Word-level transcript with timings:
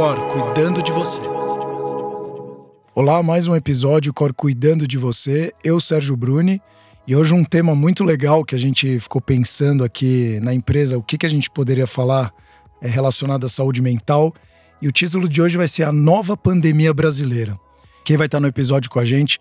Cor 0.00 0.18
cuidando 0.28 0.82
de 0.82 0.92
você. 0.92 1.20
Olá, 2.94 3.22
mais 3.22 3.46
um 3.46 3.54
episódio 3.54 4.14
Cor 4.14 4.32
cuidando 4.32 4.88
de 4.88 4.96
você. 4.96 5.52
Eu, 5.62 5.78
Sérgio 5.78 6.16
Bruni, 6.16 6.58
e 7.06 7.14
hoje 7.14 7.34
um 7.34 7.44
tema 7.44 7.74
muito 7.74 8.02
legal 8.02 8.42
que 8.42 8.54
a 8.54 8.58
gente 8.58 8.98
ficou 8.98 9.20
pensando 9.20 9.84
aqui 9.84 10.40
na 10.40 10.54
empresa, 10.54 10.96
o 10.96 11.02
que, 11.02 11.18
que 11.18 11.26
a 11.26 11.28
gente 11.28 11.50
poderia 11.50 11.86
falar 11.86 12.32
é 12.80 12.88
relacionado 12.88 13.44
à 13.44 13.48
saúde 13.50 13.82
mental. 13.82 14.34
E 14.80 14.88
o 14.88 14.92
título 14.92 15.28
de 15.28 15.42
hoje 15.42 15.58
vai 15.58 15.68
ser 15.68 15.82
A 15.82 15.92
Nova 15.92 16.34
Pandemia 16.34 16.94
Brasileira. 16.94 17.60
Quem 18.02 18.16
vai 18.16 18.24
estar 18.24 18.40
no 18.40 18.46
episódio 18.46 18.88
com 18.88 19.00
a 19.00 19.04
gente 19.04 19.38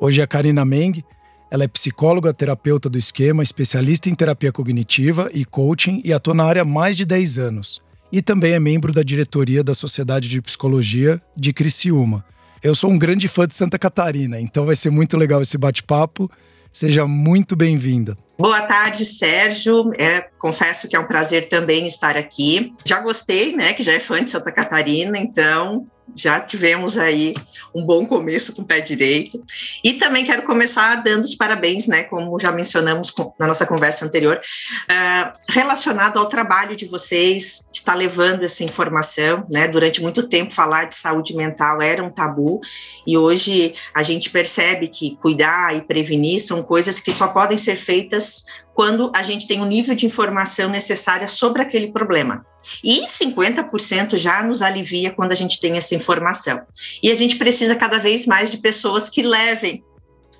hoje 0.00 0.22
é 0.22 0.24
a 0.24 0.26
Karina 0.26 0.64
Meng. 0.64 1.04
Ela 1.50 1.64
é 1.64 1.68
psicóloga, 1.68 2.32
terapeuta 2.32 2.88
do 2.88 2.96
esquema, 2.96 3.42
especialista 3.42 4.08
em 4.08 4.14
terapia 4.14 4.50
cognitiva 4.50 5.28
e 5.34 5.44
coaching 5.44 6.00
e 6.02 6.10
atua 6.10 6.32
na 6.32 6.44
área 6.44 6.62
há 6.62 6.64
mais 6.64 6.96
de 6.96 7.04
10 7.04 7.38
anos. 7.38 7.82
E 8.12 8.20
também 8.20 8.52
é 8.52 8.60
membro 8.60 8.92
da 8.92 9.02
diretoria 9.02 9.62
da 9.62 9.72
Sociedade 9.72 10.28
de 10.28 10.42
Psicologia 10.42 11.22
de 11.36 11.52
Criciúma. 11.52 12.24
Eu 12.62 12.74
sou 12.74 12.90
um 12.90 12.98
grande 12.98 13.28
fã 13.28 13.46
de 13.46 13.54
Santa 13.54 13.78
Catarina, 13.78 14.40
então 14.40 14.66
vai 14.66 14.76
ser 14.76 14.90
muito 14.90 15.16
legal 15.16 15.40
esse 15.40 15.56
bate-papo. 15.56 16.30
Seja 16.72 17.06
muito 17.06 17.56
bem-vinda. 17.56 18.16
Boa 18.38 18.62
tarde, 18.62 19.04
Sérgio. 19.04 19.92
É, 19.98 20.20
confesso 20.38 20.88
que 20.88 20.96
é 20.96 21.00
um 21.00 21.06
prazer 21.06 21.48
também 21.48 21.86
estar 21.86 22.16
aqui. 22.16 22.72
Já 22.84 23.00
gostei, 23.00 23.54
né, 23.56 23.72
que 23.72 23.82
já 23.82 23.92
é 23.92 24.00
fã 24.00 24.22
de 24.22 24.30
Santa 24.30 24.52
Catarina, 24.52 25.18
então 25.18 25.86
já 26.16 26.40
tivemos 26.40 26.98
aí 26.98 27.34
um 27.74 27.84
bom 27.84 28.06
começo 28.06 28.52
com 28.52 28.62
o 28.62 28.64
pé 28.64 28.80
direito. 28.80 29.42
E 29.84 29.94
também 29.94 30.24
quero 30.24 30.42
começar 30.42 30.96
dando 30.96 31.24
os 31.24 31.34
parabéns, 31.34 31.86
né, 31.86 32.04
como 32.04 32.38
já 32.38 32.52
mencionamos 32.52 33.12
na 33.38 33.46
nossa 33.46 33.66
conversa 33.66 34.04
anterior, 34.04 34.40
uh, 34.40 35.32
relacionado 35.48 36.18
ao 36.18 36.26
trabalho 36.26 36.76
de 36.76 36.86
vocês, 36.86 37.68
de 37.72 37.78
estar 37.78 37.92
tá 37.92 37.98
levando 37.98 38.44
essa 38.44 38.64
informação, 38.64 39.46
né, 39.52 39.68
durante 39.68 40.02
muito 40.02 40.28
tempo 40.28 40.52
falar 40.52 40.84
de 40.84 40.96
saúde 40.96 41.34
mental 41.34 41.80
era 41.82 42.02
um 42.02 42.10
tabu, 42.10 42.60
e 43.06 43.16
hoje 43.16 43.74
a 43.94 44.02
gente 44.02 44.30
percebe 44.30 44.88
que 44.88 45.16
cuidar 45.16 45.74
e 45.76 45.82
prevenir 45.82 46.40
são 46.40 46.62
coisas 46.62 47.00
que 47.00 47.12
só 47.12 47.28
podem 47.28 47.58
ser 47.58 47.76
feitas 47.76 48.44
quando 48.74 49.12
a 49.14 49.22
gente 49.22 49.46
tem 49.46 49.60
o 49.60 49.64
um 49.64 49.66
nível 49.66 49.94
de 49.94 50.06
informação 50.06 50.70
necessária 50.70 51.28
sobre 51.28 51.62
aquele 51.62 51.92
problema. 51.92 52.44
E 52.84 53.06
50% 53.06 54.16
já 54.16 54.42
nos 54.42 54.62
alivia 54.62 55.10
quando 55.10 55.32
a 55.32 55.34
gente 55.34 55.60
tem 55.60 55.76
essa 55.76 55.94
informação. 55.94 56.60
E 57.02 57.10
a 57.10 57.14
gente 57.14 57.36
precisa 57.36 57.74
cada 57.74 57.98
vez 57.98 58.26
mais 58.26 58.50
de 58.50 58.58
pessoas 58.58 59.08
que 59.08 59.22
levem 59.22 59.82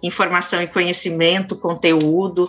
informação 0.03 0.63
e 0.63 0.67
conhecimento, 0.67 1.55
conteúdo, 1.55 2.49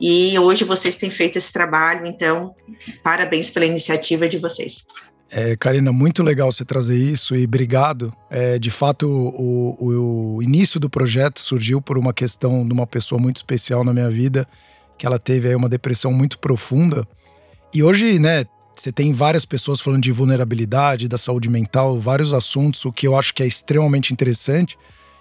e 0.00 0.38
hoje 0.38 0.62
vocês 0.64 0.94
têm 0.94 1.10
feito 1.10 1.36
esse 1.36 1.52
trabalho, 1.52 2.06
então, 2.06 2.54
parabéns 3.02 3.50
pela 3.50 3.66
iniciativa 3.66 4.28
de 4.28 4.38
vocês. 4.38 4.84
É, 5.28 5.56
Karina, 5.56 5.90
muito 5.90 6.22
legal 6.22 6.52
você 6.52 6.64
trazer 6.64 6.94
isso 6.94 7.34
e 7.34 7.44
obrigado. 7.44 8.14
É, 8.30 8.58
de 8.58 8.70
fato, 8.70 9.08
o, 9.08 9.76
o, 9.80 10.36
o 10.36 10.42
início 10.42 10.78
do 10.78 10.90
projeto 10.90 11.40
surgiu 11.40 11.80
por 11.80 11.98
uma 11.98 12.12
questão 12.12 12.64
de 12.64 12.72
uma 12.72 12.86
pessoa 12.86 13.20
muito 13.20 13.36
especial 13.36 13.82
na 13.82 13.92
minha 13.92 14.10
vida 14.10 14.46
que 14.98 15.06
ela 15.06 15.18
teve 15.18 15.48
aí 15.48 15.54
uma 15.56 15.68
depressão 15.68 16.12
muito 16.12 16.38
profunda. 16.38 17.08
E 17.74 17.82
hoje, 17.82 18.20
né, 18.20 18.44
você 18.82 18.90
tem 18.90 19.12
várias 19.12 19.44
pessoas 19.44 19.80
falando 19.80 20.02
de 20.02 20.10
vulnerabilidade, 20.10 21.06
da 21.06 21.16
saúde 21.16 21.48
mental, 21.48 22.00
vários 22.00 22.34
assuntos, 22.34 22.84
o 22.84 22.90
que 22.90 23.06
eu 23.06 23.16
acho 23.16 23.32
que 23.32 23.40
é 23.40 23.46
extremamente 23.46 24.12
interessante. 24.12 24.76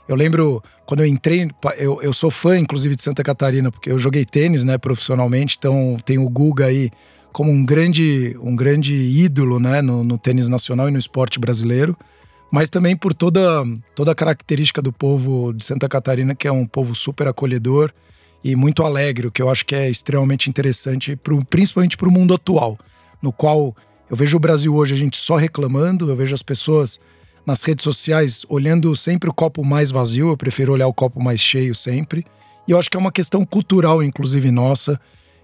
Eu 0.08 0.16
lembro 0.16 0.64
quando 0.84 1.02
eu 1.02 1.06
entrei, 1.06 1.48
eu, 1.78 2.02
eu 2.02 2.12
sou 2.12 2.32
fã, 2.32 2.58
inclusive, 2.58 2.96
de 2.96 3.04
Santa 3.04 3.24
Catarina, 3.24 3.72
porque 3.72 3.92
eu 3.92 4.00
joguei 4.00 4.26
tênis, 4.26 4.64
né, 4.64 4.80
profissionalmente, 4.80 5.58
então 5.60 5.96
tem 6.04 6.18
o 6.18 6.28
Guga 6.28 6.66
aí 6.66 6.90
como 7.32 7.52
um 7.52 7.64
grande, 7.64 8.36
um 8.42 8.56
grande 8.56 8.96
ídolo, 8.96 9.60
né, 9.60 9.80
no, 9.80 10.04
no 10.04 10.18
tênis 10.18 10.50
nacional 10.50 10.90
e 10.90 10.92
no 10.92 10.98
esporte 10.98 11.40
brasileiro, 11.40 11.96
mas 12.52 12.68
também 12.68 12.96
por 12.96 13.14
toda, 13.14 13.64
toda 13.94 14.12
a 14.12 14.16
característica 14.16 14.82
do 14.82 14.92
povo 14.92 15.54
de 15.54 15.64
Santa 15.64 15.88
Catarina, 15.88 16.34
que 16.34 16.48
é 16.48 16.52
um 16.52 16.66
povo 16.66 16.96
super 16.96 17.28
acolhedor, 17.28 17.94
e 18.44 18.56
muito 18.56 18.82
alegre, 18.82 19.28
o 19.28 19.32
que 19.32 19.40
eu 19.40 19.52
acho 19.52 19.64
que 19.64 19.76
é 19.76 19.88
extremamente 19.88 20.50
interessante, 20.50 21.16
pro, 21.16 21.46
principalmente 21.46 21.96
para 21.96 22.10
o 22.10 22.12
mundo 22.12 22.34
atual, 22.34 22.76
no 23.22 23.32
qual 23.32 23.76
eu 24.10 24.16
vejo 24.16 24.38
o 24.38 24.40
Brasil 24.40 24.76
hoje 24.76 24.94
a 24.94 24.98
gente 24.98 25.18
só 25.18 25.36
reclamando, 25.36 26.10
eu 26.10 26.16
vejo 26.16 26.34
as 26.34 26.44
pessoas 26.44 27.00
nas 27.46 27.64
redes 27.64 27.84
sociais 27.84 28.46
olhando 28.50 28.96
sempre 28.96 29.30
o 29.30 29.34
copo 29.34 29.64
mais 29.64 29.90
vazio, 29.90 30.30
eu 30.30 30.38
prefiro 30.38 30.74
olhar 30.74 30.88
o 30.88 30.94
copo 30.94 31.22
mais 31.22 31.40
cheio 31.40 31.74
sempre. 31.74 32.26
E 32.68 32.72
eu 32.72 32.78
acho 32.78 32.90
que 32.90 32.98
é 32.98 33.00
uma 33.00 33.12
questão 33.12 33.44
cultural, 33.46 34.04
inclusive 34.04 34.52
nossa, 34.52 35.00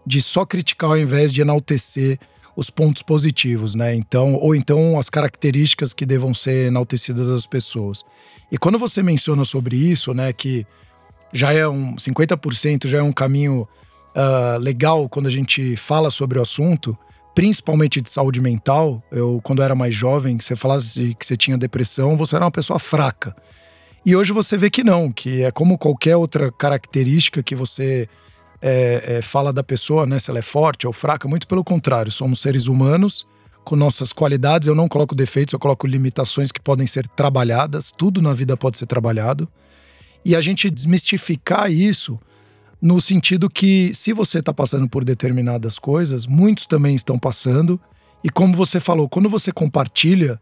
de 0.05 0.21
só 0.21 0.45
criticar 0.45 0.91
ao 0.91 0.97
invés 0.97 1.33
de 1.33 1.41
enaltecer 1.41 2.19
os 2.55 2.69
pontos 2.69 3.03
positivos, 3.03 3.75
né? 3.75 3.93
Então, 3.93 4.33
ou 4.33 4.55
então 4.55 4.97
as 4.97 5.09
características 5.09 5.93
que 5.93 6.05
devam 6.05 6.33
ser 6.33 6.67
enaltecidas 6.67 7.27
das 7.27 7.45
pessoas. 7.45 8.03
E 8.51 8.57
quando 8.57 8.79
você 8.79 9.03
menciona 9.03 9.45
sobre 9.45 9.75
isso, 9.75 10.13
né, 10.13 10.33
que 10.33 10.65
já 11.31 11.53
é 11.53 11.67
um 11.67 11.95
50%, 11.95 12.87
já 12.87 12.97
é 12.97 13.03
um 13.03 13.11
caminho 13.11 13.67
uh, 14.15 14.57
legal 14.59 15.07
quando 15.07 15.27
a 15.27 15.31
gente 15.31 15.75
fala 15.75 16.09
sobre 16.09 16.39
o 16.39 16.41
assunto, 16.41 16.97
principalmente 17.37 18.01
de 18.01 18.09
saúde 18.09 18.41
mental. 18.41 18.99
Eu, 19.11 19.39
quando 19.43 19.59
eu 19.59 19.65
era 19.65 19.75
mais 19.75 19.93
jovem, 19.93 20.37
que 20.37 20.43
você 20.43 20.55
falasse 20.55 21.15
que 21.19 21.23
você 21.23 21.37
tinha 21.37 21.55
depressão, 21.55 22.17
você 22.17 22.35
era 22.35 22.43
uma 22.43 22.49
pessoa 22.49 22.79
fraca. 22.79 23.35
E 24.03 24.15
hoje 24.15 24.31
você 24.31 24.57
vê 24.57 24.71
que 24.71 24.83
não, 24.83 25.11
que 25.11 25.43
é 25.43 25.51
como 25.51 25.77
qualquer 25.77 26.15
outra 26.15 26.51
característica 26.51 27.43
que 27.43 27.53
você 27.53 28.09
é, 28.59 29.17
é, 29.17 29.21
fala 29.21 29.53
da 29.53 29.63
pessoa, 29.63 30.07
né? 30.07 30.17
Se 30.17 30.31
ela 30.31 30.39
é 30.39 30.41
forte 30.41 30.87
ou 30.87 30.93
fraca, 30.93 31.27
muito 31.27 31.45
pelo 31.47 31.63
contrário, 31.63 32.11
somos 32.11 32.41
seres 32.41 32.65
humanos 32.65 33.27
com 33.63 33.75
nossas 33.75 34.11
qualidades. 34.11 34.67
Eu 34.67 34.73
não 34.73 34.87
coloco 34.87 35.13
defeitos, 35.13 35.53
eu 35.53 35.59
coloco 35.59 35.85
limitações 35.85 36.51
que 36.51 36.59
podem 36.59 36.87
ser 36.87 37.07
trabalhadas. 37.09 37.93
Tudo 37.95 38.19
na 38.19 38.33
vida 38.33 38.57
pode 38.57 38.79
ser 38.79 38.87
trabalhado 38.87 39.47
e 40.25 40.35
a 40.35 40.41
gente 40.41 40.71
desmistificar 40.71 41.71
isso 41.71 42.19
no 42.81 43.01
sentido 43.01 43.49
que 43.49 43.91
se 43.93 44.13
você 44.13 44.39
está 44.39 44.53
passando 44.53 44.87
por 44.87 45.03
determinadas 45.03 45.79
coisas, 45.79 46.27
muitos 46.27 46.65
também 46.65 46.95
estão 46.95 47.17
passando. 47.17 47.79
E 48.23 48.29
como 48.29 48.55
você 48.55 48.79
falou, 48.79 49.09
quando 49.09 49.29
você 49.29 49.51
compartilha, 49.51 50.39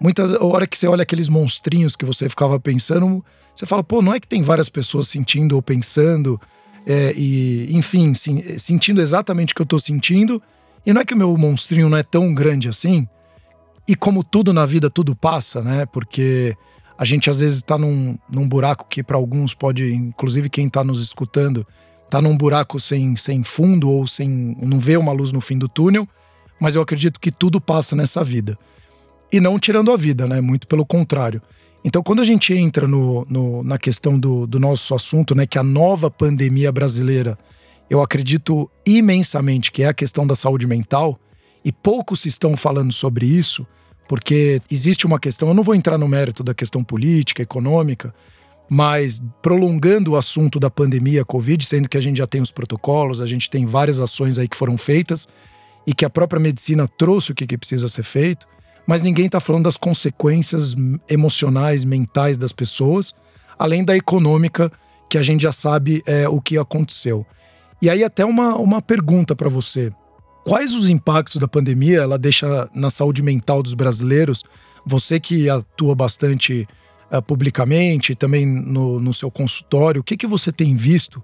muitas 0.00 0.32
hora 0.32 0.66
que 0.66 0.76
você 0.76 0.86
olha 0.86 1.02
aqueles 1.02 1.28
monstrinhos 1.28 1.94
que 1.94 2.04
você 2.04 2.28
ficava 2.28 2.58
pensando, 2.58 3.24
você 3.54 3.66
fala, 3.66 3.82
pô, 3.84 4.02
não 4.02 4.14
é 4.14 4.20
que 4.20 4.26
tem 4.26 4.42
várias 4.42 4.68
pessoas 4.68 5.08
sentindo 5.08 5.54
ou 5.54 5.62
pensando, 5.62 6.40
é, 6.86 7.12
e 7.16 7.68
enfim, 7.76 8.14
sim, 8.14 8.42
sentindo 8.56 9.00
exatamente 9.00 9.52
o 9.52 9.56
que 9.56 9.62
eu 9.62 9.64
estou 9.64 9.78
sentindo, 9.78 10.42
e 10.86 10.92
não 10.92 11.00
é 11.00 11.04
que 11.04 11.14
o 11.14 11.16
meu 11.16 11.36
monstrinho 11.36 11.88
não 11.88 11.98
é 11.98 12.02
tão 12.02 12.32
grande 12.32 12.68
assim. 12.68 13.06
E 13.86 13.94
como 13.94 14.22
tudo 14.22 14.52
na 14.52 14.66
vida, 14.66 14.90
tudo 14.90 15.14
passa, 15.14 15.62
né? 15.62 15.86
Porque 15.86 16.56
a 16.98 17.04
gente 17.04 17.30
às 17.30 17.38
vezes 17.38 17.58
está 17.58 17.78
num, 17.78 18.18
num 18.28 18.48
buraco 18.48 18.84
que 18.90 19.04
para 19.04 19.16
alguns 19.16 19.54
pode, 19.54 19.94
inclusive 19.94 20.50
quem 20.50 20.66
está 20.66 20.82
nos 20.82 21.00
escutando, 21.00 21.64
está 22.04 22.20
num 22.20 22.36
buraco 22.36 22.80
sem, 22.80 23.16
sem 23.16 23.44
fundo 23.44 23.88
ou 23.88 24.04
sem 24.04 24.28
não 24.60 24.80
vê 24.80 24.96
uma 24.96 25.12
luz 25.12 25.30
no 25.30 25.40
fim 25.40 25.56
do 25.56 25.68
túnel, 25.68 26.08
mas 26.58 26.74
eu 26.74 26.82
acredito 26.82 27.20
que 27.20 27.30
tudo 27.30 27.60
passa 27.60 27.94
nessa 27.94 28.24
vida. 28.24 28.58
E 29.30 29.38
não 29.38 29.58
tirando 29.60 29.92
a 29.92 29.96
vida, 29.96 30.26
né? 30.26 30.40
Muito 30.40 30.66
pelo 30.66 30.84
contrário. 30.84 31.40
Então, 31.84 32.02
quando 32.02 32.20
a 32.20 32.24
gente 32.24 32.52
entra 32.52 32.88
no, 32.88 33.24
no, 33.28 33.62
na 33.62 33.78
questão 33.78 34.18
do, 34.18 34.46
do 34.46 34.58
nosso 34.58 34.94
assunto, 34.94 35.34
né, 35.34 35.46
que 35.46 35.58
a 35.58 35.62
nova 35.62 36.10
pandemia 36.10 36.72
brasileira, 36.72 37.38
eu 37.88 38.02
acredito 38.02 38.68
imensamente 38.84 39.70
que 39.70 39.84
é 39.84 39.88
a 39.88 39.94
questão 39.94 40.26
da 40.26 40.34
saúde 40.34 40.66
mental, 40.66 41.20
e 41.64 41.70
poucos 41.70 42.24
estão 42.24 42.56
falando 42.56 42.92
sobre 42.92 43.26
isso, 43.26 43.66
porque 44.08 44.62
existe 44.70 45.06
uma 45.06 45.20
questão, 45.20 45.48
eu 45.48 45.54
não 45.54 45.62
vou 45.62 45.74
entrar 45.74 45.98
no 45.98 46.08
mérito 46.08 46.42
da 46.42 46.54
questão 46.54 46.82
política, 46.82 47.42
econômica, 47.42 48.12
mas 48.68 49.22
prolongando 49.42 50.12
o 50.12 50.16
assunto 50.16 50.58
da 50.58 50.70
pandemia 50.70 51.24
Covid, 51.24 51.64
sendo 51.64 51.88
que 51.88 51.96
a 51.96 52.00
gente 52.00 52.16
já 52.16 52.26
tem 52.26 52.40
os 52.40 52.50
protocolos, 52.50 53.20
a 53.20 53.26
gente 53.26 53.48
tem 53.48 53.66
várias 53.66 54.00
ações 54.00 54.38
aí 54.38 54.48
que 54.48 54.56
foram 54.56 54.78
feitas 54.78 55.28
e 55.86 55.92
que 55.92 56.04
a 56.04 56.10
própria 56.10 56.40
medicina 56.40 56.88
trouxe 56.88 57.32
o 57.32 57.34
que, 57.34 57.46
que 57.46 57.56
precisa 57.56 57.86
ser 57.86 58.02
feito, 58.02 58.46
mas 58.86 59.02
ninguém 59.02 59.26
está 59.26 59.40
falando 59.40 59.64
das 59.64 59.76
consequências 59.76 60.74
emocionais, 61.08 61.84
mentais 61.84 62.38
das 62.38 62.52
pessoas, 62.52 63.14
além 63.58 63.84
da 63.84 63.94
econômica, 63.94 64.72
que 65.08 65.18
a 65.18 65.22
gente 65.22 65.42
já 65.42 65.52
sabe 65.52 66.02
é, 66.06 66.26
o 66.28 66.40
que 66.40 66.56
aconteceu. 66.56 67.26
E 67.80 67.88
aí, 67.88 68.02
até 68.02 68.24
uma, 68.24 68.56
uma 68.56 68.82
pergunta 68.82 69.36
para 69.36 69.48
você. 69.48 69.92
Quais 70.48 70.72
os 70.72 70.88
impactos 70.88 71.36
da 71.36 71.46
pandemia 71.46 71.98
ela 71.98 72.18
deixa 72.18 72.70
na 72.74 72.88
saúde 72.88 73.22
mental 73.22 73.62
dos 73.62 73.74
brasileiros? 73.74 74.42
Você 74.86 75.20
que 75.20 75.50
atua 75.50 75.94
bastante 75.94 76.66
uh, 77.12 77.20
publicamente, 77.20 78.14
também 78.14 78.46
no, 78.46 78.98
no, 78.98 79.12
seu 79.12 79.30
consultório, 79.30 80.00
o 80.00 80.04
que, 80.04 80.16
que 80.16 80.26
você 80.26 80.50
tem 80.50 80.74
visto 80.74 81.22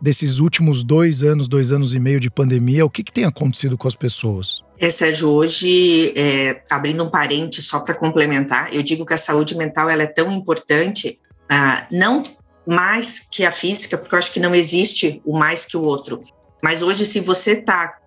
desses 0.00 0.38
últimos 0.38 0.84
dois 0.84 1.20
anos, 1.24 1.48
dois 1.48 1.72
anos 1.72 1.96
e 1.96 1.98
meio 1.98 2.20
de 2.20 2.30
pandemia? 2.30 2.86
O 2.86 2.90
que, 2.90 3.02
que 3.02 3.12
tem 3.12 3.24
acontecido 3.24 3.76
com 3.76 3.88
as 3.88 3.96
pessoas? 3.96 4.62
É, 4.78 4.88
Sérgio, 4.88 5.30
hoje, 5.30 6.12
é, 6.16 6.62
abrindo 6.70 7.02
um 7.02 7.10
parente 7.10 7.60
só 7.60 7.80
para 7.80 7.96
complementar, 7.96 8.72
eu 8.72 8.84
digo 8.84 9.04
que 9.04 9.14
a 9.14 9.18
saúde 9.18 9.56
mental 9.56 9.90
ela 9.90 10.04
é 10.04 10.06
tão 10.06 10.30
importante, 10.30 11.18
uh, 11.50 11.84
não 11.90 12.22
mais 12.64 13.18
que 13.18 13.44
a 13.44 13.50
física, 13.50 13.98
porque 13.98 14.14
eu 14.14 14.18
acho 14.20 14.32
que 14.32 14.38
não 14.38 14.54
existe 14.54 15.20
o 15.24 15.36
mais 15.36 15.64
que 15.64 15.76
o 15.76 15.82
outro. 15.82 16.20
Mas 16.62 16.82
hoje, 16.82 17.04
se 17.04 17.18
você 17.18 17.52
está 17.52 17.99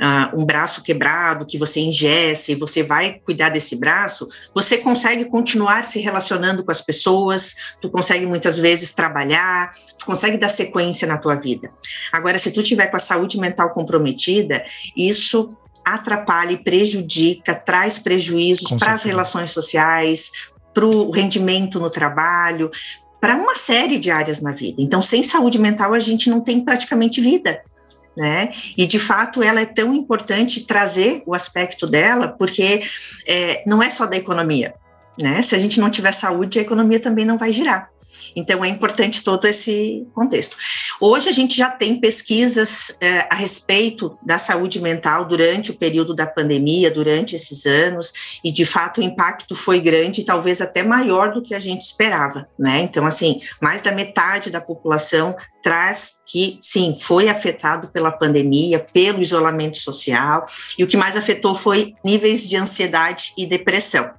uh, 0.00 0.40
um 0.40 0.44
braço 0.44 0.82
quebrado, 0.82 1.46
que 1.46 1.58
você 1.58 1.80
ingesse 1.80 2.52
e 2.52 2.54
você 2.54 2.82
vai 2.82 3.20
cuidar 3.24 3.50
desse 3.50 3.76
braço, 3.76 4.28
você 4.54 4.78
consegue 4.78 5.26
continuar 5.26 5.84
se 5.84 6.00
relacionando 6.00 6.64
com 6.64 6.70
as 6.70 6.80
pessoas, 6.80 7.54
tu 7.80 7.90
consegue 7.90 8.26
muitas 8.26 8.56
vezes 8.58 8.92
trabalhar, 8.92 9.72
tu 9.98 10.06
consegue 10.06 10.38
dar 10.38 10.48
sequência 10.48 11.06
na 11.06 11.18
tua 11.18 11.34
vida. 11.34 11.70
Agora, 12.10 12.38
se 12.38 12.50
tu 12.50 12.62
tiver 12.62 12.86
com 12.86 12.96
a 12.96 13.00
saúde 13.00 13.38
mental 13.38 13.70
comprometida, 13.70 14.64
isso 14.96 15.56
atrapalha 15.84 16.52
e 16.52 16.62
prejudica, 16.62 17.54
traz 17.54 17.98
prejuízos 17.98 18.70
para 18.78 18.92
as 18.92 19.02
relações 19.02 19.50
sociais, 19.50 20.30
para 20.72 20.86
o 20.86 21.10
rendimento 21.10 21.80
no 21.80 21.90
trabalho, 21.90 22.70
para 23.20 23.36
uma 23.36 23.54
série 23.54 23.98
de 23.98 24.10
áreas 24.10 24.40
na 24.40 24.52
vida. 24.52 24.80
Então, 24.80 25.02
sem 25.02 25.22
saúde 25.22 25.58
mental, 25.58 25.92
a 25.92 25.98
gente 25.98 26.30
não 26.30 26.40
tem 26.40 26.64
praticamente 26.64 27.20
vida. 27.20 27.60
Né? 28.20 28.52
E 28.76 28.86
de 28.86 28.98
fato 28.98 29.42
ela 29.42 29.62
é 29.62 29.64
tão 29.64 29.94
importante 29.94 30.66
trazer 30.66 31.22
o 31.24 31.34
aspecto 31.34 31.86
dela, 31.86 32.28
porque 32.28 32.82
é, 33.26 33.62
não 33.66 33.82
é 33.82 33.88
só 33.88 34.04
da 34.04 34.14
economia, 34.14 34.74
né? 35.18 35.40
Se 35.40 35.54
a 35.54 35.58
gente 35.58 35.80
não 35.80 35.88
tiver 35.88 36.12
saúde, 36.12 36.58
a 36.58 36.62
economia 36.62 37.00
também 37.00 37.24
não 37.24 37.38
vai 37.38 37.50
girar. 37.50 37.88
Então, 38.34 38.64
é 38.64 38.68
importante 38.68 39.22
todo 39.22 39.46
esse 39.46 40.06
contexto. 40.14 40.56
Hoje, 41.00 41.28
a 41.28 41.32
gente 41.32 41.56
já 41.56 41.70
tem 41.70 42.00
pesquisas 42.00 42.96
é, 43.00 43.26
a 43.30 43.34
respeito 43.34 44.18
da 44.22 44.38
saúde 44.38 44.80
mental 44.80 45.24
durante 45.24 45.70
o 45.70 45.74
período 45.74 46.14
da 46.14 46.26
pandemia, 46.26 46.90
durante 46.90 47.34
esses 47.34 47.66
anos, 47.66 48.12
e 48.44 48.52
de 48.52 48.64
fato 48.64 49.00
o 49.00 49.04
impacto 49.04 49.54
foi 49.54 49.80
grande, 49.80 50.24
talvez 50.24 50.60
até 50.60 50.82
maior 50.82 51.32
do 51.32 51.42
que 51.42 51.54
a 51.54 51.60
gente 51.60 51.82
esperava, 51.82 52.48
né? 52.58 52.80
Então, 52.80 53.06
assim, 53.06 53.40
mais 53.60 53.82
da 53.82 53.92
metade 53.92 54.50
da 54.50 54.60
população 54.60 55.34
traz 55.62 56.14
que, 56.26 56.58
sim, 56.60 56.94
foi 56.94 57.28
afetado 57.28 57.88
pela 57.88 58.12
pandemia, 58.12 58.78
pelo 58.78 59.20
isolamento 59.20 59.78
social, 59.78 60.46
e 60.78 60.84
o 60.84 60.86
que 60.86 60.96
mais 60.96 61.16
afetou 61.16 61.54
foi 61.54 61.94
níveis 62.04 62.48
de 62.48 62.56
ansiedade 62.56 63.32
e 63.36 63.46
depressão. 63.46 64.10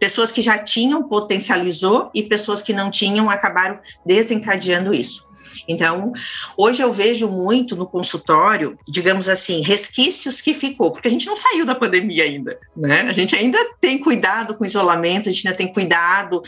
Pessoas 0.00 0.32
que 0.32 0.40
já 0.40 0.58
tinham 0.58 1.08
potencializou 1.08 2.10
e 2.14 2.22
pessoas 2.22 2.62
que 2.62 2.72
não 2.72 2.90
tinham 2.90 3.28
acabaram 3.38 3.78
desencadeando 4.04 4.92
isso. 4.92 5.26
Então, 5.68 6.12
hoje 6.56 6.82
eu 6.82 6.92
vejo 6.92 7.28
muito 7.28 7.76
no 7.76 7.86
consultório, 7.86 8.78
digamos 8.88 9.28
assim, 9.28 9.62
resquícios 9.62 10.40
que 10.40 10.52
ficou, 10.52 10.90
porque 10.90 11.08
a 11.08 11.10
gente 11.10 11.26
não 11.26 11.36
saiu 11.36 11.64
da 11.64 11.74
pandemia 11.74 12.24
ainda, 12.24 12.58
né? 12.76 13.02
A 13.02 13.12
gente 13.12 13.34
ainda 13.34 13.58
tem 13.80 13.98
cuidado 13.98 14.54
com 14.54 14.64
isolamento, 14.64 15.28
a 15.28 15.32
gente 15.32 15.46
ainda 15.46 15.56
tem 15.56 15.72
cuidado 15.72 16.42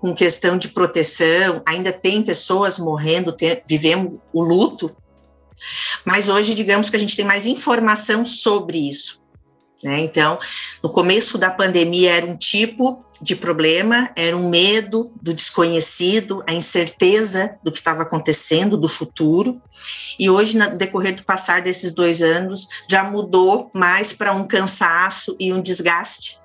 com 0.00 0.14
questão 0.14 0.56
de 0.56 0.68
proteção, 0.68 1.62
ainda 1.66 1.92
tem 1.92 2.22
pessoas 2.22 2.78
morrendo, 2.78 3.32
tem, 3.32 3.60
vivemos 3.68 4.18
o 4.32 4.42
luto, 4.42 4.94
mas 6.04 6.28
hoje, 6.28 6.54
digamos 6.54 6.90
que 6.90 6.96
a 6.96 6.98
gente 6.98 7.16
tem 7.16 7.24
mais 7.24 7.46
informação 7.46 8.24
sobre 8.24 8.88
isso. 8.88 9.22
Né? 9.86 10.00
Então, 10.00 10.36
no 10.82 10.90
começo 10.90 11.38
da 11.38 11.48
pandemia 11.48 12.10
era 12.10 12.26
um 12.26 12.36
tipo 12.36 13.04
de 13.22 13.36
problema, 13.36 14.10
era 14.16 14.36
um 14.36 14.50
medo 14.50 15.12
do 15.22 15.32
desconhecido, 15.32 16.42
a 16.44 16.52
incerteza 16.52 17.56
do 17.62 17.70
que 17.70 17.78
estava 17.78 18.02
acontecendo, 18.02 18.76
do 18.76 18.88
futuro. 18.88 19.62
E 20.18 20.28
hoje, 20.28 20.58
no 20.58 20.76
decorrer 20.76 21.14
do 21.14 21.22
passar 21.22 21.62
desses 21.62 21.92
dois 21.92 22.20
anos, 22.20 22.66
já 22.90 23.04
mudou 23.04 23.70
mais 23.72 24.12
para 24.12 24.32
um 24.32 24.44
cansaço 24.44 25.36
e 25.38 25.52
um 25.52 25.62
desgaste, 25.62 26.40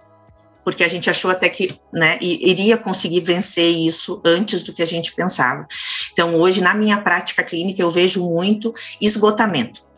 porque 0.63 0.83
a 0.83 0.88
gente 0.88 1.09
achou 1.09 1.31
até 1.31 1.49
que 1.49 1.73
né, 1.91 2.19
iria 2.21 2.77
conseguir 2.77 3.21
vencer 3.21 3.75
isso 3.75 4.21
antes 4.23 4.61
do 4.61 4.71
que 4.71 4.83
a 4.83 4.88
gente 4.88 5.13
pensava. 5.13 5.65
Então, 6.13 6.35
hoje, 6.35 6.61
na 6.61 6.75
minha 6.75 7.01
prática 7.01 7.41
clínica, 7.41 7.81
eu 7.81 7.89
vejo 7.89 8.23
muito 8.23 8.71
esgotamento 9.01 9.89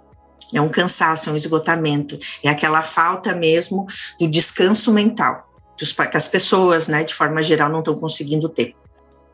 é 0.53 0.61
um 0.61 0.69
cansaço, 0.69 1.29
é 1.29 1.33
um 1.33 1.35
esgotamento, 1.35 2.17
é 2.43 2.49
aquela 2.49 2.81
falta 2.81 3.33
mesmo 3.35 3.85
do 4.19 4.27
descanso 4.27 4.93
mental 4.93 5.53
que 6.09 6.17
as 6.17 6.27
pessoas, 6.27 6.87
né, 6.87 7.03
de 7.03 7.13
forma 7.13 7.41
geral, 7.41 7.69
não 7.69 7.79
estão 7.79 7.95
conseguindo 7.95 8.47
ter. 8.47 8.75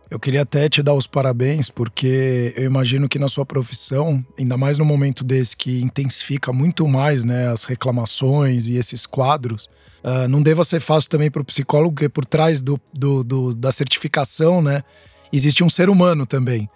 Eu 0.10 0.19
queria 0.19 0.42
até 0.42 0.68
te 0.68 0.81
dar 0.81 0.95
os 0.95 1.06
parabéns, 1.06 1.69
porque 1.69 2.51
eu 2.56 2.63
imagino 2.63 3.07
que 3.07 3.19
na 3.19 3.27
sua 3.27 3.45
profissão, 3.45 4.25
ainda 4.38 4.57
mais 4.57 4.77
no 4.77 4.86
momento 4.86 5.24
desse 5.24 5.56
que 5.56 5.81
intensifica 5.81 6.51
muito 6.51 6.88
mais 6.88 7.24
né, 7.24 7.51
as 7.51 7.63
reclamações 7.63 8.68
e 8.68 8.75
esses 8.75 9.06
quadros, 9.06 9.69
uh, 10.04 10.27
não 10.27 10.42
deva 10.42 10.63
ser 10.63 10.80
fácil 10.80 11.10
também 11.10 11.30
para 11.30 11.44
o 11.44 11.45
psicólogo, 11.45 11.94
porque 11.94 12.10
por 12.10 12.25
trás 12.25 12.60
do, 12.60 12.81
do, 12.92 13.24
do, 13.24 13.54
da 13.54 13.71
certificação, 13.71 14.63
né, 14.63 14.81
existe 15.31 15.63
um 15.63 15.69
ser 15.69 15.89
humano 15.89 16.25
também. 16.25 16.68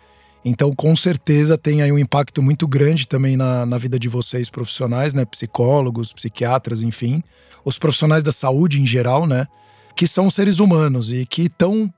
Então, 0.46 0.72
com 0.74 0.96
certeza, 0.96 1.58
tem 1.58 1.82
aí 1.82 1.92
um 1.92 1.98
impacto 1.98 2.42
muito 2.42 2.68
grande 2.68 3.08
também 3.08 3.38
na, 3.38 3.66
na 3.66 3.78
vida 3.78 3.98
de 3.98 4.10
vocês 4.10 4.50
profissionais, 4.50 5.14
né? 5.14 5.24
Psicólogos, 5.24 6.12
psiquiatras, 6.12 6.84
enfim. 6.84 7.24
Os 7.64 7.80
profissionais 7.80 8.24
da 8.24 8.32
saúde 8.32 8.82
em 8.82 8.86
geral, 8.86 9.26
né? 9.26 9.48
Que 9.96 10.06
são 10.06 10.30
seres 10.30 10.60
humanos 10.60 11.14
e 11.14 11.26
que 11.26 11.44
estão 11.44 11.92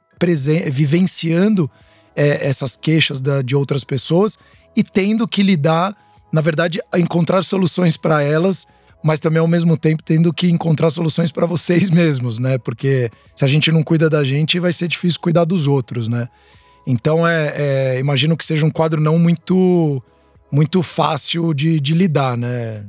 vivenciando 0.72 1.70
é, 2.16 2.48
essas 2.48 2.76
queixas 2.76 3.20
da, 3.20 3.42
de 3.42 3.56
outras 3.56 3.84
pessoas 3.84 4.38
e 4.76 4.84
tendo 4.84 5.28
que 5.28 5.44
lidar, 5.44 5.96
na 6.32 6.42
verdade, 6.42 6.80
encontrar 6.96 7.44
soluções 7.44 7.98
para 7.98 8.22
elas, 8.22 8.66
mas 9.04 9.20
também 9.20 9.40
ao 9.40 9.48
mesmo 9.48 9.78
tempo 9.78 10.04
tendo 10.04 10.34
que 10.34 10.48
encontrar 10.50 10.90
soluções 10.90 11.32
para 11.32 11.46
vocês 11.46 11.90
mesmos, 11.90 12.40
né? 12.40 12.58
Porque 12.58 13.10
se 13.36 13.44
a 13.44 13.48
gente 13.48 13.72
não 13.72 13.84
cuida 13.84 14.10
da 14.10 14.24
gente, 14.24 14.60
vai 14.60 14.72
ser 14.72 14.88
difícil 14.88 15.20
cuidar 15.20 15.46
dos 15.46 15.68
outros, 15.68 16.08
né? 16.08 16.28
Então, 16.86 17.28
é, 17.28 17.54
é, 17.56 18.00
imagino 18.00 18.38
que 18.38 18.46
seja 18.46 18.66
um 18.66 18.72
quadro 18.72 19.02
não 19.02 19.18
muito, 19.18 20.02
muito 20.52 20.84
fácil 20.84 21.54
de, 21.54 21.80
de 21.80 21.94
lidar, 21.94 22.38
né? 22.38 22.86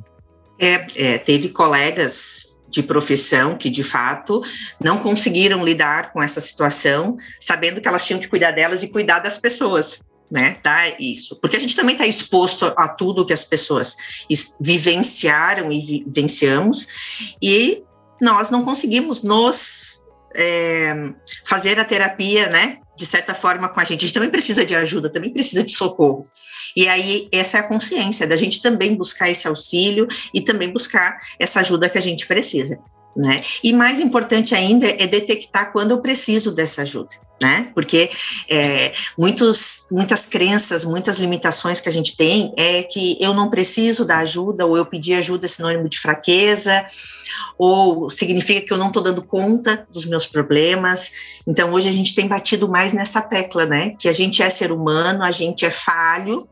É, 0.59 0.87
é, 0.97 1.19
teve 1.19 1.49
colegas 1.49 2.55
de 2.69 2.83
profissão 2.83 3.57
que, 3.57 3.71
de 3.71 3.83
fato, 3.83 4.43
não 4.79 4.99
conseguiram 4.99 5.65
lidar 5.65 6.13
com 6.13 6.23
essa 6.23 6.41
situação, 6.41 7.17
sabendo 7.41 7.81
que 7.81 7.89
elas 7.89 8.07
tinham 8.07 8.21
que 8.21 8.29
cuidar 8.29 8.51
delas 8.51 8.83
e 8.83 8.89
cuidar 8.89 9.21
das 9.21 9.39
pessoas, 9.39 9.99
né? 10.31 10.59
Tá 10.63 10.89
isso. 10.99 11.37
Porque 11.37 11.57
a 11.57 11.61
gente 11.61 11.77
também 11.77 11.95
está 11.95 12.07
exposto 12.07 12.67
a 12.77 12.89
tudo 12.89 13.25
que 13.25 13.33
as 13.33 13.45
pessoas 13.45 13.97
vivenciaram 14.61 15.73
e 15.73 16.05
vivenciamos, 16.05 16.87
e 17.41 17.83
nós 18.21 18.51
não 18.51 18.65
conseguimos 18.65 19.23
nos 19.23 20.03
é, 20.35 21.13
fazer 21.45 21.79
a 21.79 21.85
terapia, 21.85 22.49
né? 22.49 22.79
De 22.97 23.07
certa 23.07 23.35
forma, 23.35 23.69
com 23.69 23.79
a 23.79 23.85
gente. 23.85 24.01
A 24.01 24.07
gente 24.07 24.15
também 24.15 24.31
precisa 24.31 24.65
de 24.65 24.75
ajuda, 24.75 25.11
também 25.11 25.31
precisa 25.31 25.63
de 25.63 25.73
socorro. 25.73 26.27
E 26.75 26.89
aí, 26.89 27.29
essa 27.31 27.59
é 27.59 27.61
a 27.61 27.69
consciência 27.69 28.27
da 28.27 28.37
gente 28.37 28.63
também 28.63 28.95
buscar 28.95 29.31
esse 29.31 29.47
auxílio 29.47 30.09
e 30.33 30.41
também 30.41 30.73
buscar 30.73 31.19
essa 31.39 31.61
ajuda 31.61 31.89
que 31.89 31.99
a 31.99 32.03
gente 32.03 32.27
precisa. 32.27 32.79
Né? 33.17 33.43
E 33.65 33.73
mais 33.73 33.99
importante 33.99 34.55
ainda 34.55 34.87
é 34.87 35.07
detectar 35.07 35.73
quando 35.73 35.93
eu 35.93 35.99
preciso 35.99 36.53
dessa 36.53 36.83
ajuda 36.83 37.17
né? 37.43 37.71
Porque 37.75 38.11
é, 38.49 38.93
muitos, 39.19 39.87
muitas 39.91 40.27
crenças, 40.27 40.85
muitas 40.85 41.19
limitações 41.19 41.81
que 41.81 41.89
a 41.89 41.93
gente 41.93 42.17
tem 42.17 42.53
é 42.57 42.83
que 42.83 43.19
eu 43.21 43.35
não 43.35 43.51
preciso 43.51 44.05
da 44.05 44.19
ajuda, 44.19 44.65
ou 44.65 44.77
eu 44.77 44.87
pedir 44.87 45.15
ajuda 45.15 45.47
é 45.47 45.49
sinônimo 45.49 45.89
de 45.89 45.99
fraqueza, 45.99 46.87
ou 47.59 48.09
significa 48.09 48.61
que 48.67 48.73
eu 48.73 48.79
não 48.79 48.89
estou 48.89 49.03
dando 49.03 49.23
conta 49.23 49.87
dos 49.93 50.07
meus 50.07 50.27
problemas. 50.27 51.11
Então, 51.47 51.73
hoje 51.73 51.89
a 51.89 51.93
gente 51.93 52.15
tem 52.15 52.27
batido 52.27 52.69
mais 52.69 52.93
nessa 52.93 53.21
tecla, 53.21 53.67
né? 53.67 53.95
Que 53.99 54.09
a 54.09 54.13
gente 54.13 54.43
é 54.43 54.49
ser 54.49 54.73
humano, 54.73 55.23
a 55.23 55.31
gente 55.31 55.65
é 55.65 55.71
falho, 55.71 56.49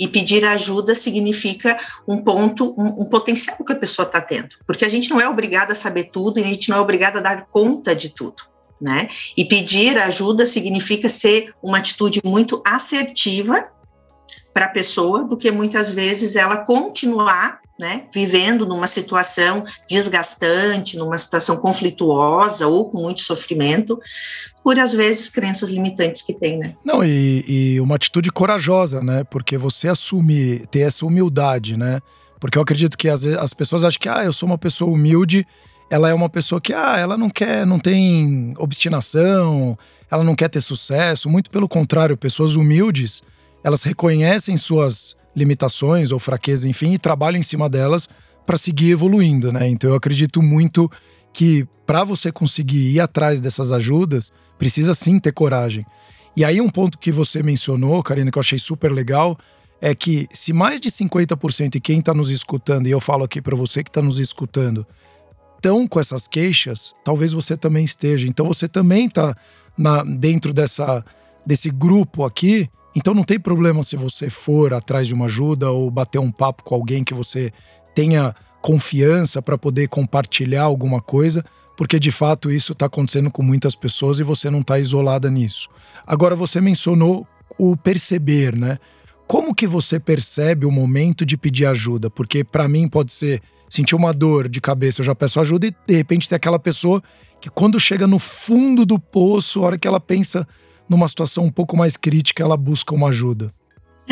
e 0.00 0.08
pedir 0.08 0.46
ajuda 0.46 0.94
significa 0.94 1.78
um 2.08 2.24
ponto, 2.24 2.74
um, 2.78 3.02
um 3.02 3.08
potencial 3.10 3.58
que 3.58 3.72
a 3.72 3.76
pessoa 3.76 4.06
está 4.06 4.20
tendo, 4.20 4.56
porque 4.66 4.84
a 4.84 4.88
gente 4.88 5.10
não 5.10 5.20
é 5.20 5.28
obrigada 5.28 5.72
a 5.72 5.76
saber 5.76 6.04
tudo 6.04 6.40
e 6.40 6.42
a 6.42 6.46
gente 6.46 6.70
não 6.70 6.78
é 6.78 6.80
obrigada 6.80 7.18
a 7.18 7.22
dar 7.22 7.46
conta 7.46 7.94
de 7.94 8.08
tudo 8.08 8.50
né? 8.80 9.10
E 9.36 9.44
pedir 9.44 9.98
ajuda 9.98 10.46
significa 10.46 11.08
ser 11.08 11.52
uma 11.62 11.78
atitude 11.78 12.20
muito 12.24 12.62
assertiva 12.64 13.68
para 14.54 14.64
a 14.64 14.68
pessoa 14.68 15.24
do 15.24 15.36
que 15.36 15.50
muitas 15.50 15.90
vezes 15.90 16.34
ela 16.34 16.56
continuar, 16.58 17.60
né, 17.80 18.04
vivendo 18.14 18.64
numa 18.66 18.86
situação 18.86 19.64
desgastante, 19.88 20.96
numa 20.96 21.18
situação 21.18 21.56
conflituosa 21.56 22.66
ou 22.66 22.88
com 22.88 23.00
muito 23.00 23.22
sofrimento, 23.22 23.98
por 24.62 24.78
às 24.78 24.92
vezes 24.92 25.28
crenças 25.28 25.70
limitantes 25.70 26.22
que 26.22 26.34
tem, 26.34 26.58
né? 26.58 26.74
Não, 26.84 27.02
e, 27.02 27.44
e 27.48 27.80
uma 27.80 27.96
atitude 27.96 28.30
corajosa, 28.30 29.00
né? 29.00 29.24
Porque 29.24 29.56
você 29.58 29.88
assumir, 29.88 30.66
ter 30.68 30.80
essa 30.80 31.04
humildade, 31.04 31.76
né? 31.76 32.00
Porque 32.38 32.56
eu 32.56 32.62
acredito 32.62 32.96
que 32.96 33.08
às 33.08 33.22
vezes 33.22 33.38
as 33.38 33.52
pessoas 33.52 33.82
acham 33.82 33.98
que 33.98 34.08
ah, 34.08 34.24
eu 34.24 34.32
sou 34.32 34.46
uma 34.46 34.58
pessoa 34.58 34.90
humilde 34.90 35.46
ela 35.90 36.08
é 36.08 36.14
uma 36.14 36.30
pessoa 36.30 36.60
que, 36.60 36.72
ah, 36.72 36.96
ela 36.96 37.18
não 37.18 37.28
quer, 37.28 37.66
não 37.66 37.80
tem 37.80 38.54
obstinação, 38.56 39.76
ela 40.08 40.22
não 40.22 40.36
quer 40.36 40.48
ter 40.48 40.60
sucesso. 40.60 41.28
Muito 41.28 41.50
pelo 41.50 41.68
contrário, 41.68 42.16
pessoas 42.16 42.54
humildes, 42.54 43.24
elas 43.64 43.82
reconhecem 43.82 44.56
suas 44.56 45.16
limitações 45.34 46.12
ou 46.12 46.18
fraquezas, 46.18 46.64
enfim, 46.64 46.94
e 46.94 46.98
trabalham 46.98 47.38
em 47.38 47.42
cima 47.42 47.68
delas 47.68 48.08
para 48.44 48.56
seguir 48.56 48.90
evoluindo, 48.90 49.52
né? 49.52 49.68
Então 49.68 49.90
eu 49.90 49.96
acredito 49.96 50.42
muito 50.42 50.90
que 51.32 51.66
para 51.86 52.04
você 52.04 52.32
conseguir 52.32 52.92
ir 52.92 53.00
atrás 53.00 53.40
dessas 53.40 53.72
ajudas, 53.72 54.32
precisa 54.58 54.94
sim 54.94 55.18
ter 55.18 55.32
coragem. 55.32 55.84
E 56.36 56.44
aí 56.44 56.60
um 56.60 56.68
ponto 56.68 56.98
que 56.98 57.10
você 57.10 57.42
mencionou, 57.42 58.02
Karina, 58.02 58.30
que 58.30 58.38
eu 58.38 58.40
achei 58.40 58.58
super 58.58 58.92
legal, 58.92 59.38
é 59.80 59.94
que 59.94 60.28
se 60.32 60.52
mais 60.52 60.80
de 60.80 60.90
50% 60.90 61.76
e 61.76 61.80
quem 61.80 62.00
está 62.00 62.12
nos 62.12 62.30
escutando, 62.30 62.86
e 62.86 62.90
eu 62.90 63.00
falo 63.00 63.24
aqui 63.24 63.40
para 63.40 63.56
você 63.56 63.82
que 63.82 63.90
está 63.90 64.02
nos 64.02 64.18
escutando, 64.18 64.86
estão 65.56 65.86
com 65.86 66.00
essas 66.00 66.26
queixas, 66.26 66.94
talvez 67.04 67.32
você 67.32 67.56
também 67.56 67.84
esteja. 67.84 68.26
Então 68.26 68.46
você 68.46 68.68
também 68.68 69.06
está 69.06 69.36
dentro 70.18 70.52
dessa, 70.52 71.04
desse 71.46 71.70
grupo 71.70 72.24
aqui. 72.24 72.68
Então 72.94 73.14
não 73.14 73.24
tem 73.24 73.38
problema 73.38 73.82
se 73.82 73.96
você 73.96 74.28
for 74.28 74.74
atrás 74.74 75.06
de 75.06 75.14
uma 75.14 75.26
ajuda 75.26 75.70
ou 75.70 75.90
bater 75.90 76.18
um 76.18 76.30
papo 76.30 76.64
com 76.64 76.74
alguém 76.74 77.04
que 77.04 77.14
você 77.14 77.52
tenha 77.94 78.34
confiança 78.60 79.40
para 79.40 79.56
poder 79.56 79.88
compartilhar 79.88 80.62
alguma 80.62 81.00
coisa, 81.00 81.44
porque 81.76 81.98
de 81.98 82.10
fato 82.10 82.50
isso 82.50 82.72
está 82.72 82.86
acontecendo 82.86 83.30
com 83.30 83.42
muitas 83.42 83.74
pessoas 83.74 84.18
e 84.18 84.22
você 84.22 84.50
não 84.50 84.60
está 84.60 84.78
isolada 84.78 85.30
nisso. 85.30 85.68
Agora 86.06 86.34
você 86.34 86.60
mencionou 86.60 87.26
o 87.58 87.76
perceber, 87.76 88.56
né? 88.56 88.78
Como 89.26 89.54
que 89.54 89.66
você 89.66 90.00
percebe 90.00 90.66
o 90.66 90.72
momento 90.72 91.24
de 91.24 91.36
pedir 91.36 91.66
ajuda? 91.66 92.10
Porque 92.10 92.42
para 92.42 92.66
mim 92.66 92.88
pode 92.88 93.12
ser 93.12 93.40
sentir 93.68 93.94
uma 93.94 94.12
dor 94.12 94.48
de 94.48 94.60
cabeça, 94.60 95.00
eu 95.00 95.04
já 95.04 95.14
peço 95.14 95.38
ajuda 95.38 95.68
e 95.68 95.74
de 95.86 95.94
repente 95.94 96.28
tem 96.28 96.34
aquela 96.34 96.58
pessoa 96.58 97.00
que 97.40 97.48
quando 97.48 97.78
chega 97.78 98.06
no 98.06 98.18
fundo 98.18 98.84
do 98.84 98.98
poço, 98.98 99.60
a 99.60 99.66
hora 99.66 99.78
que 99.78 99.86
ela 99.86 100.00
pensa 100.00 100.46
numa 100.90 101.06
situação 101.06 101.44
um 101.44 101.50
pouco 101.52 101.76
mais 101.76 101.96
crítica, 101.96 102.42
ela 102.42 102.56
busca 102.56 102.92
uma 102.92 103.08
ajuda. 103.10 103.54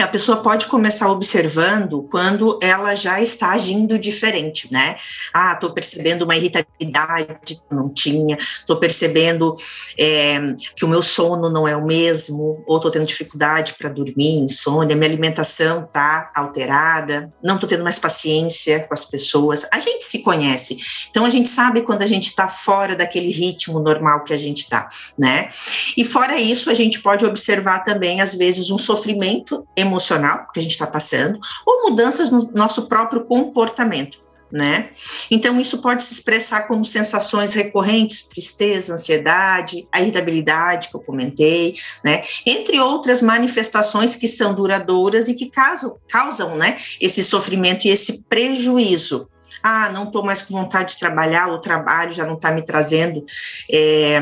A 0.02 0.06
pessoa 0.06 0.38
pode 0.38 0.66
começar 0.66 1.10
observando 1.10 2.06
quando 2.08 2.58
ela 2.62 2.94
já 2.94 3.20
está 3.20 3.50
agindo 3.50 3.98
diferente, 3.98 4.72
né? 4.72 4.96
Ah, 5.34 5.54
estou 5.54 5.70
percebendo 5.72 6.22
uma 6.22 6.36
irritabilidade 6.36 7.56
que 7.56 7.74
não 7.74 7.88
tinha, 7.88 8.36
estou 8.36 8.76
percebendo 8.76 9.54
é, 9.98 10.38
que 10.76 10.84
o 10.84 10.88
meu 10.88 11.02
sono 11.02 11.50
não 11.50 11.66
é 11.66 11.76
o 11.76 11.84
mesmo, 11.84 12.62
ou 12.66 12.76
estou 12.76 12.92
tendo 12.92 13.06
dificuldade 13.06 13.74
para 13.74 13.88
dormir, 13.88 14.38
insônia, 14.38 14.94
minha 14.94 15.08
alimentação 15.08 15.82
está 15.82 16.30
alterada, 16.34 17.32
não 17.42 17.56
estou 17.56 17.68
tendo 17.68 17.82
mais 17.82 17.98
paciência 17.98 18.86
com 18.86 18.94
as 18.94 19.04
pessoas. 19.04 19.66
A 19.72 19.80
gente 19.80 20.04
se 20.04 20.20
conhece, 20.20 20.78
então 21.10 21.24
a 21.24 21.30
gente 21.30 21.48
sabe 21.48 21.82
quando 21.82 22.02
a 22.02 22.06
gente 22.06 22.26
está 22.26 22.46
fora 22.46 22.94
daquele 22.94 23.30
ritmo 23.30 23.80
normal 23.80 24.22
que 24.22 24.32
a 24.32 24.36
gente 24.36 24.60
está, 24.60 24.86
né? 25.18 25.48
E 25.96 26.04
fora 26.04 26.38
isso, 26.38 26.70
a 26.70 26.74
gente 26.74 27.00
pode 27.00 27.26
observar 27.26 27.80
também, 27.80 28.20
às 28.20 28.32
vezes, 28.32 28.70
um 28.70 28.78
sofrimento 28.78 29.66
emocional 29.76 29.87
emocional 29.88 30.46
que 30.52 30.60
a 30.60 30.62
gente 30.62 30.72
está 30.72 30.86
passando, 30.86 31.38
ou 31.66 31.90
mudanças 31.90 32.30
no 32.30 32.50
nosso 32.52 32.86
próprio 32.86 33.24
comportamento. 33.24 34.20
Né? 34.50 34.88
Então, 35.30 35.60
isso 35.60 35.82
pode 35.82 36.02
se 36.02 36.14
expressar 36.14 36.62
como 36.62 36.82
sensações 36.82 37.52
recorrentes, 37.52 38.22
tristeza, 38.22 38.94
ansiedade, 38.94 39.86
a 39.92 40.00
irritabilidade 40.00 40.88
que 40.88 40.96
eu 40.96 41.00
comentei, 41.00 41.74
né? 42.02 42.22
Entre 42.46 42.80
outras 42.80 43.20
manifestações 43.20 44.16
que 44.16 44.26
são 44.26 44.54
duradouras 44.54 45.28
e 45.28 45.34
que 45.34 45.50
causam, 45.50 45.98
causam 46.08 46.56
né, 46.56 46.78
esse 46.98 47.22
sofrimento 47.22 47.86
e 47.86 47.90
esse 47.90 48.22
prejuízo 48.22 49.28
ah, 49.62 49.90
não 49.90 50.04
estou 50.04 50.24
mais 50.24 50.42
com 50.42 50.54
vontade 50.54 50.94
de 50.94 50.98
trabalhar, 50.98 51.48
o 51.48 51.58
trabalho 51.58 52.12
já 52.12 52.24
não 52.24 52.34
está 52.34 52.50
me 52.50 52.62
trazendo 52.62 53.24
é, 53.70 54.20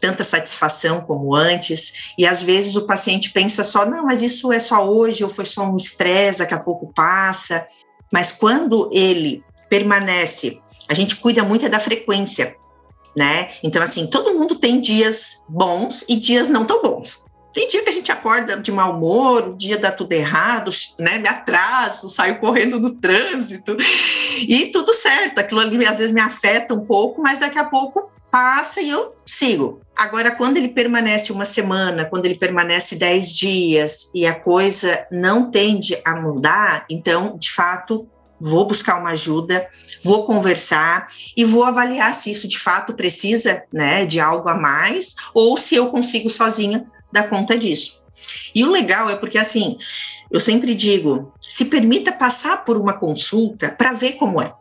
tanta 0.00 0.24
satisfação 0.24 1.00
como 1.00 1.34
antes, 1.34 2.12
e 2.18 2.26
às 2.26 2.42
vezes 2.42 2.76
o 2.76 2.86
paciente 2.86 3.30
pensa 3.30 3.62
só, 3.62 3.86
não, 3.86 4.04
mas 4.04 4.22
isso 4.22 4.52
é 4.52 4.58
só 4.58 4.88
hoje, 4.88 5.24
ou 5.24 5.30
foi 5.30 5.44
só 5.44 5.62
um 5.62 5.76
estresse, 5.76 6.40
daqui 6.40 6.54
a 6.54 6.60
pouco 6.60 6.92
passa, 6.92 7.66
mas 8.12 8.32
quando 8.32 8.90
ele 8.92 9.42
permanece, 9.68 10.60
a 10.88 10.94
gente 10.94 11.16
cuida 11.16 11.42
muito 11.42 11.68
da 11.68 11.80
frequência, 11.80 12.56
né? 13.16 13.50
Então, 13.62 13.82
assim, 13.82 14.06
todo 14.06 14.34
mundo 14.34 14.56
tem 14.56 14.80
dias 14.80 15.42
bons 15.48 16.04
e 16.08 16.16
dias 16.16 16.48
não 16.48 16.64
tão 16.64 16.82
bons. 16.82 17.24
Tem 17.56 17.66
dia 17.66 17.82
que 17.82 17.88
a 17.88 17.92
gente 17.92 18.12
acorda 18.12 18.60
de 18.60 18.70
mau 18.70 18.94
humor, 18.94 19.48
o 19.48 19.56
dia 19.56 19.78
dá 19.78 19.90
tudo 19.90 20.12
errado, 20.12 20.70
né? 20.98 21.16
Me 21.16 21.26
atraso, 21.26 22.06
saio 22.06 22.38
correndo 22.38 22.78
no 22.78 22.90
trânsito 22.90 23.74
e 24.46 24.66
tudo 24.66 24.92
certo. 24.92 25.38
Aquilo 25.38 25.60
ali 25.60 25.86
às 25.86 25.96
vezes 25.96 26.12
me 26.12 26.20
afeta 26.20 26.74
um 26.74 26.84
pouco, 26.84 27.22
mas 27.22 27.38
daqui 27.38 27.58
a 27.58 27.64
pouco 27.64 28.10
passa 28.30 28.82
e 28.82 28.90
eu 28.90 29.14
sigo. 29.24 29.80
Agora, 29.96 30.32
quando 30.32 30.58
ele 30.58 30.68
permanece 30.68 31.32
uma 31.32 31.46
semana, 31.46 32.04
quando 32.04 32.26
ele 32.26 32.34
permanece 32.34 32.94
dez 32.94 33.34
dias 33.34 34.10
e 34.14 34.26
a 34.26 34.34
coisa 34.34 35.06
não 35.10 35.50
tende 35.50 35.98
a 36.04 36.14
mudar, 36.14 36.84
então, 36.90 37.38
de 37.38 37.50
fato, 37.50 38.06
vou 38.38 38.66
buscar 38.66 39.00
uma 39.00 39.12
ajuda, 39.12 39.66
vou 40.04 40.26
conversar 40.26 41.06
e 41.34 41.42
vou 41.42 41.64
avaliar 41.64 42.12
se 42.12 42.30
isso 42.30 42.46
de 42.46 42.58
fato 42.58 42.92
precisa, 42.92 43.62
né, 43.72 44.04
de 44.04 44.20
algo 44.20 44.46
a 44.46 44.54
mais 44.54 45.14
ou 45.32 45.56
se 45.56 45.74
eu 45.74 45.88
consigo 45.88 46.28
sozinha 46.28 46.86
dar 47.12 47.28
conta 47.28 47.58
disso. 47.58 48.00
E 48.54 48.64
o 48.64 48.70
legal 48.70 49.10
é 49.10 49.16
porque, 49.16 49.38
assim, 49.38 49.78
eu 50.30 50.40
sempre 50.40 50.74
digo: 50.74 51.32
se 51.40 51.64
permita 51.66 52.12
passar 52.12 52.64
por 52.64 52.76
uma 52.76 52.94
consulta 52.94 53.68
para 53.68 53.92
ver 53.92 54.12
como 54.12 54.40
é. 54.40 54.52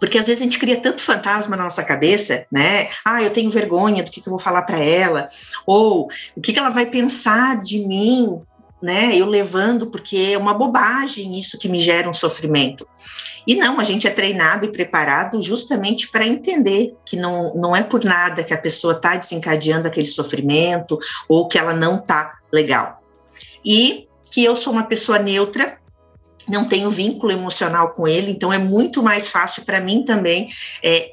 Porque 0.00 0.18
às 0.18 0.26
vezes 0.26 0.42
a 0.42 0.44
gente 0.44 0.58
cria 0.58 0.80
tanto 0.80 1.00
fantasma 1.00 1.56
na 1.56 1.64
nossa 1.64 1.82
cabeça, 1.82 2.46
né? 2.50 2.88
Ah, 3.04 3.22
eu 3.22 3.30
tenho 3.30 3.48
vergonha 3.48 4.02
do 4.02 4.10
que, 4.10 4.20
que 4.20 4.28
eu 4.28 4.32
vou 4.32 4.40
falar 4.40 4.62
para 4.62 4.78
ela, 4.78 5.26
ou 5.66 6.08
o 6.36 6.40
que, 6.40 6.52
que 6.52 6.58
ela 6.58 6.68
vai 6.68 6.86
pensar 6.86 7.62
de 7.62 7.78
mim 7.78 8.42
né? 8.84 9.16
Eu 9.16 9.24
levando, 9.24 9.86
porque 9.86 10.32
é 10.34 10.38
uma 10.38 10.52
bobagem 10.52 11.38
isso 11.38 11.58
que 11.58 11.70
me 11.70 11.78
gera 11.78 12.08
um 12.08 12.12
sofrimento. 12.12 12.86
E 13.46 13.54
não, 13.54 13.80
a 13.80 13.84
gente 13.84 14.06
é 14.06 14.10
treinado 14.10 14.66
e 14.66 14.72
preparado 14.72 15.40
justamente 15.40 16.08
para 16.08 16.26
entender 16.26 16.94
que 17.04 17.16
não, 17.16 17.54
não 17.54 17.74
é 17.74 17.82
por 17.82 18.04
nada 18.04 18.44
que 18.44 18.52
a 18.52 18.58
pessoa 18.58 18.92
está 18.92 19.16
desencadeando 19.16 19.88
aquele 19.88 20.06
sofrimento 20.06 20.98
ou 21.26 21.48
que 21.48 21.58
ela 21.58 21.72
não 21.72 21.96
está 21.96 22.34
legal. 22.52 23.02
E 23.64 24.06
que 24.30 24.44
eu 24.44 24.54
sou 24.54 24.72
uma 24.72 24.84
pessoa 24.84 25.18
neutra, 25.18 25.78
não 26.46 26.66
tenho 26.66 26.90
vínculo 26.90 27.32
emocional 27.32 27.90
com 27.92 28.06
ele, 28.06 28.32
então 28.32 28.52
é 28.52 28.58
muito 28.58 29.02
mais 29.02 29.28
fácil 29.28 29.64
para 29.64 29.80
mim 29.80 30.04
também 30.04 30.48
é, 30.82 31.12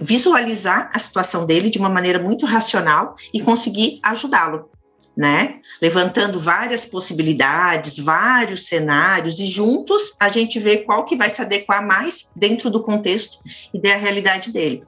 visualizar 0.00 0.90
a 0.92 0.98
situação 0.98 1.46
dele 1.46 1.70
de 1.70 1.78
uma 1.78 1.88
maneira 1.88 2.18
muito 2.18 2.46
racional 2.46 3.14
e 3.32 3.40
conseguir 3.40 4.00
ajudá-lo 4.02 4.70
né? 5.16 5.60
Levantando 5.80 6.38
várias 6.38 6.84
possibilidades, 6.84 7.98
vários 7.98 8.68
cenários, 8.68 9.40
e 9.40 9.46
juntos 9.46 10.14
a 10.20 10.28
gente 10.28 10.60
vê 10.60 10.78
qual 10.78 11.04
que 11.04 11.16
vai 11.16 11.30
se 11.30 11.40
adequar 11.40 11.84
mais 11.84 12.30
dentro 12.36 12.68
do 12.68 12.82
contexto 12.82 13.38
e 13.72 13.80
da 13.80 13.96
realidade 13.96 14.52
dele. 14.52 14.82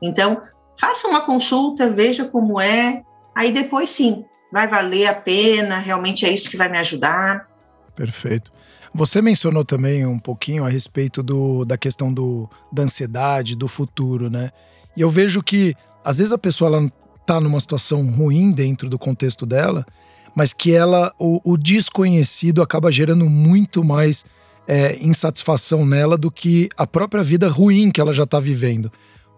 Então, 0.00 0.40
faça 0.78 1.08
uma 1.08 1.22
consulta, 1.22 1.90
veja 1.90 2.24
como 2.24 2.60
é, 2.60 3.02
aí 3.34 3.50
depois 3.50 3.90
sim, 3.90 4.24
vai 4.52 4.68
valer 4.68 5.06
a 5.06 5.14
pena, 5.14 5.78
realmente 5.78 6.24
é 6.24 6.30
isso 6.30 6.48
que 6.48 6.56
vai 6.56 6.68
me 6.68 6.78
ajudar. 6.78 7.48
Perfeito. 7.94 8.50
Você 8.94 9.22
mencionou 9.22 9.64
também 9.64 10.04
um 10.04 10.18
pouquinho 10.18 10.64
a 10.64 10.68
respeito 10.68 11.22
do, 11.22 11.64
da 11.64 11.78
questão 11.78 12.12
do, 12.12 12.48
da 12.70 12.82
ansiedade, 12.82 13.56
do 13.56 13.66
futuro, 13.66 14.28
né? 14.28 14.50
E 14.94 15.00
eu 15.00 15.08
vejo 15.08 15.42
que 15.42 15.74
às 16.04 16.18
vezes 16.18 16.32
a 16.32 16.38
pessoa 16.38 16.70
ela 16.70 16.88
tá 17.26 17.40
numa 17.40 17.60
situação 17.60 18.06
ruim 18.10 18.50
dentro 18.50 18.88
do 18.88 18.98
contexto 18.98 19.46
dela, 19.46 19.86
mas 20.34 20.52
que 20.52 20.72
ela, 20.72 21.12
o, 21.18 21.40
o 21.44 21.56
desconhecido 21.56 22.62
acaba 22.62 22.90
gerando 22.90 23.28
muito 23.28 23.84
mais 23.84 24.24
é, 24.66 24.96
insatisfação 25.00 25.84
nela 25.84 26.16
do 26.16 26.30
que 26.30 26.68
a 26.76 26.86
própria 26.86 27.22
vida 27.22 27.48
ruim 27.48 27.90
que 27.90 28.00
ela 28.00 28.12
já 28.12 28.24
está 28.24 28.40
vivendo. 28.40 28.90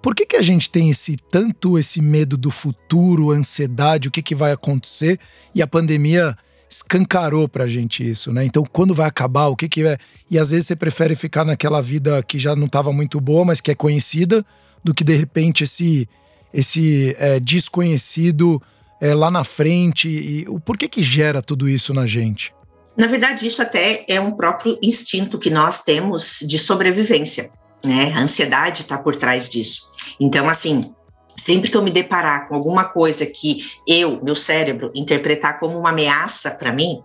Por 0.03 0.15
que, 0.15 0.27
que 0.27 0.37
a 0.37 0.43
gente 0.43 0.71
tem 0.71 0.91
esse 0.91 1.17
tanto 1.31 1.79
esse 1.79 2.01
medo 2.01 2.37
do 2.37 2.51
futuro, 2.51 3.31
ansiedade, 3.31 4.09
o 4.09 4.11
que, 4.11 4.23
que 4.23 4.35
vai 4.35 4.53
acontecer? 4.53 5.19
E 5.55 5.63
a 5.63 5.67
pandemia 5.67 6.37
escancarou 6.69 7.49
pra 7.49 7.67
gente 7.67 8.09
isso, 8.09 8.33
né? 8.33 8.45
Então, 8.45 8.65
quando 8.71 8.93
vai 8.93 9.07
acabar, 9.07 9.47
o 9.47 9.57
que 9.57 9.69
que 9.69 9.87
é? 9.87 9.97
E 10.31 10.39
às 10.39 10.51
vezes 10.51 10.67
você 10.67 10.77
prefere 10.77 11.15
ficar 11.17 11.45
naquela 11.45 11.81
vida 11.81 12.23
que 12.23 12.39
já 12.39 12.55
não 12.55 12.67
estava 12.67 12.93
muito 12.93 13.21
boa, 13.21 13.45
mas 13.45 13.61
que 13.61 13.71
é 13.71 13.75
conhecida, 13.75 14.45
do 14.83 14.93
que 14.93 15.03
de 15.03 15.15
repente 15.15 15.65
esse 15.65 16.07
esse 16.55 17.17
é, 17.19 17.41
desconhecido 17.41 18.63
é, 19.01 19.13
lá 19.13 19.31
na 19.31 19.43
frente? 19.43 20.09
E 20.09 20.47
o 20.49 20.61
porquê 20.61 20.89
que 20.89 21.03
gera 21.03 21.43
tudo 21.43 21.69
isso 21.69 21.93
na 21.93 22.07
gente? 22.07 22.55
Na 22.97 23.09
verdade, 23.09 23.45
isso 23.45 23.61
até 23.61 24.05
é 24.09 24.21
um 24.21 24.31
próprio 24.31 24.79
instinto 24.81 25.37
que 25.37 25.51
nós 25.51 25.81
temos 25.81 26.39
de 26.47 26.59
sobrevivência, 26.59 27.51
né? 27.85 28.13
A 28.15 28.21
ansiedade 28.21 28.83
está 28.83 28.97
por 28.97 29.17
trás 29.17 29.51
disso. 29.51 29.89
Então, 30.21 30.49
assim, 30.49 30.95
sempre 31.37 31.69
que 31.69 31.77
eu 31.77 31.83
me 31.83 31.91
deparar 31.91 32.47
com 32.47 32.55
alguma 32.55 32.85
coisa 32.85 33.27
que 33.27 33.65
eu, 33.87 34.21
meu 34.23 34.37
cérebro, 34.37 34.93
interpretar 34.95 35.59
como 35.59 35.77
uma 35.77 35.91
ameaça 35.91 36.53
para 36.53 36.73
mim, 36.73 37.03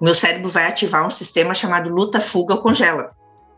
o 0.00 0.04
meu 0.04 0.14
cérebro 0.14 0.48
vai 0.48 0.68
ativar 0.68 1.04
um 1.04 1.10
sistema 1.10 1.54
chamado 1.54 1.90
luta, 1.90 2.20
fuga 2.20 2.54
ou 2.54 2.62
congela. 2.62 3.10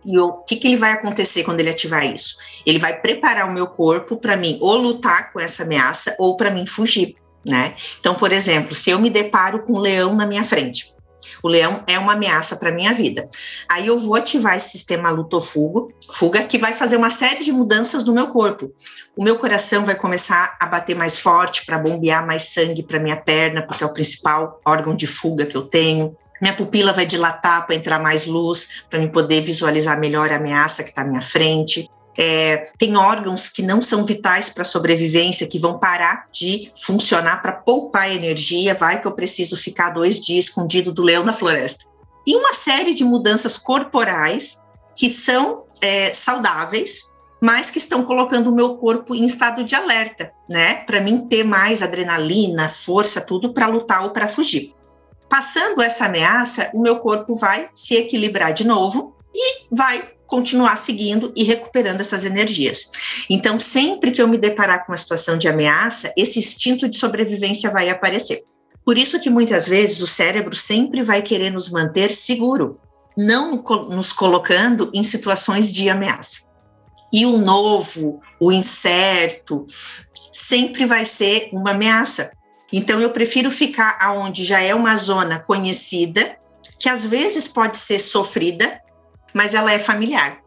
E 0.04 0.18
o 0.18 0.32
que, 0.32 0.56
que 0.56 0.68
ele 0.68 0.76
vai 0.76 0.92
acontecer 0.92 1.44
quando 1.44 1.60
ele 1.60 1.70
ativar 1.70 2.04
isso? 2.04 2.36
Ele 2.66 2.78
vai 2.78 3.00
preparar 3.00 3.48
o 3.48 3.52
meu 3.52 3.66
corpo 3.66 4.16
para 4.16 4.36
mim 4.36 4.58
ou 4.60 4.76
lutar 4.76 5.32
com 5.32 5.40
essa 5.40 5.62
ameaça 5.62 6.14
ou 6.18 6.36
para 6.36 6.50
mim 6.50 6.66
fugir, 6.66 7.16
né? 7.46 7.74
Então, 8.00 8.14
por 8.14 8.32
exemplo, 8.32 8.74
se 8.74 8.90
eu 8.90 8.98
me 8.98 9.10
deparo 9.10 9.62
com 9.62 9.74
um 9.74 9.78
leão 9.78 10.14
na 10.14 10.26
minha 10.26 10.44
frente, 10.44 10.94
O 11.42 11.48
leão 11.48 11.82
é 11.86 11.98
uma 11.98 12.14
ameaça 12.14 12.56
para 12.56 12.70
minha 12.70 12.92
vida. 12.92 13.28
Aí 13.68 13.86
eu 13.86 13.98
vou 13.98 14.14
ativar 14.14 14.56
esse 14.56 14.70
sistema 14.70 15.10
luto-fuga, 15.10 15.92
fuga, 16.12 16.44
que 16.44 16.58
vai 16.58 16.74
fazer 16.74 16.96
uma 16.96 17.10
série 17.10 17.44
de 17.44 17.52
mudanças 17.52 18.04
no 18.04 18.12
meu 18.12 18.28
corpo. 18.28 18.72
O 19.16 19.22
meu 19.22 19.38
coração 19.38 19.84
vai 19.84 19.94
começar 19.94 20.56
a 20.60 20.66
bater 20.66 20.96
mais 20.96 21.18
forte 21.18 21.64
para 21.64 21.78
bombear 21.78 22.26
mais 22.26 22.44
sangue 22.44 22.82
para 22.82 22.98
minha 22.98 23.16
perna, 23.16 23.62
porque 23.62 23.84
é 23.84 23.86
o 23.86 23.92
principal 23.92 24.60
órgão 24.64 24.94
de 24.94 25.06
fuga 25.06 25.46
que 25.46 25.56
eu 25.56 25.62
tenho. 25.62 26.16
Minha 26.44 26.56
pupila 26.56 26.92
vai 26.92 27.06
dilatar 27.06 27.64
para 27.64 27.74
entrar 27.74 27.98
mais 27.98 28.26
luz, 28.26 28.82
para 28.90 28.98
me 28.98 29.08
poder 29.08 29.40
visualizar 29.40 29.98
melhor 29.98 30.30
a 30.30 30.36
ameaça 30.36 30.82
que 30.82 30.90
está 30.90 31.00
à 31.00 31.04
minha 31.06 31.22
frente. 31.22 31.88
É, 32.18 32.70
tem 32.76 32.98
órgãos 32.98 33.48
que 33.48 33.62
não 33.62 33.80
são 33.80 34.04
vitais 34.04 34.50
para 34.50 34.60
a 34.60 34.66
sobrevivência, 34.66 35.48
que 35.48 35.58
vão 35.58 35.78
parar 35.78 36.26
de 36.30 36.70
funcionar 36.76 37.40
para 37.40 37.52
poupar 37.52 38.14
energia. 38.14 38.74
Vai 38.74 39.00
que 39.00 39.06
eu 39.06 39.12
preciso 39.12 39.56
ficar 39.56 39.88
dois 39.88 40.20
dias 40.20 40.44
escondido 40.44 40.92
do 40.92 41.02
leão 41.02 41.24
na 41.24 41.32
floresta. 41.32 41.86
E 42.26 42.36
uma 42.36 42.52
série 42.52 42.92
de 42.92 43.04
mudanças 43.04 43.56
corporais 43.56 44.60
que 44.94 45.08
são 45.08 45.64
é, 45.80 46.12
saudáveis, 46.12 47.04
mas 47.40 47.70
que 47.70 47.78
estão 47.78 48.04
colocando 48.04 48.50
o 48.50 48.54
meu 48.54 48.76
corpo 48.76 49.14
em 49.14 49.24
estado 49.24 49.64
de 49.64 49.74
alerta, 49.74 50.30
né? 50.50 50.74
Para 50.74 51.00
mim 51.00 51.26
ter 51.26 51.42
mais 51.42 51.82
adrenalina, 51.82 52.68
força, 52.68 53.22
tudo 53.22 53.54
para 53.54 53.66
lutar 53.66 54.02
ou 54.04 54.10
para 54.10 54.28
fugir. 54.28 54.74
Passando 55.34 55.82
essa 55.82 56.04
ameaça, 56.04 56.70
o 56.72 56.80
meu 56.80 57.00
corpo 57.00 57.34
vai 57.34 57.68
se 57.74 57.96
equilibrar 57.96 58.52
de 58.52 58.64
novo 58.64 59.16
e 59.34 59.66
vai 59.68 60.12
continuar 60.28 60.76
seguindo 60.76 61.32
e 61.34 61.42
recuperando 61.42 62.00
essas 62.00 62.22
energias. 62.22 62.88
Então, 63.28 63.58
sempre 63.58 64.12
que 64.12 64.22
eu 64.22 64.28
me 64.28 64.38
deparar 64.38 64.86
com 64.86 64.92
uma 64.92 64.96
situação 64.96 65.36
de 65.36 65.48
ameaça, 65.48 66.12
esse 66.16 66.38
instinto 66.38 66.88
de 66.88 66.96
sobrevivência 66.96 67.68
vai 67.68 67.90
aparecer. 67.90 68.44
Por 68.84 68.96
isso 68.96 69.18
que 69.18 69.28
muitas 69.28 69.66
vezes 69.66 70.00
o 70.00 70.06
cérebro 70.06 70.54
sempre 70.54 71.02
vai 71.02 71.20
querer 71.20 71.50
nos 71.50 71.68
manter 71.68 72.12
seguro, 72.12 72.80
não 73.18 73.60
nos 73.90 74.12
colocando 74.12 74.88
em 74.94 75.02
situações 75.02 75.72
de 75.72 75.90
ameaça. 75.90 76.48
E 77.12 77.26
o 77.26 77.38
novo, 77.38 78.20
o 78.40 78.52
incerto, 78.52 79.66
sempre 80.30 80.86
vai 80.86 81.04
ser 81.04 81.50
uma 81.52 81.72
ameaça. 81.72 82.30
Então 82.72 83.00
eu 83.00 83.10
prefiro 83.10 83.50
ficar 83.50 83.98
aonde 84.00 84.44
já 84.44 84.60
é 84.60 84.74
uma 84.74 84.96
zona 84.96 85.38
conhecida, 85.38 86.36
que 86.78 86.88
às 86.88 87.04
vezes 87.04 87.46
pode 87.46 87.78
ser 87.78 87.98
sofrida, 87.98 88.80
mas 89.32 89.54
ela 89.54 89.72
é 89.72 89.78
familiar. 89.78 90.38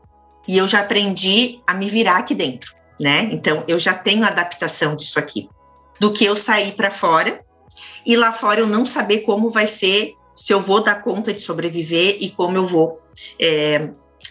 E 0.47 0.57
eu 0.57 0.67
já 0.67 0.79
aprendi 0.79 1.61
a 1.67 1.73
me 1.73 1.89
virar 1.89 2.17
aqui 2.17 2.33
dentro, 2.33 2.73
né? 2.99 3.27
Então 3.31 3.63
eu 3.67 3.77
já 3.77 3.93
tenho 3.93 4.25
adaptação 4.25 4.95
disso 4.95 5.19
aqui. 5.19 5.49
Do 5.99 6.13
que 6.13 6.23
eu 6.23 6.35
sair 6.35 6.73
para 6.73 6.91
fora 6.91 7.43
e 8.05 8.15
lá 8.15 8.31
fora 8.31 8.61
eu 8.61 8.67
não 8.67 8.85
saber 8.85 9.19
como 9.19 9.49
vai 9.49 9.67
ser, 9.67 10.13
se 10.35 10.53
eu 10.53 10.61
vou 10.61 10.81
dar 10.81 11.01
conta 11.01 11.33
de 11.33 11.41
sobreviver 11.41 12.17
e 12.21 12.29
como 12.29 12.57
eu 12.57 12.65
vou 12.65 13.01
é, 13.39 13.89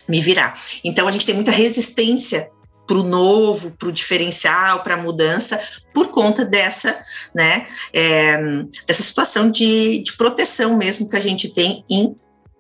me 0.09 0.21
virar. 0.21 0.59
Então 0.85 1.07
a 1.07 1.11
gente 1.11 1.27
tem 1.27 1.35
muita 1.35 1.51
resistência 1.51 2.51
para 2.87 2.99
o 2.99 3.03
novo, 3.03 3.73
para 3.73 3.89
o 3.89 3.93
diferencial, 3.93 4.83
para 4.83 4.95
a 4.95 5.03
mudança, 5.03 5.61
por 5.93 6.09
conta 6.09 6.45
dessa, 6.45 7.03
né, 7.35 7.67
é, 7.93 8.39
dessa 8.87 9.03
situação 9.03 9.51
de, 9.51 10.03
de 10.03 10.13
proteção 10.13 10.77
mesmo 10.77 11.09
que 11.09 11.17
a 11.17 11.21
gente 11.21 11.49
tem 11.49 11.85
em 11.91 12.17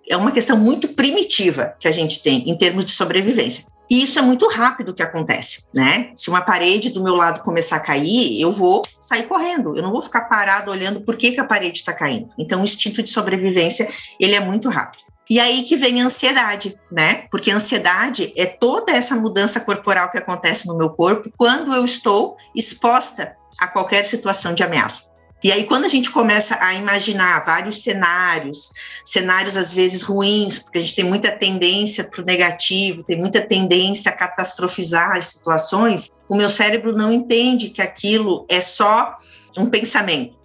é 0.08 0.16
uma 0.16 0.30
questão 0.30 0.56
muito 0.56 0.88
primitiva 0.88 1.74
que 1.80 1.88
a 1.88 1.92
gente 1.92 2.22
tem 2.22 2.48
em 2.48 2.56
termos 2.56 2.84
de 2.84 2.92
sobrevivência. 2.92 3.64
E 3.88 4.02
isso 4.02 4.18
é 4.18 4.22
muito 4.22 4.48
rápido 4.48 4.92
que 4.92 5.02
acontece, 5.02 5.64
né? 5.74 6.10
Se 6.14 6.28
uma 6.28 6.40
parede 6.40 6.90
do 6.90 7.02
meu 7.02 7.14
lado 7.14 7.42
começar 7.42 7.76
a 7.76 7.80
cair, 7.80 8.40
eu 8.40 8.50
vou 8.50 8.82
sair 9.00 9.24
correndo. 9.24 9.76
Eu 9.76 9.82
não 9.82 9.92
vou 9.92 10.02
ficar 10.02 10.22
parado 10.22 10.72
olhando 10.72 11.00
por 11.00 11.16
que, 11.16 11.30
que 11.30 11.40
a 11.40 11.44
parede 11.44 11.78
está 11.78 11.92
caindo. 11.92 12.28
Então, 12.36 12.60
o 12.60 12.64
instinto 12.64 13.00
de 13.00 13.08
sobrevivência, 13.08 13.88
ele 14.18 14.34
é 14.34 14.40
muito 14.40 14.68
rápido. 14.68 15.04
E 15.28 15.40
aí 15.40 15.62
que 15.62 15.76
vem 15.76 16.00
a 16.00 16.06
ansiedade, 16.06 16.78
né? 16.90 17.26
Porque 17.30 17.50
a 17.50 17.56
ansiedade 17.56 18.32
é 18.36 18.46
toda 18.46 18.92
essa 18.92 19.16
mudança 19.16 19.58
corporal 19.58 20.10
que 20.10 20.18
acontece 20.18 20.68
no 20.68 20.76
meu 20.76 20.90
corpo 20.90 21.30
quando 21.36 21.74
eu 21.74 21.84
estou 21.84 22.36
exposta 22.54 23.36
a 23.58 23.66
qualquer 23.66 24.04
situação 24.04 24.54
de 24.54 24.62
ameaça. 24.62 25.16
E 25.44 25.52
aí, 25.52 25.64
quando 25.64 25.84
a 25.84 25.88
gente 25.88 26.10
começa 26.10 26.56
a 26.60 26.74
imaginar 26.74 27.44
vários 27.44 27.82
cenários, 27.82 28.70
cenários 29.04 29.56
às 29.56 29.70
vezes 29.70 30.02
ruins, 30.02 30.58
porque 30.58 30.78
a 30.78 30.80
gente 30.80 30.94
tem 30.94 31.04
muita 31.04 31.30
tendência 31.30 32.02
para 32.04 32.22
o 32.22 32.24
negativo, 32.24 33.04
tem 33.04 33.18
muita 33.18 33.40
tendência 33.40 34.10
a 34.10 34.14
catastrofizar 34.14 35.16
as 35.16 35.26
situações, 35.26 36.10
o 36.28 36.36
meu 36.36 36.48
cérebro 36.48 36.92
não 36.96 37.12
entende 37.12 37.68
que 37.68 37.82
aquilo 37.82 38.46
é 38.48 38.60
só 38.60 39.14
um 39.58 39.68
pensamento. 39.68 40.35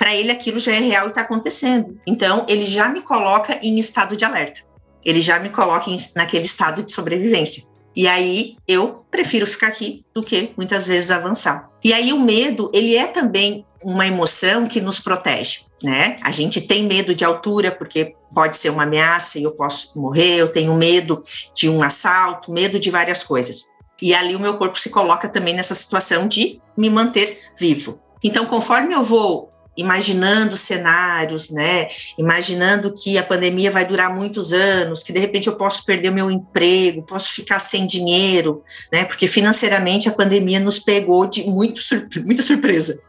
Para 0.00 0.16
ele, 0.16 0.30
aquilo 0.30 0.58
já 0.58 0.72
é 0.72 0.78
real 0.78 1.04
e 1.04 1.08
está 1.10 1.20
acontecendo. 1.20 2.00
Então, 2.06 2.46
ele 2.48 2.66
já 2.66 2.88
me 2.88 3.02
coloca 3.02 3.58
em 3.62 3.78
estado 3.78 4.16
de 4.16 4.24
alerta. 4.24 4.62
Ele 5.04 5.20
já 5.20 5.38
me 5.38 5.50
coloca 5.50 5.90
em, 5.90 5.96
naquele 6.16 6.46
estado 6.46 6.82
de 6.82 6.90
sobrevivência. 6.90 7.64
E 7.94 8.08
aí 8.08 8.56
eu 8.66 9.04
prefiro 9.10 9.46
ficar 9.46 9.66
aqui 9.66 10.02
do 10.14 10.22
que 10.22 10.54
muitas 10.56 10.86
vezes 10.86 11.10
avançar. 11.10 11.68
E 11.84 11.92
aí 11.92 12.14
o 12.14 12.18
medo, 12.18 12.70
ele 12.72 12.96
é 12.96 13.08
também 13.08 13.66
uma 13.84 14.06
emoção 14.06 14.66
que 14.66 14.80
nos 14.80 14.98
protege, 14.98 15.66
né? 15.82 16.16
A 16.22 16.30
gente 16.30 16.62
tem 16.62 16.84
medo 16.84 17.14
de 17.14 17.26
altura 17.26 17.70
porque 17.70 18.14
pode 18.34 18.56
ser 18.56 18.70
uma 18.70 18.84
ameaça 18.84 19.38
e 19.38 19.42
eu 19.42 19.52
posso 19.52 19.98
morrer, 19.98 20.36
eu 20.36 20.50
tenho 20.50 20.74
medo 20.76 21.22
de 21.54 21.68
um 21.68 21.82
assalto, 21.82 22.50
medo 22.50 22.80
de 22.80 22.90
várias 22.90 23.22
coisas. 23.22 23.66
E 24.00 24.14
ali 24.14 24.34
o 24.34 24.40
meu 24.40 24.56
corpo 24.56 24.78
se 24.78 24.88
coloca 24.88 25.28
também 25.28 25.52
nessa 25.52 25.74
situação 25.74 26.26
de 26.26 26.58
me 26.78 26.88
manter 26.88 27.38
vivo. 27.58 28.00
Então, 28.24 28.46
conforme 28.46 28.94
eu 28.94 29.02
vou 29.02 29.49
imaginando 29.80 30.56
cenários, 30.56 31.50
né? 31.50 31.88
Imaginando 32.18 32.92
que 32.92 33.16
a 33.16 33.22
pandemia 33.22 33.70
vai 33.70 33.84
durar 33.84 34.14
muitos 34.14 34.52
anos, 34.52 35.02
que 35.02 35.12
de 35.12 35.18
repente 35.18 35.48
eu 35.48 35.56
posso 35.56 35.84
perder 35.84 36.10
o 36.10 36.14
meu 36.14 36.30
emprego, 36.30 37.02
posso 37.02 37.32
ficar 37.32 37.58
sem 37.58 37.86
dinheiro, 37.86 38.62
né? 38.92 39.04
Porque 39.04 39.26
financeiramente 39.26 40.08
a 40.08 40.12
pandemia 40.12 40.60
nos 40.60 40.78
pegou 40.78 41.26
de 41.26 41.44
muito 41.44 41.80
muita 42.24 42.42
surpresa. 42.42 43.00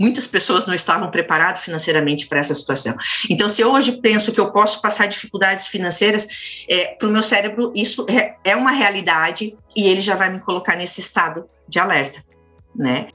Muitas 0.00 0.26
pessoas 0.26 0.66
não 0.66 0.74
estavam 0.74 1.08
preparadas 1.08 1.62
financeiramente 1.62 2.26
para 2.26 2.40
essa 2.40 2.52
situação. 2.52 2.96
Então, 3.30 3.48
se 3.48 3.62
eu 3.62 3.72
hoje 3.72 3.92
penso 4.00 4.32
que 4.32 4.40
eu 4.40 4.50
posso 4.50 4.80
passar 4.80 5.06
dificuldades 5.06 5.68
financeiras, 5.68 6.26
é, 6.68 6.96
para 6.96 7.08
o 7.08 7.12
meu 7.12 7.22
cérebro 7.22 7.72
isso 7.76 8.04
é, 8.10 8.34
é 8.44 8.56
uma 8.56 8.72
realidade 8.72 9.56
e 9.74 9.86
ele 9.86 10.00
já 10.00 10.16
vai 10.16 10.30
me 10.30 10.40
colocar 10.40 10.74
nesse 10.74 11.00
estado 11.00 11.44
de 11.68 11.78
alerta, 11.78 12.24
né? 12.74 13.08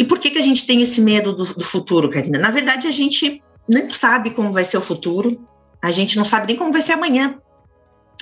E 0.00 0.04
por 0.04 0.18
que, 0.18 0.30
que 0.30 0.38
a 0.38 0.42
gente 0.42 0.66
tem 0.66 0.80
esse 0.80 0.98
medo 0.98 1.34
do, 1.34 1.44
do 1.44 1.62
futuro, 1.62 2.08
Karina? 2.08 2.38
Na 2.38 2.50
verdade, 2.50 2.86
a 2.86 2.90
gente 2.90 3.42
não 3.68 3.92
sabe 3.92 4.30
como 4.30 4.50
vai 4.50 4.64
ser 4.64 4.78
o 4.78 4.80
futuro, 4.80 5.46
a 5.82 5.90
gente 5.90 6.16
não 6.16 6.24
sabe 6.24 6.46
nem 6.46 6.56
como 6.56 6.72
vai 6.72 6.80
ser 6.80 6.92
amanhã. 6.92 7.38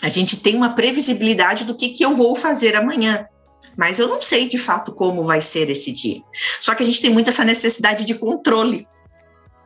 A 0.03 0.09
gente 0.09 0.38
tem 0.38 0.57
uma 0.57 0.75
previsibilidade 0.75 1.64
do 1.64 1.77
que, 1.77 1.91
que 1.91 2.05
eu 2.05 2.17
vou 2.17 2.35
fazer 2.35 2.75
amanhã, 2.75 3.29
mas 3.77 4.01
eu 4.01 4.09
não 4.09 4.21
sei 4.21 4.49
de 4.49 4.59
fato 4.59 4.91
como 4.91 5.23
vai 5.23 5.41
ser 5.41 5.71
esse 5.71 5.93
dia. 5.93 6.21
Só 6.59 6.75
que 6.75 6.83
a 6.83 6.87
gente 6.87 7.01
tem 7.01 7.11
muito 7.11 7.31
essa 7.31 7.45
necessidade 7.45 8.05
de 8.05 8.14
controle, 8.17 8.85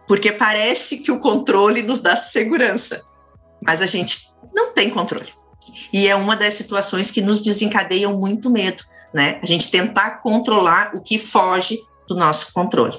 porque 0.07 0.33
parece 0.33 0.99
que 0.99 1.11
o 1.11 1.19
controle 1.19 1.83
nos 1.83 2.01
dá 2.01 2.15
segurança, 2.15 3.03
mas 3.67 3.81
a 3.81 3.87
gente 3.87 4.29
não 4.55 4.75
tem 4.75 4.91
controle. 4.91 5.33
E 5.91 6.07
é 6.07 6.15
uma 6.15 6.37
das 6.37 6.53
situações 6.53 7.11
que 7.11 7.23
nos 7.23 7.41
desencadeiam 7.41 8.19
muito 8.19 8.51
medo, 8.51 8.85
né? 9.15 9.41
A 9.43 9.47
gente 9.47 9.71
tentar 9.71 10.21
controlar 10.21 10.95
o 10.95 11.01
que 11.01 11.19
foge 11.19 11.79
do 12.07 12.15
nosso 12.15 12.53
controle. 12.53 12.97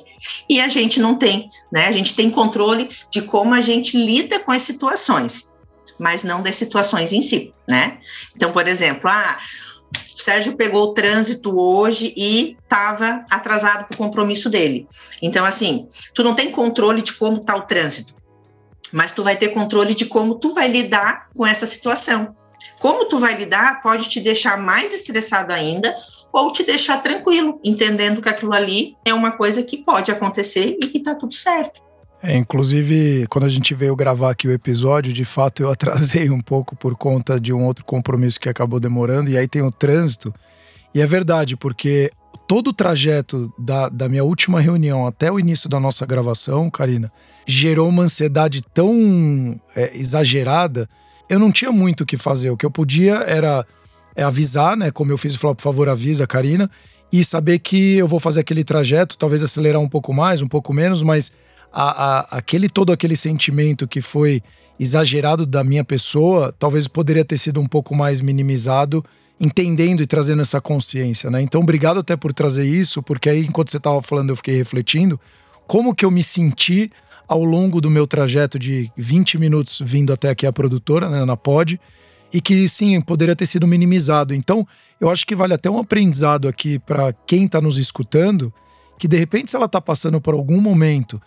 E 0.49 0.59
a 0.59 0.67
gente 0.67 0.99
não 0.99 1.17
tem, 1.17 1.49
né? 1.71 1.87
A 1.87 1.91
gente 1.91 2.15
tem 2.15 2.29
controle 2.29 2.89
de 3.11 3.21
como 3.21 3.53
a 3.53 3.61
gente 3.61 3.97
lida 3.97 4.39
com 4.39 4.51
as 4.51 4.61
situações, 4.61 5.51
mas 5.99 6.23
não 6.23 6.41
das 6.41 6.55
situações 6.55 7.11
em 7.11 7.21
si, 7.21 7.53
né? 7.67 7.99
Então, 8.35 8.51
por 8.51 8.67
exemplo, 8.67 9.09
ah, 9.09 9.37
o 10.15 10.21
Sérgio 10.21 10.55
pegou 10.55 10.83
o 10.83 10.93
trânsito 10.93 11.57
hoje 11.57 12.13
e 12.15 12.57
estava 12.63 13.25
atrasado 13.29 13.85
para 13.85 13.95
o 13.95 13.97
compromisso 13.97 14.49
dele. 14.49 14.87
Então, 15.21 15.45
assim, 15.45 15.87
tu 16.13 16.23
não 16.23 16.33
tem 16.33 16.49
controle 16.49 17.01
de 17.01 17.13
como 17.13 17.37
está 17.37 17.55
o 17.55 17.61
trânsito, 17.61 18.15
mas 18.91 19.11
tu 19.11 19.23
vai 19.23 19.35
ter 19.35 19.49
controle 19.49 19.93
de 19.93 20.05
como 20.05 20.35
tu 20.35 20.53
vai 20.53 20.67
lidar 20.67 21.29
com 21.35 21.45
essa 21.45 21.65
situação. 21.65 22.35
Como 22.79 23.05
tu 23.05 23.19
vai 23.19 23.35
lidar 23.35 23.81
pode 23.81 24.07
te 24.09 24.19
deixar 24.19 24.57
mais 24.57 24.93
estressado 24.93 25.51
ainda 25.51 25.95
ou 26.33 26.51
te 26.51 26.63
deixar 26.63 26.97
tranquilo, 26.97 27.59
entendendo 27.63 28.19
que 28.19 28.27
aquilo 28.27 28.53
ali 28.53 28.97
é 29.05 29.13
uma 29.13 29.31
coisa 29.31 29.61
que 29.61 29.77
pode 29.77 30.11
acontecer 30.11 30.75
e 30.81 30.87
que 30.87 30.99
tá 30.99 31.13
tudo 31.13 31.33
certo. 31.33 31.79
É, 32.23 32.35
inclusive, 32.35 33.27
quando 33.27 33.43
a 33.43 33.49
gente 33.49 33.75
veio 33.75 33.95
gravar 33.95 34.31
aqui 34.31 34.47
o 34.47 34.51
episódio, 34.51 35.13
de 35.13 35.25
fato 35.25 35.61
eu 35.61 35.69
atrasei 35.71 36.31
um 36.31 36.41
pouco 36.41 36.75
por 36.75 36.95
conta 36.95 37.39
de 37.39 37.53
um 37.53 37.63
outro 37.65 37.85
compromisso 37.85 38.39
que 38.39 38.49
acabou 38.49 38.79
demorando, 38.79 39.29
e 39.29 39.37
aí 39.37 39.47
tem 39.47 39.61
o 39.61 39.69
trânsito. 39.69 40.33
E 40.95 41.01
é 41.01 41.05
verdade, 41.05 41.55
porque 41.55 42.11
todo 42.47 42.69
o 42.69 42.73
trajeto 42.73 43.53
da, 43.59 43.89
da 43.89 44.09
minha 44.09 44.23
última 44.23 44.59
reunião 44.59 45.05
até 45.05 45.31
o 45.31 45.39
início 45.39 45.69
da 45.69 45.79
nossa 45.79 46.05
gravação, 46.05 46.69
Karina, 46.69 47.11
gerou 47.45 47.89
uma 47.89 48.03
ansiedade 48.03 48.61
tão 48.73 49.59
é, 49.75 49.91
exagerada. 49.95 50.89
Eu 51.29 51.39
não 51.39 51.51
tinha 51.51 51.71
muito 51.71 52.01
o 52.01 52.05
que 52.05 52.17
fazer. 52.17 52.49
O 52.49 52.57
que 52.57 52.65
eu 52.65 52.71
podia 52.71 53.15
era 53.15 53.65
é 54.15 54.23
avisar, 54.23 54.77
né? 54.77 54.91
Como 54.91 55.11
eu 55.11 55.17
fiz, 55.17 55.35
falar, 55.35 55.55
por 55.55 55.61
favor, 55.63 55.89
avisa, 55.89 56.27
Karina, 56.27 56.69
e 57.11 57.23
saber 57.23 57.59
que 57.59 57.97
eu 57.97 58.07
vou 58.07 58.19
fazer 58.19 58.39
aquele 58.39 58.63
trajeto, 58.63 59.17
talvez 59.17 59.43
acelerar 59.43 59.81
um 59.81 59.89
pouco 59.89 60.13
mais, 60.13 60.41
um 60.41 60.47
pouco 60.47 60.73
menos, 60.73 61.03
mas 61.03 61.31
a, 61.71 61.83
a, 61.83 62.37
aquele 62.37 62.69
todo 62.69 62.91
aquele 62.91 63.15
sentimento 63.15 63.87
que 63.87 64.01
foi 64.01 64.41
exagerado 64.79 65.45
da 65.45 65.63
minha 65.63 65.83
pessoa, 65.83 66.53
talvez 66.57 66.87
poderia 66.87 67.23
ter 67.23 67.37
sido 67.37 67.59
um 67.59 67.67
pouco 67.67 67.95
mais 67.95 68.21
minimizado, 68.21 69.03
entendendo 69.39 70.01
e 70.01 70.07
trazendo 70.07 70.41
essa 70.41 70.59
consciência, 70.61 71.29
né? 71.29 71.41
Então, 71.41 71.61
obrigado 71.61 71.99
até 71.99 72.15
por 72.15 72.33
trazer 72.33 72.65
isso, 72.65 73.01
porque 73.01 73.29
aí 73.29 73.45
enquanto 73.45 73.71
você 73.71 73.77
estava 73.77 74.01
falando, 74.01 74.29
eu 74.29 74.35
fiquei 74.35 74.55
refletindo 74.55 75.19
como 75.67 75.93
que 75.93 76.05
eu 76.05 76.11
me 76.11 76.23
senti 76.23 76.91
ao 77.27 77.43
longo 77.43 77.79
do 77.79 77.89
meu 77.89 78.05
trajeto 78.05 78.59
de 78.59 78.91
20 78.97 79.37
minutos 79.37 79.81
vindo 79.83 80.11
até 80.13 80.29
aqui 80.29 80.45
a 80.45 80.53
produtora, 80.53 81.09
né, 81.09 81.25
na 81.25 81.37
Pod, 81.37 81.79
e 82.33 82.41
que 82.41 82.67
sim, 82.67 82.99
poderia 82.99 83.35
ter 83.35 83.45
sido 83.45 83.67
minimizado. 83.67 84.33
Então, 84.33 84.67
eu 84.99 85.11
acho 85.11 85.25
que 85.25 85.35
vale 85.35 85.53
até 85.53 85.69
um 85.69 85.77
aprendizado 85.77 86.47
aqui 86.47 86.79
para 86.79 87.13
quem 87.27 87.45
está 87.45 87.61
nos 87.61 87.77
escutando, 87.77 88.51
que 88.97 89.07
de 89.07 89.17
repente 89.17 89.51
se 89.51 89.55
ela 89.55 89.67
está 89.67 89.79
passando 89.79 90.19
por 90.19 90.33
algum 90.33 90.59
momento 90.59 91.21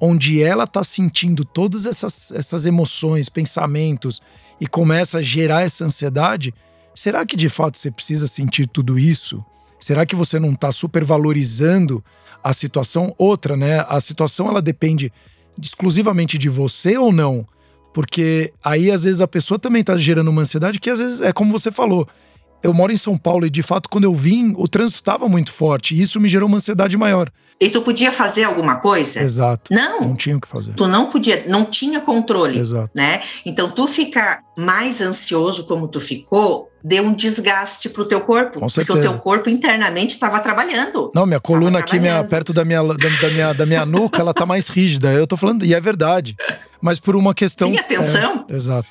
onde 0.00 0.42
ela 0.42 0.64
está 0.64 0.82
sentindo 0.82 1.44
todas 1.44 1.86
essas, 1.86 2.32
essas 2.32 2.66
emoções, 2.66 3.28
pensamentos 3.28 4.20
e 4.60 4.66
começa 4.66 5.18
a 5.18 5.22
gerar 5.22 5.62
essa 5.62 5.84
ansiedade, 5.84 6.54
será 6.94 7.24
que 7.26 7.36
de 7.36 7.48
fato 7.48 7.78
você 7.78 7.90
precisa 7.90 8.26
sentir 8.26 8.68
tudo 8.68 8.98
isso? 8.98 9.44
Será 9.78 10.06
que 10.06 10.14
você 10.14 10.38
não 10.38 10.52
está 10.52 10.70
supervalorizando 10.70 12.04
a 12.42 12.52
situação? 12.52 13.14
Outra, 13.18 13.56
né? 13.56 13.84
A 13.88 14.00
situação 14.00 14.48
ela 14.48 14.62
depende 14.62 15.12
exclusivamente 15.60 16.38
de 16.38 16.48
você 16.48 16.96
ou 16.96 17.12
não? 17.12 17.46
Porque 17.92 18.52
aí 18.62 18.90
às 18.90 19.04
vezes 19.04 19.20
a 19.20 19.28
pessoa 19.28 19.58
também 19.58 19.80
está 19.80 19.96
gerando 19.96 20.28
uma 20.28 20.42
ansiedade 20.42 20.80
que 20.80 20.90
às 20.90 20.98
vezes 20.98 21.20
é 21.20 21.32
como 21.32 21.52
você 21.52 21.70
falou. 21.70 22.08
Eu 22.62 22.72
moro 22.72 22.92
em 22.92 22.96
São 22.96 23.16
Paulo 23.16 23.46
e 23.46 23.50
de 23.50 23.62
fato 23.62 23.88
quando 23.88 24.04
eu 24.04 24.14
vim 24.14 24.54
o 24.56 24.68
trânsito 24.68 25.00
estava 25.00 25.28
muito 25.28 25.52
forte 25.52 25.94
e 25.94 26.00
isso 26.00 26.20
me 26.20 26.28
gerou 26.28 26.48
uma 26.48 26.56
ansiedade 26.56 26.96
maior. 26.96 27.30
E 27.62 27.70
tu 27.70 27.80
podia 27.80 28.10
fazer 28.10 28.42
alguma 28.42 28.76
coisa? 28.76 29.22
Exato. 29.22 29.72
Não. 29.72 30.00
Não 30.00 30.16
tinha 30.16 30.36
o 30.36 30.40
que 30.40 30.48
fazer. 30.48 30.72
Tu 30.72 30.88
não 30.88 31.08
podia, 31.08 31.44
não 31.46 31.64
tinha 31.64 32.00
controle. 32.00 32.58
Exato. 32.58 32.90
Né? 32.92 33.20
Então, 33.46 33.70
tu 33.70 33.86
ficar 33.86 34.40
mais 34.58 35.00
ansioso 35.00 35.64
como 35.64 35.86
tu 35.86 36.00
ficou, 36.00 36.72
deu 36.82 37.04
um 37.04 37.14
desgaste 37.14 37.88
pro 37.88 38.04
teu 38.04 38.20
corpo. 38.20 38.58
Com 38.58 38.66
porque 38.66 38.90
o 38.90 39.00
teu 39.00 39.16
corpo 39.18 39.48
internamente 39.48 40.14
estava 40.14 40.40
trabalhando. 40.40 41.12
Não, 41.14 41.24
minha 41.24 41.38
coluna 41.38 41.78
aqui, 41.78 42.00
minha, 42.00 42.24
perto 42.24 42.52
da 42.52 42.64
minha, 42.64 42.82
da, 42.82 42.94
da, 42.94 43.30
minha, 43.30 43.52
da 43.52 43.64
minha 43.64 43.86
nuca, 43.86 44.20
ela 44.20 44.34
tá 44.34 44.44
mais 44.44 44.66
rígida. 44.66 45.12
Eu 45.12 45.28
tô 45.28 45.36
falando, 45.36 45.64
e 45.64 45.72
é 45.72 45.80
verdade. 45.80 46.34
Mas 46.80 46.98
por 46.98 47.14
uma 47.14 47.32
questão. 47.32 47.70
Sim, 47.70 47.78
atenção. 47.78 48.44
É, 48.48 48.56
exato. 48.56 48.88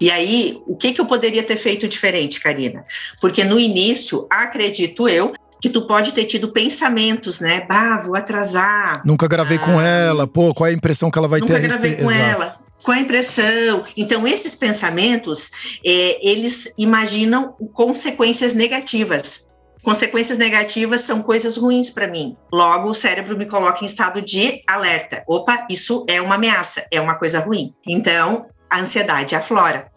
E 0.00 0.10
aí, 0.10 0.60
o 0.66 0.76
que, 0.76 0.92
que 0.92 1.00
eu 1.00 1.06
poderia 1.06 1.42
ter 1.42 1.56
feito 1.56 1.88
diferente, 1.88 2.40
Karina? 2.40 2.84
Porque 3.20 3.44
no 3.44 3.58
início, 3.58 4.26
acredito 4.30 5.08
eu, 5.08 5.32
que 5.60 5.68
tu 5.68 5.86
pode 5.86 6.12
ter 6.12 6.24
tido 6.24 6.48
pensamentos, 6.48 7.40
né? 7.40 7.66
Bah, 7.68 7.98
vou 7.98 8.14
atrasar. 8.14 9.02
Nunca 9.04 9.26
gravei 9.26 9.58
ah, 9.58 9.64
com 9.64 9.80
ela. 9.80 10.26
Pô, 10.26 10.54
qual 10.54 10.68
é 10.68 10.70
a 10.70 10.74
impressão 10.74 11.10
que 11.10 11.18
ela 11.18 11.28
vai 11.28 11.40
nunca 11.40 11.54
ter? 11.54 11.62
Nunca 11.62 11.76
gravei 11.76 11.94
com 11.96 12.10
Exato. 12.10 12.30
ela. 12.30 12.68
Qual 12.82 12.96
a 12.96 13.00
impressão? 13.00 13.84
Então, 13.96 14.26
esses 14.26 14.54
pensamentos, 14.54 15.50
é, 15.84 16.28
eles 16.28 16.72
imaginam 16.78 17.54
consequências 17.72 18.54
negativas. 18.54 19.48
Consequências 19.82 20.38
negativas 20.38 21.00
são 21.00 21.22
coisas 21.22 21.56
ruins 21.56 21.90
para 21.90 22.06
mim. 22.06 22.36
Logo, 22.52 22.90
o 22.90 22.94
cérebro 22.94 23.36
me 23.36 23.46
coloca 23.46 23.82
em 23.82 23.86
estado 23.86 24.20
de 24.22 24.62
alerta. 24.66 25.24
Opa, 25.26 25.66
isso 25.70 26.04
é 26.08 26.20
uma 26.20 26.36
ameaça, 26.36 26.86
é 26.92 27.00
uma 27.00 27.16
coisa 27.16 27.40
ruim. 27.40 27.74
Então, 27.86 28.46
a 28.70 28.80
ansiedade 28.80 29.34
aflora. 29.34 29.90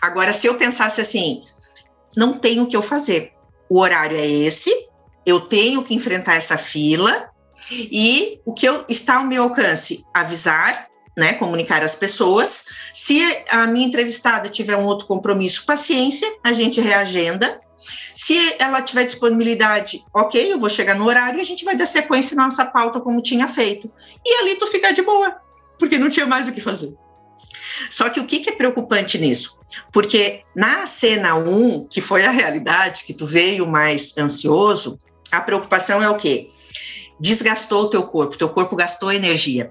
Agora, 0.00 0.32
se 0.32 0.46
eu 0.46 0.54
pensasse 0.56 1.00
assim, 1.00 1.42
não 2.16 2.34
tenho 2.34 2.64
o 2.64 2.66
que 2.66 2.76
eu 2.76 2.82
fazer. 2.82 3.32
O 3.68 3.80
horário 3.80 4.16
é 4.16 4.26
esse, 4.26 4.70
eu 5.24 5.40
tenho 5.40 5.82
que 5.82 5.94
enfrentar 5.94 6.34
essa 6.34 6.58
fila 6.58 7.30
e 7.70 8.40
o 8.44 8.52
que 8.52 8.68
eu, 8.68 8.84
está 8.88 9.16
ao 9.16 9.24
meu 9.24 9.44
alcance? 9.44 10.04
Avisar, 10.12 10.88
né, 11.16 11.34
comunicar 11.34 11.82
às 11.82 11.94
pessoas. 11.94 12.64
Se 12.92 13.20
a 13.50 13.66
minha 13.66 13.86
entrevistada 13.86 14.48
tiver 14.48 14.76
um 14.76 14.84
outro 14.84 15.06
compromisso, 15.06 15.64
paciência, 15.64 16.30
a 16.44 16.52
gente 16.52 16.80
reagenda. 16.80 17.60
Se 18.14 18.56
ela 18.58 18.82
tiver 18.82 19.04
disponibilidade, 19.04 20.04
ok, 20.14 20.52
eu 20.52 20.58
vou 20.58 20.68
chegar 20.68 20.94
no 20.94 21.06
horário 21.06 21.38
e 21.38 21.40
a 21.40 21.44
gente 21.44 21.64
vai 21.64 21.74
dar 21.74 21.86
sequência 21.86 22.36
na 22.36 22.44
nossa 22.44 22.64
pauta 22.64 23.00
como 23.00 23.20
tinha 23.22 23.48
feito. 23.48 23.90
E 24.24 24.40
ali 24.40 24.54
tu 24.56 24.66
fica 24.66 24.92
de 24.92 25.02
boa, 25.02 25.36
porque 25.78 25.98
não 25.98 26.10
tinha 26.10 26.26
mais 26.26 26.46
o 26.46 26.52
que 26.52 26.60
fazer. 26.60 26.94
Só 27.90 28.08
que 28.08 28.20
o 28.20 28.26
que, 28.26 28.40
que 28.40 28.50
é 28.50 28.52
preocupante 28.52 29.18
nisso? 29.18 29.58
Porque 29.92 30.42
na 30.54 30.86
cena 30.86 31.34
1, 31.34 31.86
que 31.88 32.00
foi 32.00 32.24
a 32.24 32.30
realidade, 32.30 33.04
que 33.04 33.14
tu 33.14 33.26
veio 33.26 33.66
mais 33.66 34.16
ansioso, 34.16 34.98
a 35.30 35.40
preocupação 35.40 36.02
é 36.02 36.08
o 36.08 36.16
quê? 36.16 36.50
Desgastou 37.18 37.84
o 37.84 37.88
teu 37.88 38.02
corpo, 38.02 38.36
teu 38.36 38.48
corpo 38.48 38.76
gastou 38.76 39.12
energia. 39.12 39.70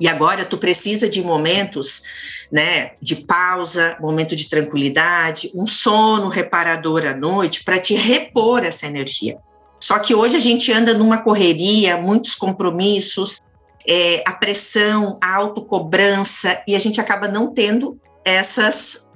E 0.00 0.08
agora 0.08 0.46
tu 0.46 0.56
precisa 0.56 1.08
de 1.08 1.22
momentos, 1.22 2.02
né, 2.50 2.92
de 3.02 3.14
pausa, 3.14 3.98
momento 4.00 4.34
de 4.34 4.48
tranquilidade, 4.48 5.52
um 5.54 5.66
sono 5.66 6.28
reparador 6.28 7.06
à 7.06 7.14
noite 7.14 7.62
para 7.62 7.78
te 7.78 7.94
repor 7.94 8.64
essa 8.64 8.86
energia. 8.86 9.38
Só 9.78 9.98
que 9.98 10.14
hoje 10.14 10.36
a 10.36 10.40
gente 10.40 10.72
anda 10.72 10.94
numa 10.94 11.18
correria, 11.18 11.98
muitos 11.98 12.34
compromissos, 12.34 13.40
é, 13.86 14.22
a 14.26 14.32
pressão, 14.32 15.18
a 15.20 15.34
autocobrança, 15.36 16.62
e 16.66 16.74
a 16.74 16.78
gente 16.78 17.00
acaba 17.00 17.28
não 17.28 17.52
tendo 17.52 18.00
essas 18.24 19.08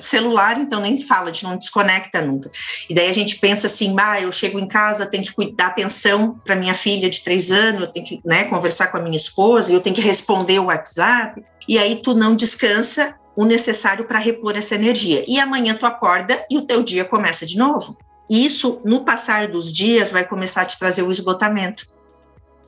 celular, 0.00 0.58
então 0.58 0.80
nem 0.80 0.96
fala, 0.96 1.28
a 1.28 1.32
gente 1.32 1.44
não 1.44 1.56
desconecta 1.56 2.22
nunca. 2.22 2.50
E 2.88 2.94
daí 2.94 3.08
a 3.08 3.12
gente 3.12 3.36
pensa 3.36 3.66
assim, 3.66 3.94
bah, 3.94 4.18
eu 4.18 4.32
chego 4.32 4.58
em 4.58 4.66
casa, 4.66 5.04
tenho 5.04 5.24
que 5.24 5.52
dar 5.52 5.66
atenção 5.66 6.40
para 6.44 6.56
minha 6.56 6.74
filha 6.74 7.10
de 7.10 7.20
três 7.20 7.52
anos, 7.52 7.82
eu 7.82 7.92
tenho 7.92 8.06
que 8.06 8.20
né, 8.24 8.44
conversar 8.44 8.86
com 8.86 8.96
a 8.96 9.02
minha 9.02 9.16
esposa, 9.16 9.70
eu 9.70 9.80
tenho 9.80 9.94
que 9.94 10.00
responder 10.00 10.58
o 10.58 10.64
WhatsApp, 10.64 11.42
e 11.68 11.78
aí 11.78 11.96
tu 11.96 12.14
não 12.14 12.34
descansa 12.34 13.14
o 13.36 13.44
necessário 13.44 14.06
para 14.06 14.18
repor 14.18 14.56
essa 14.56 14.74
energia. 14.74 15.24
E 15.28 15.38
amanhã 15.38 15.74
tu 15.74 15.86
acorda 15.86 16.44
e 16.50 16.56
o 16.56 16.62
teu 16.62 16.82
dia 16.82 17.04
começa 17.04 17.44
de 17.44 17.56
novo. 17.58 17.96
Isso, 18.30 18.80
no 18.84 19.04
passar 19.04 19.48
dos 19.48 19.70
dias, 19.70 20.10
vai 20.10 20.26
começar 20.26 20.62
a 20.62 20.66
te 20.66 20.78
trazer 20.78 21.02
o 21.02 21.10
esgotamento 21.10 21.86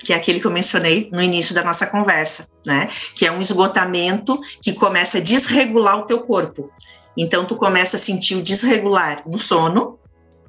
que 0.03 0.13
é 0.13 0.17
aquele 0.17 0.41
que 0.41 0.47
eu 0.47 0.51
mencionei 0.51 1.09
no 1.13 1.23
início 1.23 1.55
da 1.55 1.63
nossa 1.63 1.87
conversa, 1.87 2.49
né? 2.65 2.89
Que 3.15 3.27
é 3.27 3.33
um 3.33 3.41
esgotamento 3.41 4.41
que 4.63 4.73
começa 4.73 5.19
a 5.19 5.21
desregular 5.21 5.99
o 5.99 6.03
teu 6.03 6.21
corpo. 6.21 6.71
Então, 7.17 7.45
tu 7.45 7.57
começa 7.57 7.97
a 7.97 8.01
sentir 8.01 8.35
o 8.35 8.43
desregular 8.43 9.23
no 9.27 9.39
sono, 9.39 9.99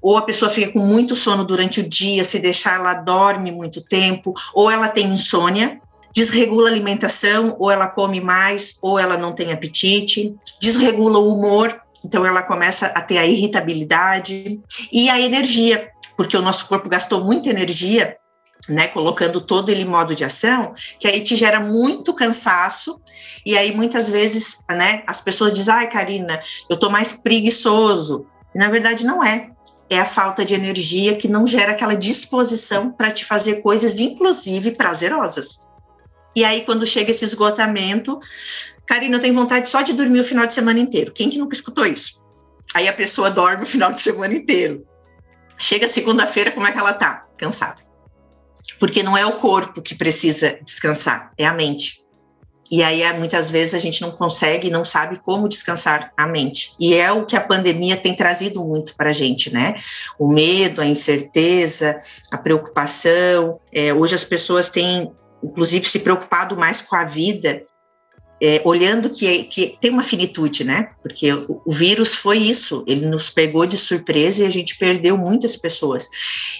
ou 0.01 0.17
a 0.17 0.21
pessoa 0.21 0.51
fica 0.51 0.71
com 0.71 0.79
muito 0.79 1.15
sono 1.15 1.43
durante 1.43 1.79
o 1.79 1.87
dia, 1.87 2.23
se 2.23 2.39
deixar 2.39 2.75
ela 2.75 2.93
dorme 2.93 3.51
muito 3.51 3.81
tempo, 3.81 4.33
ou 4.53 4.69
ela 4.69 4.87
tem 4.87 5.07
insônia, 5.07 5.79
desregula 6.13 6.69
a 6.69 6.71
alimentação, 6.71 7.55
ou 7.59 7.69
ela 7.71 7.87
come 7.87 8.21
mais, 8.21 8.77
ou 8.81 8.97
ela 8.99 9.17
não 9.17 9.33
tem 9.33 9.51
apetite, 9.51 10.35
desregula 10.59 11.19
o 11.19 11.33
humor, 11.33 11.79
então 12.03 12.25
ela 12.25 12.43
começa 12.43 12.87
a 12.87 13.01
ter 13.01 13.17
a 13.17 13.25
irritabilidade 13.25 14.61
e 14.91 15.09
a 15.09 15.19
energia, 15.19 15.89
porque 16.15 16.37
o 16.37 16.41
nosso 16.41 16.67
corpo 16.67 16.87
gastou 16.87 17.23
muita 17.23 17.49
energia 17.49 18.15
né, 18.69 18.87
colocando 18.87 19.41
todo 19.41 19.69
ele 19.69 19.81
em 19.81 19.85
modo 19.85 20.15
de 20.15 20.23
ação, 20.23 20.73
que 20.99 21.07
aí 21.07 21.21
te 21.21 21.35
gera 21.35 21.59
muito 21.59 22.13
cansaço, 22.13 22.99
e 23.45 23.57
aí 23.57 23.75
muitas 23.75 24.09
vezes, 24.09 24.63
né, 24.69 25.03
as 25.05 25.21
pessoas 25.21 25.53
dizem, 25.53 25.73
ai, 25.73 25.89
Karina, 25.89 26.41
eu 26.69 26.77
tô 26.77 26.89
mais 26.89 27.13
preguiçoso. 27.13 28.25
E 28.53 28.59
na 28.59 28.69
verdade 28.69 29.05
não 29.05 29.23
é. 29.23 29.51
É 29.87 29.99
a 29.99 30.05
falta 30.05 30.43
de 30.43 30.55
energia 30.55 31.15
que 31.15 31.27
não 31.27 31.45
gera 31.45 31.73
aquela 31.73 31.93
disposição 31.93 32.91
para 32.91 33.11
te 33.11 33.23
fazer 33.23 33.61
coisas, 33.61 33.99
inclusive 33.99 34.71
prazerosas. 34.71 35.63
E 36.35 36.43
aí, 36.43 36.61
quando 36.61 36.87
chega 36.87 37.11
esse 37.11 37.23
esgotamento, 37.23 38.19
Karina, 38.85 39.17
eu 39.17 39.21
tenho 39.21 39.33
vontade 39.33 39.69
só 39.69 39.81
de 39.83 39.93
dormir 39.93 40.19
o 40.19 40.23
final 40.23 40.47
de 40.47 40.53
semana 40.53 40.79
inteiro. 40.79 41.13
Quem 41.13 41.29
que 41.29 41.37
nunca 41.37 41.55
escutou 41.55 41.85
isso? 41.85 42.19
Aí 42.73 42.87
a 42.87 42.93
pessoa 42.93 43.29
dorme 43.29 43.63
o 43.63 43.67
final 43.67 43.91
de 43.91 44.01
semana 44.01 44.33
inteiro. 44.33 44.85
Chega 45.57 45.87
segunda-feira, 45.87 46.51
como 46.51 46.67
é 46.67 46.71
que 46.71 46.79
ela 46.79 46.93
tá? 46.93 47.25
Cansada 47.37 47.84
porque 48.79 49.03
não 49.03 49.17
é 49.17 49.25
o 49.25 49.37
corpo 49.37 49.81
que 49.81 49.95
precisa 49.95 50.57
descansar, 50.63 51.31
é 51.37 51.45
a 51.45 51.53
mente. 51.53 52.05
E 52.69 52.81
aí, 52.81 53.03
é, 53.03 53.13
muitas 53.13 53.49
vezes, 53.49 53.75
a 53.75 53.79
gente 53.79 54.01
não 54.01 54.11
consegue, 54.11 54.71
não 54.71 54.83
sabe 54.83 55.19
como 55.19 55.47
descansar 55.47 56.11
a 56.17 56.25
mente. 56.25 56.73
E 56.79 56.95
é 56.95 57.11
o 57.11 57.25
que 57.25 57.35
a 57.35 57.41
pandemia 57.41 57.95
tem 57.95 58.15
trazido 58.15 58.63
muito 58.65 58.95
para 58.95 59.11
a 59.11 59.13
gente, 59.13 59.53
né? 59.53 59.75
O 60.17 60.27
medo, 60.27 60.81
a 60.81 60.85
incerteza, 60.85 61.99
a 62.31 62.37
preocupação. 62.37 63.59
É, 63.71 63.93
hoje 63.93 64.15
as 64.15 64.23
pessoas 64.23 64.69
têm, 64.69 65.11
inclusive, 65.43 65.87
se 65.87 65.99
preocupado 65.99 66.57
mais 66.57 66.81
com 66.81 66.95
a 66.95 67.05
vida, 67.05 67.61
é, 68.45 68.61
olhando 68.63 69.09
que, 69.09 69.45
que 69.45 69.77
tem 69.81 69.89
uma 69.89 70.03
finitude, 70.03 70.63
né? 70.63 70.89
Porque 71.01 71.33
o, 71.33 71.61
o, 71.65 71.71
vírus 71.71 72.13
foi 72.13 72.37
isso, 72.37 72.83
ele 72.85 73.07
nos 73.07 73.29
pegou 73.29 73.65
de 73.65 73.75
surpresa 73.75 74.43
e 74.43 74.45
a 74.45 74.49
gente 74.49 74.77
perdeu 74.77 75.17
muitas 75.17 75.55
pessoas. 75.55 76.07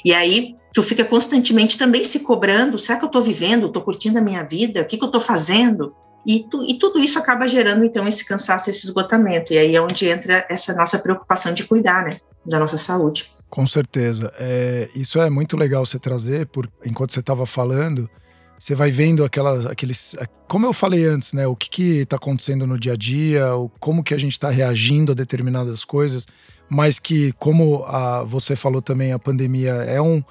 E 0.04 0.14
aí, 0.14 0.56
tu 0.74 0.82
fica 0.82 1.06
constantemente 1.06 1.78
também 1.78 2.04
se 2.04 2.20
cobrando: 2.20 2.80
será 2.80 2.98
que 2.98 3.06
eu 3.06 3.08
estou 3.08 3.22
vivendo? 3.22 3.68
Estou 3.68 3.84
curtindo 3.84 4.18
a 4.18 4.22
minha 4.22 4.44
vida? 4.44 4.82
O 4.82 4.86
que, 4.86 4.98
que 4.98 5.04
eu 5.04 5.08
estou 5.08 5.22
fazendo? 5.22 5.94
E, 6.26 6.44
tu, 6.50 6.64
e, 6.64 6.80
tudo 6.80 6.98
isso 6.98 7.20
acaba 7.20 7.48
gerando, 7.48 7.86
então, 7.86 8.08
esse 8.08 8.26
cansaço, 8.26 8.70
esse 8.70 8.86
esgotamento. 8.86 9.54
E 9.54 9.58
aí 9.60 9.76
é 9.76 9.82
onde 9.82 10.08
entra 10.08 10.44
essa 10.50 10.74
nossa 10.74 10.98
preocupação 10.98 11.54
de 11.54 11.64
cuidar, 11.66 12.06
né? 12.06 12.18
Da 12.44 12.58
nossa 12.58 12.80
saúde. 12.80 13.32
Com 13.48 13.68
certeza. 13.68 14.34
É, 14.40 14.90
isso 14.96 15.22
é 15.22 15.30
muito 15.30 15.56
legal 15.56 15.86
você 15.86 16.00
trazer, 16.00 16.48
por, 16.48 16.68
enquanto 16.84 17.14
você 17.14 17.20
estava 17.20 17.46
falando, 17.46 18.10
você 18.58 18.74
vai 18.74 18.92
vendo 18.92 19.24
aquelas, 19.24 19.66
aqueles. 19.66 20.16
Como 20.48 20.66
eu 20.66 20.74
falei 20.74 21.06
antes, 21.06 21.34
né? 21.34 21.46
O 21.46 21.56
que 21.56 22.00
está 22.00 22.16
acontecendo 22.16 22.66
no 22.66 22.80
dia 22.80 22.94
a 22.94 22.96
dia, 22.96 23.46
como 23.80 24.04
que 24.04 24.14
a 24.14 24.18
gente 24.18 24.34
está 24.34 24.50
reagindo 24.50 25.12
a 25.12 25.16
determinadas 25.16 25.84
coisas, 25.84 26.26
mas 26.70 26.98
que, 26.98 27.32
como 27.34 27.84
a, 27.86 28.24
você 28.24 28.56
falou 28.56 28.82
também, 28.82 29.12
a 29.12 29.20
pandemia 29.20 29.72
é 29.72 30.02
um. 30.02 30.24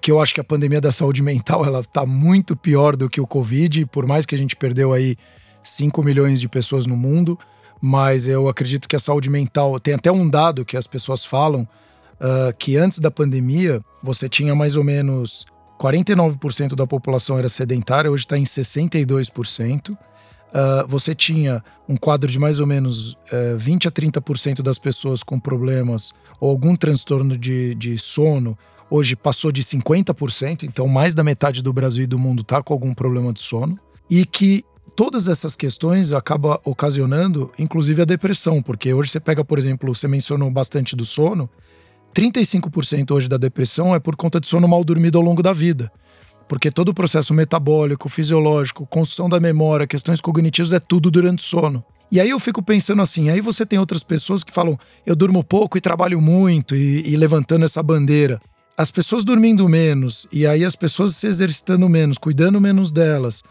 Que 0.00 0.10
eu 0.10 0.22
acho 0.22 0.32
que 0.32 0.40
a 0.40 0.44
pandemia 0.44 0.80
da 0.80 0.90
saúde 0.90 1.22
mental 1.22 1.62
ela 1.66 1.80
está 1.80 2.06
muito 2.06 2.56
pior 2.56 2.96
do 2.96 3.10
que 3.10 3.20
o 3.20 3.26
Covid, 3.26 3.84
por 3.86 4.06
mais 4.06 4.24
que 4.24 4.34
a 4.34 4.38
gente 4.38 4.56
perdeu 4.56 4.94
aí 4.94 5.14
5 5.62 6.02
milhões 6.02 6.40
de 6.40 6.48
pessoas 6.48 6.86
no 6.86 6.96
mundo, 6.96 7.38
mas 7.80 8.26
eu 8.26 8.48
acredito 8.48 8.88
que 8.88 8.96
a 8.96 9.00
saúde 9.00 9.28
mental. 9.28 9.78
Tem 9.80 9.92
até 9.94 10.10
um 10.10 10.28
dado 10.28 10.64
que 10.64 10.76
as 10.76 10.86
pessoas 10.86 11.24
falam 11.24 11.68
uh, 12.14 12.54
que 12.58 12.76
antes 12.76 12.98
da 12.98 13.10
pandemia 13.10 13.80
você 14.02 14.28
tinha 14.28 14.54
mais 14.54 14.76
ou 14.76 14.84
menos 14.84 15.44
49% 15.84 16.74
da 16.74 16.86
população 16.86 17.36
era 17.38 17.48
sedentária, 17.48 18.10
hoje 18.10 18.24
está 18.24 18.38
em 18.38 18.44
62%. 18.44 19.90
Uh, 19.90 19.96
ah, 20.54 20.86
você 20.88 21.14
tinha 21.14 21.62
um 21.86 21.96
quadro 21.96 22.30
de 22.30 22.38
mais 22.38 22.60
ou 22.60 22.66
menos 22.66 23.12
uh, 23.12 23.16
eh, 23.32 23.54
20 23.56 23.88
a 23.88 23.90
30% 23.90 24.62
das 24.62 24.78
pessoas 24.78 25.22
com 25.22 25.38
problemas 25.38 26.14
ou 26.40 26.48
algum 26.48 26.76
transtorno 26.76 27.36
de, 27.36 27.74
de 27.74 27.98
sono, 27.98 28.56
hoje 28.88 29.16
passou 29.16 29.50
de 29.50 29.62
50%, 29.62 30.62
então 30.62 30.86
mais 30.86 31.12
da 31.12 31.24
metade 31.24 31.60
do 31.60 31.72
Brasil 31.72 32.04
e 32.04 32.06
do 32.06 32.18
mundo 32.18 32.42
está 32.42 32.62
com 32.62 32.72
algum 32.72 32.94
problema 32.94 33.32
de 33.32 33.40
sono. 33.40 33.78
E 34.08 34.24
que 34.24 34.64
todas 34.94 35.26
essas 35.28 35.56
questões 35.56 36.12
acabam 36.12 36.58
ocasionando, 36.64 37.50
inclusive, 37.58 38.00
a 38.02 38.04
depressão, 38.04 38.62
porque 38.62 38.94
hoje 38.94 39.10
você 39.10 39.18
pega, 39.20 39.44
por 39.44 39.58
exemplo, 39.58 39.92
você 39.92 40.06
mencionou 40.06 40.50
bastante 40.50 40.94
do 40.94 41.04
sono, 41.04 41.50
35% 42.14 43.10
hoje 43.10 43.28
da 43.28 43.36
depressão 43.36 43.94
é 43.94 43.98
por 43.98 44.14
conta 44.14 44.40
de 44.40 44.46
sono 44.46 44.68
mal 44.68 44.84
dormido 44.84 45.18
ao 45.18 45.24
longo 45.24 45.42
da 45.42 45.52
vida. 45.52 45.90
Porque 46.48 46.70
todo 46.70 46.90
o 46.90 46.94
processo 46.94 47.34
metabólico, 47.34 48.08
fisiológico, 48.08 48.86
construção 48.86 49.28
da 49.28 49.40
memória, 49.40 49.86
questões 49.86 50.20
cognitivas 50.20 50.72
é 50.72 50.78
tudo 50.78 51.10
durante 51.10 51.40
o 51.40 51.42
sono. 51.42 51.84
E 52.12 52.20
aí 52.20 52.30
eu 52.30 52.38
fico 52.38 52.62
pensando 52.62 53.02
assim, 53.02 53.30
aí 53.30 53.40
você 53.40 53.66
tem 53.66 53.78
outras 53.78 54.02
pessoas 54.04 54.44
que 54.44 54.52
falam, 54.52 54.78
eu 55.04 55.16
durmo 55.16 55.42
pouco 55.42 55.76
e 55.76 55.80
trabalho 55.80 56.20
muito, 56.20 56.76
e, 56.76 57.02
e 57.08 57.16
levantando 57.16 57.64
essa 57.64 57.82
bandeira. 57.82 58.40
As 58.76 58.90
pessoas 58.90 59.24
dormindo 59.24 59.68
menos, 59.68 60.28
e 60.30 60.46
aí 60.46 60.64
as 60.64 60.76
pessoas 60.76 61.16
se 61.16 61.26
exercitando 61.26 61.88
menos, 61.88 62.18
cuidando 62.18 62.60
menos 62.60 62.92
delas. 62.92 63.42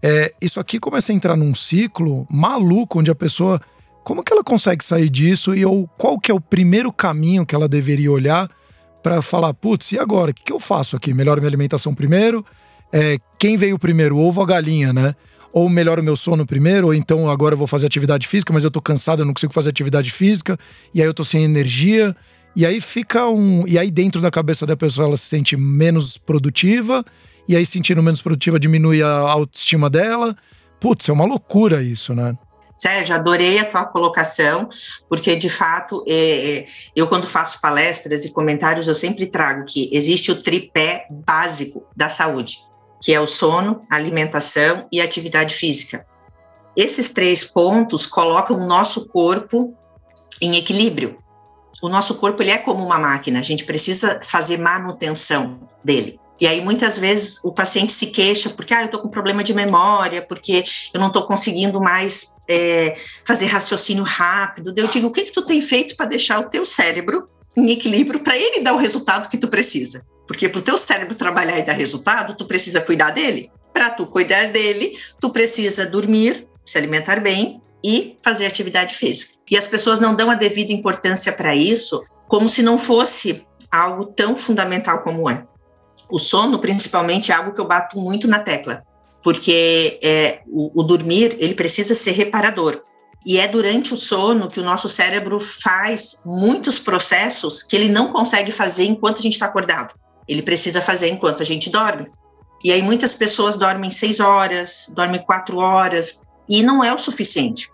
É, 0.00 0.34
isso 0.40 0.60
aqui 0.60 0.78
começa 0.78 1.10
a 1.10 1.14
entrar 1.14 1.36
num 1.36 1.54
ciclo 1.54 2.26
maluco, 2.30 3.00
onde 3.00 3.10
a 3.10 3.14
pessoa 3.14 3.60
como 4.04 4.22
que 4.22 4.32
ela 4.32 4.42
consegue 4.42 4.84
sair 4.84 5.08
disso 5.08 5.54
e 5.54 5.64
ou 5.64 5.86
qual 5.96 6.18
que 6.18 6.30
é 6.30 6.34
o 6.34 6.40
primeiro 6.40 6.92
caminho 6.92 7.46
que 7.46 7.54
ela 7.54 7.68
deveria 7.68 8.10
olhar 8.10 8.50
para 9.02 9.20
falar, 9.20 9.52
putz, 9.54 9.92
e 9.92 9.98
agora? 9.98 10.30
O 10.30 10.34
que, 10.34 10.44
que 10.44 10.52
eu 10.52 10.60
faço 10.60 10.96
aqui? 10.96 11.12
Melhor 11.12 11.38
minha 11.38 11.48
alimentação 11.48 11.94
primeiro? 11.94 12.44
É, 12.92 13.18
quem 13.38 13.56
veio 13.56 13.78
primeiro, 13.78 14.16
ovo 14.18 14.40
ou 14.40 14.44
a 14.44 14.46
galinha, 14.46 14.92
né? 14.92 15.14
Ou 15.52 15.68
melhor 15.68 15.98
o 15.98 16.02
meu 16.02 16.16
sono 16.16 16.46
primeiro, 16.46 16.88
ou 16.88 16.94
então 16.94 17.28
agora 17.28 17.54
eu 17.54 17.58
vou 17.58 17.66
fazer 17.66 17.86
atividade 17.86 18.26
física, 18.26 18.52
mas 18.52 18.64
eu 18.64 18.70
tô 18.70 18.80
cansado, 18.80 19.22
eu 19.22 19.26
não 19.26 19.34
consigo 19.34 19.52
fazer 19.52 19.70
atividade 19.70 20.10
física, 20.10 20.58
e 20.94 21.00
aí 21.00 21.06
eu 21.06 21.14
tô 21.14 21.24
sem 21.24 21.44
energia. 21.44 22.16
E 22.54 22.64
aí 22.64 22.80
fica 22.80 23.26
um. 23.28 23.66
E 23.66 23.78
aí 23.78 23.90
dentro 23.90 24.20
da 24.20 24.30
cabeça 24.30 24.66
da 24.66 24.76
pessoa 24.76 25.06
ela 25.08 25.16
se 25.16 25.24
sente 25.24 25.56
menos 25.56 26.16
produtiva, 26.16 27.04
e 27.48 27.56
aí 27.56 27.66
sentindo 27.66 28.02
menos 28.02 28.22
produtiva 28.22 28.58
diminui 28.58 29.02
a 29.02 29.10
autoestima 29.10 29.90
dela. 29.90 30.36
Putz, 30.80 31.08
é 31.08 31.12
uma 31.12 31.24
loucura 31.24 31.82
isso, 31.82 32.14
né? 32.14 32.36
Sérgio, 32.82 33.14
adorei 33.14 33.60
a 33.60 33.64
tua 33.64 33.84
colocação, 33.84 34.68
porque 35.08 35.36
de 35.36 35.48
fato 35.48 36.04
é, 36.04 36.14
é, 36.14 36.66
eu 36.96 37.06
quando 37.06 37.28
faço 37.28 37.60
palestras 37.60 38.24
e 38.24 38.32
comentários 38.32 38.88
eu 38.88 38.94
sempre 38.94 39.24
trago 39.24 39.64
que 39.64 39.88
existe 39.92 40.32
o 40.32 40.42
tripé 40.42 41.06
básico 41.08 41.86
da 41.94 42.08
saúde, 42.08 42.58
que 43.00 43.14
é 43.14 43.20
o 43.20 43.26
sono, 43.26 43.86
alimentação 43.88 44.88
e 44.90 45.00
atividade 45.00 45.54
física. 45.54 46.04
Esses 46.76 47.10
três 47.10 47.44
pontos 47.44 48.04
colocam 48.04 48.56
o 48.56 48.66
nosso 48.66 49.06
corpo 49.06 49.76
em 50.40 50.56
equilíbrio. 50.56 51.18
O 51.80 51.88
nosso 51.88 52.16
corpo 52.16 52.42
ele 52.42 52.50
é 52.50 52.58
como 52.58 52.84
uma 52.84 52.98
máquina, 52.98 53.38
a 53.38 53.44
gente 53.44 53.64
precisa 53.64 54.20
fazer 54.24 54.58
manutenção 54.58 55.68
dele. 55.84 56.18
E 56.42 56.46
aí, 56.48 56.60
muitas 56.60 56.98
vezes, 56.98 57.38
o 57.44 57.52
paciente 57.52 57.92
se 57.92 58.06
queixa 58.06 58.50
porque, 58.50 58.74
ah, 58.74 58.80
eu 58.80 58.86
estou 58.86 59.00
com 59.00 59.08
problema 59.08 59.44
de 59.44 59.54
memória, 59.54 60.20
porque 60.20 60.64
eu 60.92 60.98
não 60.98 61.06
estou 61.06 61.22
conseguindo 61.22 61.80
mais 61.80 62.34
é, 62.48 62.96
fazer 63.24 63.46
raciocínio 63.46 64.02
rápido. 64.02 64.74
Eu 64.76 64.88
digo, 64.88 65.06
o 65.06 65.12
que, 65.12 65.22
que 65.22 65.30
tu 65.30 65.42
tem 65.42 65.60
feito 65.60 65.94
para 65.94 66.06
deixar 66.06 66.40
o 66.40 66.50
teu 66.50 66.66
cérebro 66.66 67.28
em 67.56 67.70
equilíbrio 67.70 68.18
para 68.18 68.36
ele 68.36 68.60
dar 68.60 68.72
o 68.72 68.76
resultado 68.76 69.28
que 69.28 69.38
tu 69.38 69.46
precisa? 69.46 70.04
Porque 70.26 70.48
para 70.48 70.58
o 70.58 70.62
teu 70.62 70.76
cérebro 70.76 71.14
trabalhar 71.14 71.60
e 71.60 71.62
dar 71.62 71.74
resultado, 71.74 72.34
tu 72.34 72.44
precisa 72.44 72.80
cuidar 72.80 73.12
dele. 73.12 73.48
Para 73.72 73.90
tu 73.90 74.04
cuidar 74.04 74.48
dele, 74.48 74.98
tu 75.20 75.30
precisa 75.30 75.86
dormir, 75.86 76.48
se 76.64 76.76
alimentar 76.76 77.20
bem 77.20 77.62
e 77.84 78.16
fazer 78.20 78.46
atividade 78.46 78.96
física. 78.96 79.34
E 79.48 79.56
as 79.56 79.68
pessoas 79.68 80.00
não 80.00 80.12
dão 80.12 80.28
a 80.28 80.34
devida 80.34 80.72
importância 80.72 81.32
para 81.32 81.54
isso, 81.54 82.02
como 82.26 82.48
se 82.48 82.64
não 82.64 82.76
fosse 82.76 83.46
algo 83.70 84.06
tão 84.06 84.34
fundamental 84.34 85.04
como 85.04 85.30
é. 85.30 85.46
O 86.12 86.18
sono, 86.18 86.58
principalmente, 86.58 87.32
é 87.32 87.34
algo 87.34 87.54
que 87.54 87.60
eu 87.60 87.66
bato 87.66 87.98
muito 87.98 88.28
na 88.28 88.38
tecla, 88.38 88.82
porque 89.24 89.98
é, 90.02 90.42
o, 90.46 90.70
o 90.78 90.82
dormir 90.82 91.34
ele 91.40 91.54
precisa 91.54 91.94
ser 91.94 92.12
reparador. 92.12 92.82
E 93.24 93.38
é 93.38 93.48
durante 93.48 93.94
o 93.94 93.96
sono 93.96 94.50
que 94.50 94.60
o 94.60 94.62
nosso 94.62 94.90
cérebro 94.90 95.40
faz 95.40 96.20
muitos 96.26 96.78
processos 96.78 97.62
que 97.62 97.74
ele 97.74 97.88
não 97.88 98.12
consegue 98.12 98.50
fazer 98.50 98.84
enquanto 98.84 99.20
a 99.20 99.22
gente 99.22 99.32
está 99.32 99.46
acordado. 99.46 99.94
Ele 100.28 100.42
precisa 100.42 100.82
fazer 100.82 101.08
enquanto 101.08 101.40
a 101.40 101.46
gente 101.46 101.70
dorme. 101.70 102.06
E 102.62 102.70
aí 102.70 102.82
muitas 102.82 103.14
pessoas 103.14 103.56
dormem 103.56 103.90
seis 103.90 104.20
horas, 104.20 104.92
dormem 104.94 105.24
quatro 105.24 105.56
horas, 105.56 106.20
e 106.46 106.62
não 106.62 106.84
é 106.84 106.92
o 106.92 106.98
suficiente. 106.98 107.70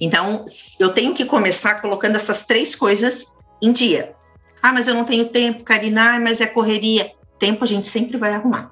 Então, 0.00 0.46
eu 0.80 0.88
tenho 0.88 1.14
que 1.14 1.26
começar 1.26 1.82
colocando 1.82 2.16
essas 2.16 2.46
três 2.46 2.74
coisas 2.74 3.26
em 3.62 3.72
dia. 3.72 4.14
Ah, 4.62 4.72
mas 4.72 4.88
eu 4.88 4.94
não 4.94 5.04
tenho 5.04 5.28
tempo, 5.28 5.64
Karina, 5.64 6.14
ah, 6.14 6.18
mas 6.18 6.40
é 6.40 6.46
correria 6.46 7.12
tempo 7.38 7.64
a 7.64 7.66
gente 7.66 7.88
sempre 7.88 8.16
vai 8.16 8.34
arrumar. 8.34 8.70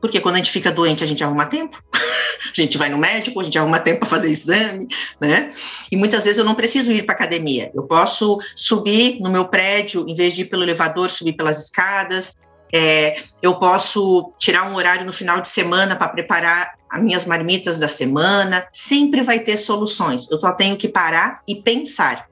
Porque 0.00 0.20
quando 0.20 0.34
a 0.34 0.38
gente 0.38 0.50
fica 0.50 0.72
doente, 0.72 1.04
a 1.04 1.06
gente 1.06 1.22
arruma 1.22 1.46
tempo. 1.46 1.80
a 1.94 2.60
gente 2.60 2.76
vai 2.76 2.88
no 2.88 2.98
médico, 2.98 3.40
a 3.40 3.44
gente 3.44 3.56
arruma 3.56 3.78
tempo 3.78 4.00
para 4.00 4.08
fazer 4.08 4.30
exame, 4.30 4.88
né? 5.20 5.52
E 5.90 5.96
muitas 5.96 6.24
vezes 6.24 6.38
eu 6.38 6.44
não 6.44 6.56
preciso 6.56 6.90
ir 6.90 7.04
para 7.04 7.14
academia. 7.14 7.70
Eu 7.72 7.84
posso 7.84 8.40
subir 8.56 9.20
no 9.20 9.30
meu 9.30 9.46
prédio, 9.46 10.04
em 10.08 10.14
vez 10.14 10.34
de 10.34 10.42
ir 10.42 10.44
pelo 10.46 10.64
elevador, 10.64 11.08
subir 11.08 11.34
pelas 11.34 11.62
escadas. 11.62 12.36
É, 12.74 13.14
eu 13.40 13.58
posso 13.58 14.32
tirar 14.38 14.68
um 14.68 14.74
horário 14.74 15.06
no 15.06 15.12
final 15.12 15.40
de 15.40 15.48
semana 15.48 15.94
para 15.94 16.08
preparar 16.08 16.72
as 16.90 17.00
minhas 17.00 17.24
marmitas 17.24 17.78
da 17.78 17.86
semana. 17.86 18.66
Sempre 18.72 19.22
vai 19.22 19.38
ter 19.38 19.56
soluções. 19.56 20.28
Eu 20.30 20.40
só 20.40 20.50
tenho 20.50 20.76
que 20.76 20.88
parar 20.88 21.42
e 21.46 21.54
pensar 21.54 22.26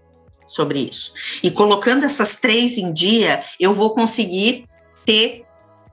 sobre 0.44 0.80
isso. 0.80 1.12
E 1.42 1.50
colocando 1.52 2.04
essas 2.04 2.34
três 2.36 2.76
em 2.78 2.92
dia, 2.92 3.44
eu 3.60 3.72
vou 3.72 3.94
conseguir 3.94 4.66
ter 5.04 5.44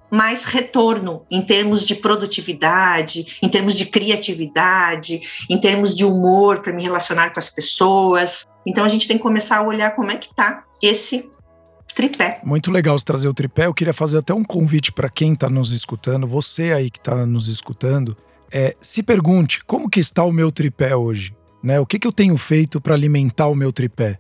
mais 0.10 0.46
retorno 0.46 1.26
em 1.30 1.42
termos 1.42 1.86
de 1.86 1.96
produtividade, 1.96 3.40
em 3.42 3.50
termos 3.50 3.76
de 3.76 3.86
criatividade, 3.86 5.22
em 5.50 5.60
termos 5.60 5.96
de 5.96 6.06
humor 6.06 6.62
para 6.62 6.74
me 6.74 6.84
relacionar 6.84 7.34
com 7.34 7.40
as 7.40 7.50
pessoas. 7.50 8.46
Então 8.66 8.86
a 8.86 8.88
gente 8.88 9.08
tem 9.08 9.18
que 9.18 9.24
começar 9.24 9.58
a 9.58 9.64
olhar 9.64 9.96
como 9.96 10.12
é 10.12 10.16
que 10.16 10.28
está 10.28 10.64
esse 10.82 11.30
tripé. 11.94 12.40
Muito 12.44 12.72
legal 12.72 12.98
você 12.98 13.04
trazer 13.04 13.28
o 13.28 13.34
tripé. 13.34 13.66
Eu 13.66 13.74
queria 13.74 13.94
fazer 13.94 14.20
até 14.20 14.34
um 14.34 14.44
convite 14.44 14.92
para 14.92 15.10
quem 15.10 15.34
está 15.34 15.50
nos 15.50 15.72
escutando, 15.72 16.28
você 16.28 16.72
aí 16.72 16.90
que 16.90 17.00
está 17.00 17.26
nos 17.26 17.48
escutando, 17.48 18.16
é, 18.52 18.76
se 18.80 19.04
pergunte 19.04 19.62
como 19.66 19.90
que 19.90 20.00
está 20.00 20.24
o 20.24 20.32
meu 20.32 20.52
tripé 20.52 20.96
hoje, 20.96 21.36
né? 21.62 21.80
O 21.80 21.86
que, 21.86 22.00
que 22.00 22.08
eu 22.08 22.14
tenho 22.14 22.38
feito 22.38 22.80
para 22.80 22.94
alimentar 22.94 23.48
o 23.48 23.56
meu 23.56 23.74
tripé? 23.74 24.18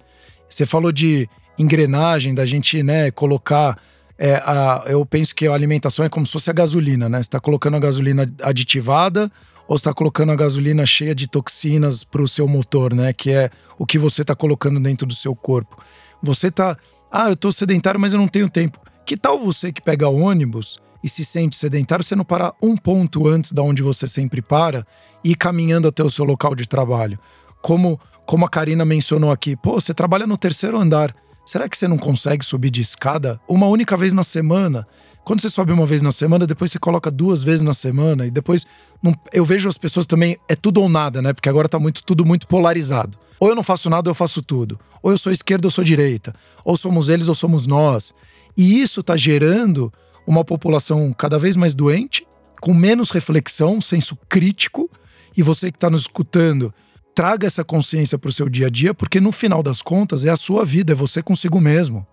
Você 0.50 0.65
falou 0.65 0.91
de 0.91 1.30
engrenagem, 1.58 2.36
da 2.36 2.45
gente, 2.45 2.84
né, 2.84 3.10
colocar 3.12 3.80
é, 4.17 4.36
a, 4.36 4.84
eu 4.88 5.06
penso 5.06 5.36
que 5.36 5.47
a 5.47 5.53
alimentação 5.53 6.03
é 6.03 6.10
como 6.10 6.25
se 6.25 6.32
fosse 6.32 6.49
a 6.49 6.53
gasolina, 6.53 7.08
né? 7.08 7.17
Você 7.17 7.27
está 7.27 7.39
colocando 7.39 7.75
a 7.75 7.80
gasolina 7.80 8.32
aditivada 8.41 9.32
ou 9.67 9.75
está 9.75 9.93
colocando 9.93 10.32
a 10.32 10.36
gasolina 10.36 10.86
cheia 10.86 11.13
de 11.13 11.27
toxinas 11.27 12.03
para 12.03 12.23
o 12.23 12.27
seu 12.27 12.47
motor, 12.47 12.93
né? 12.93 13.13
Que 13.13 13.32
é 13.32 13.51
o 13.77 13.86
que 13.86 13.99
você 13.99 14.23
está 14.23 14.36
colocando 14.36 14.80
dentro 14.80 15.06
do 15.06 15.13
seu 15.13 15.36
corpo. 15.36 15.77
Você 16.21 16.47
está, 16.47 16.75
ah, 17.12 17.27
eu 17.27 17.34
estou 17.34 17.51
sedentário, 17.51 17.99
mas 17.99 18.13
eu 18.13 18.19
não 18.19 18.27
tenho 18.27 18.49
tempo. 18.49 18.80
Que 19.06 19.15
tal 19.15 19.39
você 19.39 19.71
que 19.71 19.82
pega 19.82 20.10
ônibus 20.10 20.80
e 21.03 21.08
se 21.08 21.23
sente 21.23 21.56
sedentário, 21.56 22.03
você 22.03 22.15
não 22.15 22.25
parar 22.25 22.53
um 22.62 22.75
ponto 22.75 23.27
antes 23.27 23.51
da 23.51 23.62
onde 23.62 23.84
você 23.84 24.08
sempre 24.08 24.41
para 24.41 24.86
e 25.23 25.32
ir 25.32 25.36
caminhando 25.36 25.88
até 25.88 26.03
o 26.03 26.10
seu 26.10 26.25
local 26.25 26.56
de 26.56 26.67
trabalho? 26.67 27.19
Como, 27.62 27.99
como 28.25 28.45
a 28.45 28.49
Karina 28.49 28.84
mencionou 28.84 29.32
aqui, 29.32 29.56
pô, 29.56 29.73
você 29.73 29.93
trabalha 29.93 30.25
no 30.25 30.38
terceiro 30.38 30.77
andar 30.77 31.13
Será 31.47 31.69
que 31.69 31.77
você 31.77 31.88
não 31.88 31.97
consegue 31.97 32.43
subir 32.43 32.69
de 32.69 32.81
escada 32.81 33.39
uma 33.47 33.67
única 33.67 33.95
vez 33.95 34.12
na 34.12 34.21
semana? 34.21 34.86
Quando 35.23 35.41
você 35.41 35.49
sobe 35.49 35.71
uma 35.71 35.86
vez 35.86 36.01
na 36.01 36.12
semana, 36.12 36.45
depois 36.45 36.69
você 36.69 36.77
coloca 36.77 37.10
duas 37.10 37.41
vezes 37.41 37.62
na 37.62 37.71
semana 37.71 38.27
e 38.27 38.31
depois 38.31 38.65
não, 39.01 39.15
eu 39.31 39.45
vejo 39.45 39.69
as 39.69 39.77
pessoas 39.77 40.05
também 40.05 40.38
é 40.49 40.57
tudo 40.57 40.81
ou 40.81 40.89
nada, 40.89 41.21
né? 41.21 41.31
Porque 41.31 41.47
agora 41.47 41.69
tá 41.69 41.79
muito 41.79 42.03
tudo 42.03 42.25
muito 42.25 42.45
polarizado. 42.47 43.17
Ou 43.39 43.47
eu 43.47 43.55
não 43.55 43.63
faço 43.63 43.89
nada, 43.89 44.10
ou 44.10 44.12
eu 44.12 44.15
faço 44.15 44.41
tudo. 44.41 44.77
Ou 45.01 45.12
eu 45.12 45.17
sou 45.17 45.31
esquerda, 45.31 45.67
ou 45.67 45.71
sou 45.71 45.86
direita. 45.86 46.36
Ou 46.65 46.75
somos 46.75 47.07
eles, 47.07 47.29
ou 47.29 47.36
somos 47.36 47.65
nós. 47.65 48.13
E 48.57 48.81
isso 48.81 49.01
tá 49.01 49.15
gerando 49.15 49.93
uma 50.25 50.43
população 50.43 51.13
cada 51.13 51.39
vez 51.39 51.55
mais 51.55 51.73
doente, 51.73 52.27
com 52.60 52.73
menos 52.73 53.10
reflexão, 53.10 53.79
senso 53.79 54.17
crítico, 54.27 54.89
e 55.38 55.41
você 55.41 55.71
que 55.71 55.77
está 55.77 55.89
nos 55.89 56.01
escutando, 56.01 56.73
traga 57.17 57.47
essa 57.47 57.63
consciência 57.63 58.15
para 58.15 58.30
o 58.30 58.32
seu 58.32 58.47
dia 58.47 58.67
a 58.67 58.69
dia, 58.69 58.93
porque 58.93 59.19
no 59.19 59.32
final 59.32 59.63
das 59.63 59.82
contas 59.82 60.23
é 60.23 60.30
a 60.30 60.36
sua 60.36 60.63
vida, 60.63 60.93
é 60.93 60.95
você 60.95 61.23
consigo 61.23 61.60
mesmo. 61.60 62.06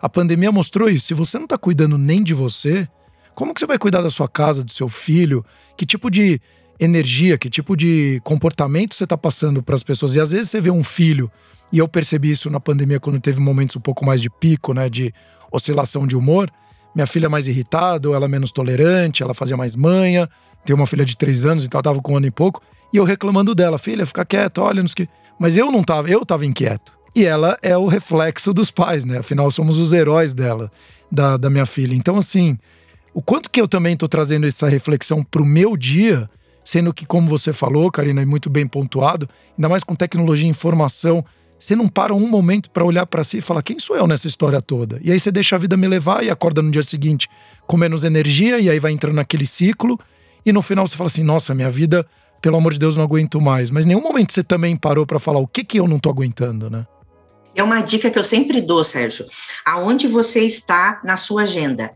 A 0.00 0.08
pandemia 0.08 0.52
mostrou 0.52 0.88
isso. 0.88 1.06
Se 1.06 1.14
você 1.14 1.36
não 1.36 1.46
está 1.46 1.58
cuidando 1.58 1.98
nem 1.98 2.22
de 2.22 2.32
você, 2.32 2.86
como 3.34 3.52
que 3.52 3.58
você 3.58 3.66
vai 3.66 3.76
cuidar 3.76 4.02
da 4.02 4.08
sua 4.08 4.28
casa, 4.28 4.62
do 4.62 4.70
seu 4.70 4.88
filho? 4.88 5.44
Que 5.76 5.84
tipo 5.84 6.08
de 6.08 6.40
energia, 6.78 7.36
que 7.36 7.50
tipo 7.50 7.76
de 7.76 8.20
comportamento 8.22 8.94
você 8.94 9.02
está 9.02 9.18
passando 9.18 9.64
para 9.64 9.74
as 9.74 9.82
pessoas? 9.82 10.14
E 10.14 10.20
às 10.20 10.30
vezes 10.30 10.48
você 10.48 10.60
vê 10.60 10.70
um 10.70 10.84
filho, 10.84 11.28
e 11.72 11.78
eu 11.78 11.88
percebi 11.88 12.30
isso 12.30 12.48
na 12.48 12.60
pandemia 12.60 13.00
quando 13.00 13.18
teve 13.18 13.40
momentos 13.40 13.74
um 13.74 13.80
pouco 13.80 14.06
mais 14.06 14.22
de 14.22 14.30
pico, 14.30 14.72
né, 14.72 14.88
de 14.88 15.12
oscilação 15.50 16.06
de 16.06 16.14
humor. 16.14 16.48
Minha 16.94 17.08
filha 17.08 17.26
é 17.26 17.28
mais 17.28 17.48
irritada, 17.48 18.08
ela 18.10 18.26
é 18.26 18.28
menos 18.28 18.52
tolerante, 18.52 19.24
ela 19.24 19.34
fazia 19.34 19.56
mais 19.56 19.74
manha. 19.74 20.30
Tem 20.64 20.72
uma 20.72 20.86
filha 20.86 21.04
de 21.04 21.16
três 21.16 21.44
anos, 21.44 21.64
então 21.64 21.78
ela 21.78 21.82
tava 21.82 22.00
com 22.00 22.12
um 22.12 22.16
ano 22.16 22.26
e 22.26 22.30
pouco. 22.30 22.62
E 22.92 22.96
eu 22.96 23.04
reclamando 23.04 23.54
dela, 23.54 23.78
filha, 23.78 24.06
fica 24.06 24.24
quieta, 24.24 24.60
olha, 24.60 24.82
nos 24.82 24.94
que. 24.94 25.08
Mas 25.38 25.56
eu 25.56 25.70
não 25.72 25.82
tava, 25.82 26.10
eu 26.10 26.24
tava 26.26 26.44
inquieto. 26.44 26.92
E 27.14 27.24
ela 27.24 27.58
é 27.62 27.76
o 27.76 27.86
reflexo 27.86 28.52
dos 28.52 28.70
pais, 28.70 29.04
né? 29.04 29.18
Afinal, 29.18 29.50
somos 29.50 29.78
os 29.78 29.92
heróis 29.92 30.32
dela, 30.32 30.70
da, 31.10 31.36
da 31.36 31.50
minha 31.50 31.66
filha. 31.66 31.94
Então, 31.94 32.16
assim, 32.16 32.58
o 33.12 33.20
quanto 33.20 33.50
que 33.50 33.60
eu 33.60 33.68
também 33.68 33.96
tô 33.96 34.08
trazendo 34.08 34.46
essa 34.46 34.68
reflexão 34.68 35.22
pro 35.22 35.44
meu 35.44 35.76
dia, 35.76 36.28
sendo 36.64 36.92
que, 36.92 37.04
como 37.04 37.28
você 37.28 37.52
falou, 37.52 37.90
Karina, 37.90 38.22
e 38.22 38.26
muito 38.26 38.48
bem 38.48 38.66
pontuado, 38.66 39.28
ainda 39.56 39.68
mais 39.68 39.84
com 39.84 39.94
tecnologia 39.94 40.46
e 40.46 40.50
informação, 40.50 41.24
você 41.58 41.76
não 41.76 41.86
para 41.86 42.12
um 42.12 42.28
momento 42.28 42.70
para 42.70 42.84
olhar 42.84 43.06
para 43.06 43.22
si 43.22 43.38
e 43.38 43.40
falar: 43.40 43.62
quem 43.62 43.78
sou 43.78 43.96
eu 43.96 44.06
nessa 44.06 44.26
história 44.26 44.60
toda? 44.60 44.98
E 45.02 45.12
aí 45.12 45.20
você 45.20 45.30
deixa 45.30 45.54
a 45.54 45.58
vida 45.58 45.76
me 45.76 45.86
levar 45.86 46.24
e 46.24 46.30
acorda 46.30 46.60
no 46.60 46.70
dia 46.70 46.82
seguinte 46.82 47.28
com 47.66 47.76
menos 47.76 48.02
energia, 48.02 48.58
e 48.58 48.68
aí 48.68 48.80
vai 48.80 48.90
entrando 48.90 49.14
naquele 49.14 49.46
ciclo. 49.46 49.98
E 50.44 50.52
no 50.52 50.60
final 50.60 50.86
você 50.86 50.96
fala 50.96 51.06
assim: 51.06 51.22
nossa, 51.22 51.54
minha 51.54 51.70
vida, 51.70 52.06
pelo 52.42 52.56
amor 52.56 52.72
de 52.72 52.78
Deus, 52.78 52.96
não 52.96 53.04
aguento 53.04 53.40
mais. 53.40 53.70
Mas 53.70 53.84
em 53.84 53.88
nenhum 53.88 54.02
momento 54.02 54.32
você 54.32 54.42
também 54.42 54.76
parou 54.76 55.06
para 55.06 55.20
falar: 55.20 55.38
o 55.38 55.46
que, 55.46 55.62
que 55.62 55.78
eu 55.78 55.86
não 55.86 55.98
tô 55.98 56.10
aguentando, 56.10 56.68
né? 56.68 56.84
É 57.54 57.62
uma 57.62 57.80
dica 57.80 58.10
que 58.10 58.18
eu 58.18 58.24
sempre 58.24 58.60
dou, 58.60 58.82
Sérgio. 58.82 59.26
Aonde 59.64 60.08
você 60.08 60.40
está 60.40 61.00
na 61.04 61.16
sua 61.16 61.42
agenda? 61.42 61.92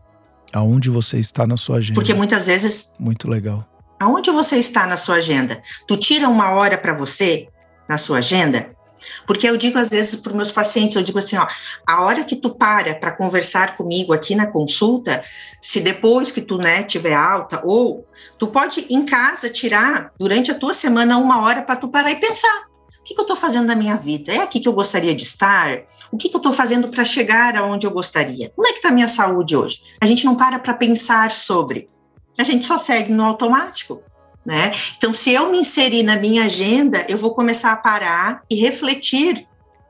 Aonde 0.53 0.89
você 0.89 1.17
está 1.17 1.45
na 1.45 1.57
sua 1.57 1.77
agenda? 1.77 1.95
Porque 1.99 2.13
muitas 2.13 2.47
vezes. 2.47 2.95
Muito 2.97 3.29
legal. 3.29 3.67
Aonde 3.99 4.31
você 4.31 4.57
está 4.57 4.85
na 4.85 4.95
sua 4.95 5.15
agenda? 5.15 5.61
Tu 5.87 5.97
tira 5.97 6.29
uma 6.29 6.51
hora 6.51 6.77
para 6.77 6.93
você 6.93 7.47
na 7.89 7.97
sua 7.97 8.19
agenda? 8.19 8.76
Porque 9.25 9.47
eu 9.47 9.57
digo 9.57 9.77
às 9.77 9.89
vezes 9.89 10.15
para 10.15 10.33
meus 10.33 10.51
pacientes, 10.51 10.95
eu 10.95 11.03
digo 11.03 11.19
assim, 11.19 11.37
ó, 11.37 11.47
a 11.85 12.01
hora 12.03 12.23
que 12.23 12.35
tu 12.35 12.49
para 12.49 12.95
para 12.95 13.11
conversar 13.11 13.75
comigo 13.75 14.13
aqui 14.13 14.35
na 14.35 14.47
consulta, 14.47 15.23
se 15.61 15.79
depois 15.79 16.31
que 16.31 16.41
tu, 16.41 16.57
né, 16.57 16.83
tiver 16.83 17.13
alta, 17.13 17.61
ou 17.63 18.07
tu 18.37 18.47
pode 18.47 18.85
em 18.89 19.05
casa 19.05 19.49
tirar 19.49 20.11
durante 20.17 20.51
a 20.51 20.55
tua 20.55 20.73
semana 20.73 21.17
uma 21.17 21.41
hora 21.41 21.61
para 21.61 21.75
tu 21.75 21.87
parar 21.87 22.11
e 22.11 22.15
pensar. 22.15 22.67
O 22.99 23.03
que, 23.07 23.13
que 23.13 23.21
eu 23.21 23.23
estou 23.23 23.37
fazendo 23.37 23.67
na 23.67 23.75
minha 23.75 23.95
vida? 23.95 24.33
É 24.33 24.39
aqui 24.39 24.59
que 24.59 24.67
eu 24.67 24.73
gostaria 24.73 25.15
de 25.15 25.23
estar? 25.23 25.79
O 26.11 26.17
que, 26.17 26.27
que 26.27 26.35
eu 26.35 26.39
estou 26.39 26.51
fazendo 26.51 26.89
para 26.89 27.05
chegar 27.05 27.55
aonde 27.55 27.87
eu 27.87 27.91
gostaria? 27.91 28.51
Como 28.53 28.67
é 28.67 28.71
que 28.71 28.79
está 28.79 28.89
a 28.89 28.91
minha 28.91 29.07
saúde 29.07 29.55
hoje? 29.55 29.81
A 30.01 30.05
gente 30.05 30.25
não 30.25 30.35
para 30.35 30.59
para 30.59 30.73
pensar 30.73 31.31
sobre. 31.31 31.89
A 32.37 32.43
gente 32.43 32.65
só 32.65 32.77
segue 32.77 33.13
no 33.13 33.23
automático. 33.23 34.03
Né? 34.47 34.71
Então, 34.95 35.13
se 35.13 35.33
eu 35.33 35.51
me 35.51 35.59
inserir 35.59 36.03
na 36.03 36.15
minha 36.15 36.45
agenda, 36.45 37.05
eu 37.09 37.17
vou 37.17 37.35
começar 37.35 37.73
a 37.73 37.75
parar 37.75 38.43
e 38.49 38.55
refletir 38.55 39.45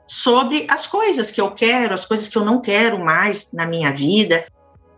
sobre 0.08 0.66
as 0.68 0.88
coisas 0.88 1.30
que 1.30 1.40
eu 1.40 1.52
quero, 1.52 1.94
as 1.94 2.06
coisas 2.06 2.28
que 2.28 2.36
eu 2.36 2.44
não 2.44 2.60
quero 2.60 2.98
mais 2.98 3.50
na 3.54 3.68
minha 3.68 3.92
vida, 3.92 4.48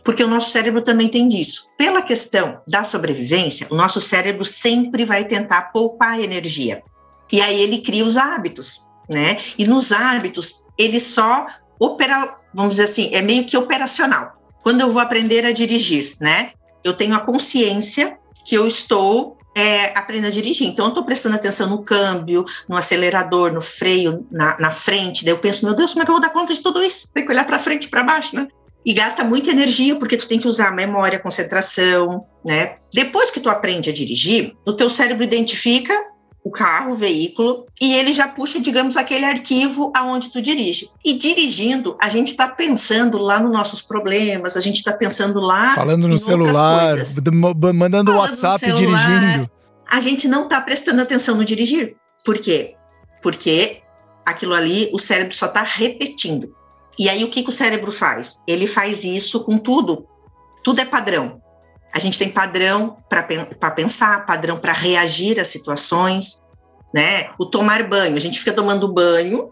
porque 0.01 0.23
o 0.23 0.29
nosso 0.29 0.51
cérebro 0.51 0.81
também 0.81 1.09
tem 1.09 1.27
disso. 1.27 1.67
Pela 1.77 2.01
questão 2.01 2.61
da 2.65 2.85
sobrevivência, 2.85 3.67
o 3.69 3.75
nosso 3.75 3.99
cérebro 3.99 4.45
sempre 4.45 5.03
vai 5.03 5.25
tentar 5.25 5.73
poupar 5.73 6.21
energia. 6.21 6.81
E 7.29 7.41
aí 7.41 7.59
ele 7.59 7.79
cria 7.79 8.05
os 8.05 8.15
hábitos, 8.15 8.87
né? 9.13 9.39
E 9.57 9.67
nos 9.67 9.91
hábitos, 9.91 10.63
ele 10.77 11.01
só 11.01 11.47
opera, 11.77 12.33
vamos 12.53 12.75
dizer 12.75 12.83
assim, 12.83 13.09
é 13.11 13.21
meio 13.21 13.43
que 13.43 13.57
operacional. 13.57 14.41
Quando 14.63 14.79
eu 14.79 14.89
vou 14.89 15.01
aprender 15.01 15.45
a 15.45 15.51
dirigir, 15.51 16.15
né? 16.17 16.51
Eu 16.81 16.93
tenho 16.93 17.13
a 17.13 17.19
consciência 17.19 18.17
que 18.45 18.55
eu 18.55 18.65
estou 18.65 19.37
é, 19.59 19.97
aprenda 19.97 20.27
a 20.27 20.31
dirigir. 20.31 20.67
Então, 20.67 20.85
eu 20.85 20.89
estou 20.89 21.03
prestando 21.03 21.35
atenção 21.35 21.69
no 21.69 21.83
câmbio, 21.83 22.45
no 22.67 22.77
acelerador, 22.77 23.51
no 23.51 23.59
freio, 23.59 24.25
na, 24.31 24.57
na, 24.57 24.71
frente. 24.71 25.25
Daí 25.25 25.33
eu 25.33 25.39
penso, 25.39 25.65
meu 25.65 25.75
Deus, 25.75 25.91
como 25.91 26.01
é 26.01 26.05
que 26.05 26.11
eu 26.11 26.15
vou 26.15 26.21
dar 26.21 26.29
conta 26.29 26.53
de 26.53 26.61
tudo 26.61 26.81
isso? 26.81 27.09
Tem 27.13 27.25
que 27.25 27.31
olhar 27.31 27.45
para 27.45 27.59
frente 27.59 27.89
para 27.89 28.03
baixo, 28.03 28.35
né? 28.35 28.47
E 28.85 28.93
gasta 28.93 29.23
muita 29.23 29.51
energia, 29.51 29.95
porque 29.97 30.15
tu 30.15 30.27
tem 30.27 30.39
que 30.39 30.47
usar 30.47 30.71
memória, 30.71 31.19
concentração, 31.19 32.25
né? 32.47 32.77
Depois 32.93 33.29
que 33.29 33.41
tu 33.41 33.49
aprende 33.49 33.89
a 33.89 33.93
dirigir, 33.93 34.55
o 34.65 34.71
teu 34.71 34.89
cérebro 34.89 35.23
identifica 35.23 35.93
o 36.49 36.51
carro, 36.51 36.91
o 36.91 36.95
veículo, 36.95 37.67
e 37.79 37.93
ele 37.93 38.11
já 38.11 38.27
puxa, 38.27 38.59
digamos, 38.59 38.97
aquele 38.97 39.23
arquivo 39.23 39.91
aonde 39.95 40.31
tu 40.31 40.41
dirige. 40.41 40.89
E 41.05 41.13
dirigindo, 41.13 41.95
a 42.01 42.09
gente 42.09 42.29
está 42.29 42.47
pensando 42.47 43.17
lá 43.19 43.39
nos 43.39 43.51
nossos 43.51 43.81
problemas, 43.81 44.57
a 44.57 44.59
gente 44.59 44.77
está 44.77 44.91
pensando 44.91 45.39
lá. 45.39 45.75
Falando 45.75 46.07
no 46.07 46.17
celular, 46.17 46.97
mandando 47.73 48.11
Falando 48.11 48.19
WhatsApp 48.19 48.65
dirigindo. 48.73 49.49
A 49.89 49.99
gente 49.99 50.27
não 50.27 50.43
está 50.43 50.59
prestando 50.59 51.01
atenção 51.01 51.35
no 51.35 51.45
dirigir. 51.45 51.95
Por 52.25 52.37
quê? 52.39 52.75
Porque 53.21 53.81
aquilo 54.25 54.53
ali, 54.53 54.89
o 54.91 54.99
cérebro 54.99 55.35
só 55.35 55.45
está 55.45 55.61
repetindo. 55.61 56.53
E 56.97 57.07
aí, 57.07 57.23
o 57.23 57.29
que, 57.29 57.43
que 57.43 57.49
o 57.49 57.53
cérebro 57.53 57.91
faz? 57.91 58.39
Ele 58.47 58.67
faz 58.67 59.03
isso 59.03 59.43
com 59.43 59.57
tudo. 59.57 60.05
Tudo 60.63 60.81
é 60.81 60.85
padrão. 60.85 61.41
A 61.93 61.99
gente 61.99 62.17
tem 62.17 62.29
padrão 62.29 62.97
para 63.09 63.71
pensar, 63.71 64.25
padrão 64.25 64.57
para 64.57 64.73
reagir 64.73 65.39
às 65.39 65.47
situações, 65.47 66.41
né? 66.93 67.29
O 67.39 67.45
tomar 67.45 67.83
banho, 67.87 68.15
a 68.15 68.19
gente 68.19 68.39
fica 68.39 68.53
tomando 68.53 68.91
banho 68.91 69.51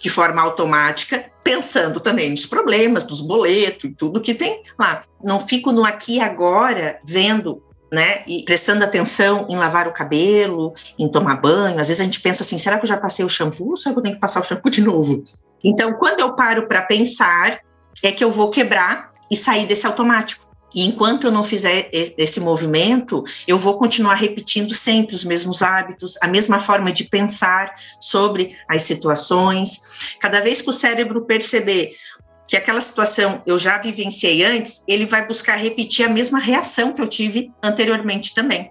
de 0.00 0.08
forma 0.08 0.40
automática, 0.40 1.30
pensando 1.42 1.98
também 1.98 2.30
nos 2.30 2.46
problemas, 2.46 3.04
nos 3.06 3.20
boletos 3.20 3.84
e 3.84 3.94
tudo 3.94 4.20
que 4.20 4.34
tem 4.34 4.62
lá. 4.78 5.02
Não 5.22 5.40
fico 5.40 5.72
no 5.72 5.84
aqui 5.84 6.16
e 6.16 6.20
agora 6.20 7.00
vendo, 7.04 7.62
né, 7.90 8.22
e 8.26 8.44
prestando 8.44 8.84
atenção 8.84 9.46
em 9.48 9.56
lavar 9.56 9.88
o 9.88 9.92
cabelo, 9.92 10.74
em 10.98 11.10
tomar 11.10 11.36
banho. 11.36 11.80
Às 11.80 11.88
vezes 11.88 12.00
a 12.00 12.04
gente 12.04 12.20
pensa 12.20 12.42
assim, 12.42 12.58
será 12.58 12.76
que 12.76 12.84
eu 12.84 12.88
já 12.88 12.98
passei 12.98 13.24
o 13.24 13.28
shampoo 13.28 13.76
será 13.76 13.94
que 13.94 13.98
eu 13.98 14.02
tenho 14.02 14.14
que 14.14 14.20
passar 14.20 14.40
o 14.40 14.44
shampoo 14.44 14.70
de 14.70 14.82
novo? 14.82 15.24
Então, 15.64 15.94
quando 15.94 16.20
eu 16.20 16.34
paro 16.34 16.68
para 16.68 16.82
pensar, 16.82 17.58
é 18.02 18.12
que 18.12 18.22
eu 18.22 18.30
vou 18.30 18.50
quebrar 18.50 19.10
e 19.30 19.36
sair 19.36 19.66
desse 19.66 19.86
automático. 19.86 20.46
E 20.74 20.84
enquanto 20.86 21.24
eu 21.24 21.30
não 21.30 21.42
fizer 21.42 21.88
esse 21.92 22.40
movimento, 22.40 23.24
eu 23.46 23.56
vou 23.56 23.78
continuar 23.78 24.14
repetindo 24.14 24.74
sempre 24.74 25.14
os 25.14 25.24
mesmos 25.24 25.62
hábitos, 25.62 26.16
a 26.20 26.28
mesma 26.28 26.58
forma 26.58 26.92
de 26.92 27.04
pensar 27.04 27.74
sobre 27.98 28.56
as 28.68 28.82
situações. 28.82 29.80
Cada 30.20 30.40
vez 30.40 30.60
que 30.60 30.68
o 30.68 30.72
cérebro 30.72 31.24
perceber 31.24 31.92
que 32.46 32.56
aquela 32.56 32.80
situação 32.80 33.42
eu 33.46 33.58
já 33.58 33.78
vivenciei 33.78 34.44
antes, 34.44 34.82
ele 34.86 35.06
vai 35.06 35.26
buscar 35.26 35.56
repetir 35.56 36.04
a 36.06 36.08
mesma 36.08 36.38
reação 36.38 36.92
que 36.92 37.00
eu 37.00 37.08
tive 37.08 37.50
anteriormente 37.62 38.34
também. 38.34 38.70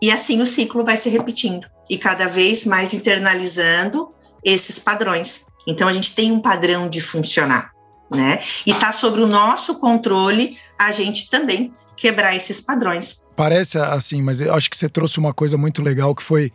E 0.00 0.10
assim 0.10 0.42
o 0.42 0.46
ciclo 0.46 0.84
vai 0.84 0.96
se 0.96 1.08
repetindo 1.08 1.66
e 1.88 1.96
cada 1.96 2.26
vez 2.26 2.64
mais 2.64 2.92
internalizando 2.92 4.12
esses 4.44 4.78
padrões. 4.78 5.46
Então 5.66 5.86
a 5.86 5.92
gente 5.92 6.14
tem 6.14 6.32
um 6.32 6.40
padrão 6.40 6.88
de 6.88 7.00
funcionar 7.00 7.72
né? 8.16 8.38
E 8.66 8.70
está 8.70 8.92
sobre 8.92 9.20
o 9.20 9.26
nosso 9.26 9.74
controle 9.76 10.56
a 10.78 10.90
gente 10.92 11.28
também 11.28 11.72
quebrar 11.96 12.34
esses 12.34 12.60
padrões. 12.60 13.22
Parece 13.36 13.78
assim, 13.78 14.22
mas 14.22 14.40
eu 14.40 14.54
acho 14.54 14.68
que 14.68 14.76
você 14.76 14.88
trouxe 14.88 15.18
uma 15.18 15.32
coisa 15.32 15.56
muito 15.56 15.82
legal 15.82 16.14
que 16.14 16.22
foi. 16.22 16.52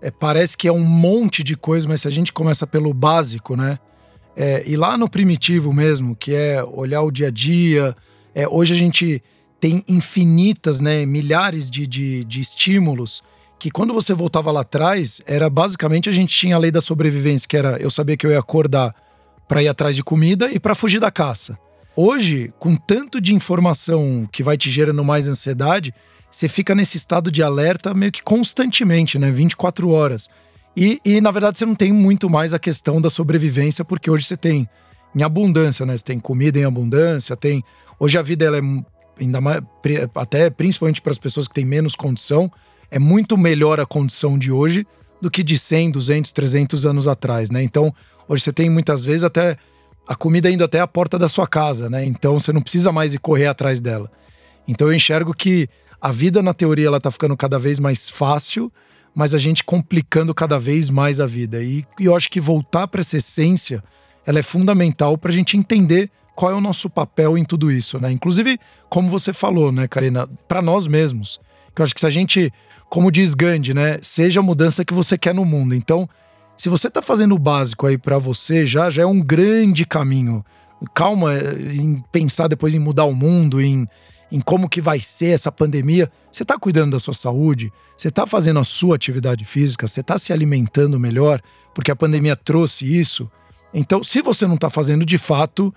É, 0.00 0.10
parece 0.10 0.56
que 0.56 0.68
é 0.68 0.72
um 0.72 0.80
monte 0.80 1.42
de 1.42 1.56
coisa, 1.56 1.88
mas 1.88 2.02
se 2.02 2.08
a 2.08 2.10
gente 2.10 2.32
começa 2.32 2.66
pelo 2.66 2.92
básico, 2.94 3.56
né? 3.56 3.78
É, 4.36 4.62
e 4.64 4.76
lá 4.76 4.96
no 4.96 5.08
primitivo 5.08 5.72
mesmo, 5.72 6.14
que 6.14 6.32
é 6.32 6.62
olhar 6.62 7.02
o 7.02 7.10
dia 7.10 7.26
a 7.26 7.30
dia. 7.30 7.96
É, 8.34 8.46
hoje 8.46 8.72
a 8.72 8.76
gente 8.76 9.22
tem 9.58 9.82
infinitas, 9.88 10.80
né, 10.80 11.04
milhares 11.04 11.68
de, 11.68 11.86
de, 11.86 12.24
de 12.24 12.40
estímulos 12.40 13.22
que 13.58 13.70
quando 13.70 13.92
você 13.92 14.14
voltava 14.14 14.52
lá 14.52 14.60
atrás, 14.60 15.20
era 15.26 15.50
basicamente 15.50 16.08
a 16.08 16.12
gente 16.12 16.32
tinha 16.32 16.54
a 16.54 16.58
lei 16.58 16.70
da 16.70 16.80
sobrevivência, 16.80 17.48
que 17.48 17.56
era 17.56 17.76
eu 17.78 17.90
sabia 17.90 18.16
que 18.16 18.26
eu 18.26 18.30
ia 18.30 18.38
acordar 18.38 18.94
para 19.48 19.62
ir 19.62 19.68
atrás 19.68 19.96
de 19.96 20.04
comida 20.04 20.52
e 20.52 20.60
para 20.60 20.74
fugir 20.74 21.00
da 21.00 21.10
caça. 21.10 21.58
Hoje, 21.96 22.52
com 22.58 22.76
tanto 22.76 23.20
de 23.20 23.34
informação 23.34 24.28
que 24.30 24.42
vai 24.42 24.56
te 24.56 24.70
gerando 24.70 25.02
mais 25.02 25.28
ansiedade, 25.28 25.92
você 26.30 26.46
fica 26.46 26.74
nesse 26.74 26.96
estado 26.96 27.30
de 27.30 27.42
alerta 27.42 27.94
meio 27.94 28.12
que 28.12 28.22
constantemente, 28.22 29.18
né? 29.18 29.30
24 29.30 29.88
horas. 29.90 30.28
E, 30.76 31.00
e, 31.04 31.20
na 31.20 31.30
verdade 31.30 31.58
você 31.58 31.66
não 31.66 31.74
tem 31.74 31.92
muito 31.92 32.30
mais 32.30 32.54
a 32.54 32.58
questão 32.58 33.00
da 33.00 33.10
sobrevivência, 33.10 33.84
porque 33.84 34.10
hoje 34.10 34.26
você 34.26 34.36
tem 34.36 34.68
em 35.14 35.22
abundância, 35.22 35.84
né? 35.84 35.96
Você 35.96 36.04
tem 36.04 36.20
comida 36.20 36.58
em 36.58 36.64
abundância, 36.64 37.36
tem. 37.36 37.64
Hoje 37.98 38.16
a 38.16 38.22
vida 38.22 38.44
ela 38.44 38.58
é 38.58 38.62
ainda 39.18 39.40
mais, 39.40 39.62
até 40.14 40.50
principalmente 40.50 41.00
para 41.00 41.10
as 41.10 41.18
pessoas 41.18 41.48
que 41.48 41.54
têm 41.54 41.64
menos 41.64 41.96
condição, 41.96 42.50
é 42.90 42.98
muito 42.98 43.36
melhor 43.36 43.80
a 43.80 43.86
condição 43.86 44.38
de 44.38 44.52
hoje 44.52 44.86
do 45.20 45.30
que 45.30 45.42
de 45.42 45.58
100, 45.58 45.90
200, 45.90 46.32
300 46.32 46.86
anos 46.86 47.08
atrás, 47.08 47.50
né? 47.50 47.62
Então, 47.62 47.92
Hoje 48.28 48.42
você 48.42 48.52
tem 48.52 48.68
muitas 48.68 49.04
vezes 49.04 49.24
até 49.24 49.56
a 50.06 50.14
comida 50.14 50.50
indo 50.50 50.62
até 50.62 50.80
a 50.80 50.86
porta 50.86 51.18
da 51.18 51.28
sua 51.28 51.46
casa, 51.46 51.88
né? 51.88 52.04
Então 52.04 52.38
você 52.38 52.52
não 52.52 52.60
precisa 52.60 52.92
mais 52.92 53.14
ir 53.14 53.18
correr 53.18 53.46
atrás 53.46 53.80
dela. 53.80 54.10
Então 54.66 54.88
eu 54.88 54.94
enxergo 54.94 55.34
que 55.34 55.68
a 56.00 56.12
vida 56.12 56.42
na 56.42 56.54
teoria 56.54 56.86
ela 56.86 57.00
tá 57.00 57.10
ficando 57.10 57.36
cada 57.36 57.58
vez 57.58 57.78
mais 57.78 58.08
fácil, 58.08 58.72
mas 59.14 59.34
a 59.34 59.38
gente 59.38 59.64
complicando 59.64 60.34
cada 60.34 60.58
vez 60.58 60.90
mais 60.90 61.20
a 61.20 61.26
vida. 61.26 61.62
E, 61.62 61.84
e 61.98 62.04
eu 62.04 62.14
acho 62.14 62.30
que 62.30 62.40
voltar 62.40 62.86
para 62.86 63.00
essa 63.00 63.16
essência, 63.16 63.82
ela 64.24 64.38
é 64.38 64.42
fundamental 64.42 65.16
para 65.18 65.30
a 65.30 65.34
gente 65.34 65.56
entender 65.56 66.10
qual 66.34 66.52
é 66.52 66.54
o 66.54 66.60
nosso 66.60 66.88
papel 66.88 67.36
em 67.36 67.44
tudo 67.44 67.72
isso, 67.72 67.98
né? 67.98 68.12
Inclusive, 68.12 68.60
como 68.88 69.10
você 69.10 69.32
falou, 69.32 69.72
né, 69.72 69.88
Karina, 69.88 70.28
para 70.46 70.62
nós 70.62 70.86
mesmos. 70.86 71.40
Que 71.74 71.82
eu 71.82 71.84
acho 71.84 71.92
que 71.92 72.00
se 72.00 72.06
a 72.06 72.10
gente, 72.10 72.52
como 72.88 73.10
diz 73.10 73.34
Gandhi, 73.34 73.74
né, 73.74 73.98
seja 74.02 74.38
a 74.38 74.42
mudança 74.42 74.84
que 74.84 74.94
você 74.94 75.18
quer 75.18 75.34
no 75.34 75.44
mundo. 75.44 75.74
Então, 75.74 76.08
se 76.58 76.68
você 76.68 76.90
tá 76.90 77.00
fazendo 77.00 77.34
o 77.34 77.38
básico 77.38 77.86
aí 77.86 77.96
para 77.96 78.18
você, 78.18 78.66
já 78.66 78.90
já 78.90 79.02
é 79.02 79.06
um 79.06 79.20
grande 79.20 79.86
caminho. 79.86 80.44
Calma 80.94 81.34
em 81.36 82.02
pensar 82.12 82.48
depois 82.48 82.74
em 82.74 82.78
mudar 82.78 83.04
o 83.04 83.14
mundo, 83.14 83.60
em 83.60 83.88
em 84.30 84.40
como 84.40 84.68
que 84.68 84.80
vai 84.80 85.00
ser 85.00 85.28
essa 85.28 85.50
pandemia. 85.50 86.10
Você 86.30 86.42
está 86.42 86.58
cuidando 86.58 86.92
da 86.92 86.98
sua 86.98 87.14
saúde? 87.14 87.72
Você 87.96 88.08
está 88.08 88.26
fazendo 88.26 88.60
a 88.60 88.64
sua 88.64 88.96
atividade 88.96 89.44
física? 89.44 89.86
Você 89.86 90.00
está 90.00 90.18
se 90.18 90.32
alimentando 90.32 91.00
melhor? 91.00 91.40
Porque 91.74 91.90
a 91.90 91.96
pandemia 91.96 92.36
trouxe 92.36 92.84
isso. 92.84 93.30
Então, 93.72 94.02
se 94.02 94.22
você 94.22 94.46
não 94.46 94.54
está 94.54 94.68
fazendo 94.68 95.04
de 95.04 95.18
fato, 95.18 95.74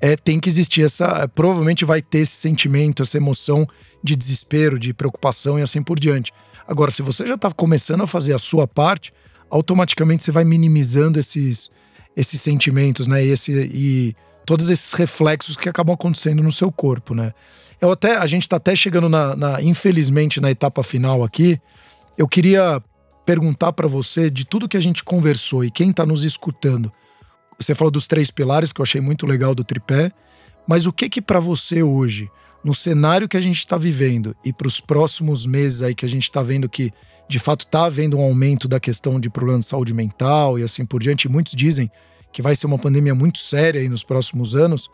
é, 0.00 0.16
tem 0.16 0.38
que 0.38 0.48
existir 0.48 0.82
essa. 0.82 1.22
É, 1.22 1.26
provavelmente 1.26 1.84
vai 1.84 2.02
ter 2.02 2.18
esse 2.18 2.36
sentimento, 2.36 3.02
essa 3.02 3.16
emoção 3.16 3.66
de 4.02 4.14
desespero, 4.14 4.78
de 4.78 4.92
preocupação 4.92 5.58
e 5.58 5.62
assim 5.62 5.82
por 5.82 5.98
diante. 5.98 6.32
Agora, 6.66 6.90
se 6.90 7.02
você 7.02 7.26
já 7.26 7.34
está 7.34 7.50
começando 7.50 8.02
a 8.02 8.06
fazer 8.06 8.34
a 8.34 8.38
sua 8.38 8.66
parte, 8.66 9.12
automaticamente 9.54 10.24
você 10.24 10.32
vai 10.32 10.44
minimizando 10.44 11.16
esses, 11.16 11.70
esses 12.16 12.40
sentimentos, 12.40 13.06
né? 13.06 13.24
E, 13.24 13.30
esse, 13.30 13.52
e 13.72 14.16
todos 14.44 14.68
esses 14.68 14.92
reflexos 14.94 15.56
que 15.56 15.68
acabam 15.68 15.94
acontecendo 15.94 16.42
no 16.42 16.50
seu 16.50 16.72
corpo, 16.72 17.14
né? 17.14 17.32
Eu 17.80 17.92
até, 17.92 18.16
a 18.16 18.26
gente 18.26 18.42
está 18.42 18.56
até 18.56 18.74
chegando 18.74 19.08
na, 19.08 19.36
na, 19.36 19.62
infelizmente, 19.62 20.40
na 20.40 20.50
etapa 20.50 20.82
final 20.82 21.22
aqui. 21.22 21.60
Eu 22.18 22.26
queria 22.26 22.82
perguntar 23.24 23.72
para 23.72 23.86
você 23.86 24.28
de 24.28 24.44
tudo 24.44 24.68
que 24.68 24.76
a 24.76 24.82
gente 24.82 25.04
conversou 25.04 25.64
e 25.64 25.70
quem 25.70 25.90
está 25.90 26.04
nos 26.04 26.24
escutando. 26.24 26.90
Você 27.56 27.76
falou 27.76 27.92
dos 27.92 28.08
três 28.08 28.32
pilares 28.32 28.72
que 28.72 28.80
eu 28.80 28.82
achei 28.82 29.00
muito 29.00 29.24
legal 29.24 29.54
do 29.54 29.62
tripé, 29.62 30.10
mas 30.66 30.84
o 30.84 30.92
que 30.92 31.08
que 31.08 31.22
para 31.22 31.38
você 31.38 31.80
hoje, 31.80 32.28
no 32.64 32.74
cenário 32.74 33.28
que 33.28 33.36
a 33.36 33.40
gente 33.40 33.58
está 33.58 33.76
vivendo 33.76 34.34
e 34.42 34.52
para 34.52 34.66
os 34.66 34.80
próximos 34.80 35.46
meses 35.46 35.82
aí 35.82 35.94
que 35.94 36.06
a 36.06 36.08
gente 36.08 36.22
está 36.22 36.42
vendo 36.42 36.68
que 36.68 36.90
de 37.28 37.38
fato 37.38 37.64
está 37.64 37.84
havendo 37.84 38.16
um 38.16 38.22
aumento 38.22 38.66
da 38.66 38.80
questão 38.80 39.20
de 39.20 39.28
problemas 39.28 39.64
de 39.64 39.70
saúde 39.70 39.92
mental 39.92 40.58
e 40.58 40.62
assim 40.62 40.84
por 40.84 41.02
diante, 41.02 41.28
muitos 41.28 41.54
dizem 41.54 41.90
que 42.32 42.42
vai 42.42 42.54
ser 42.54 42.66
uma 42.66 42.78
pandemia 42.78 43.14
muito 43.14 43.38
séria 43.38 43.80
aí 43.80 43.88
nos 43.88 44.02
próximos 44.02 44.56
anos. 44.56 44.90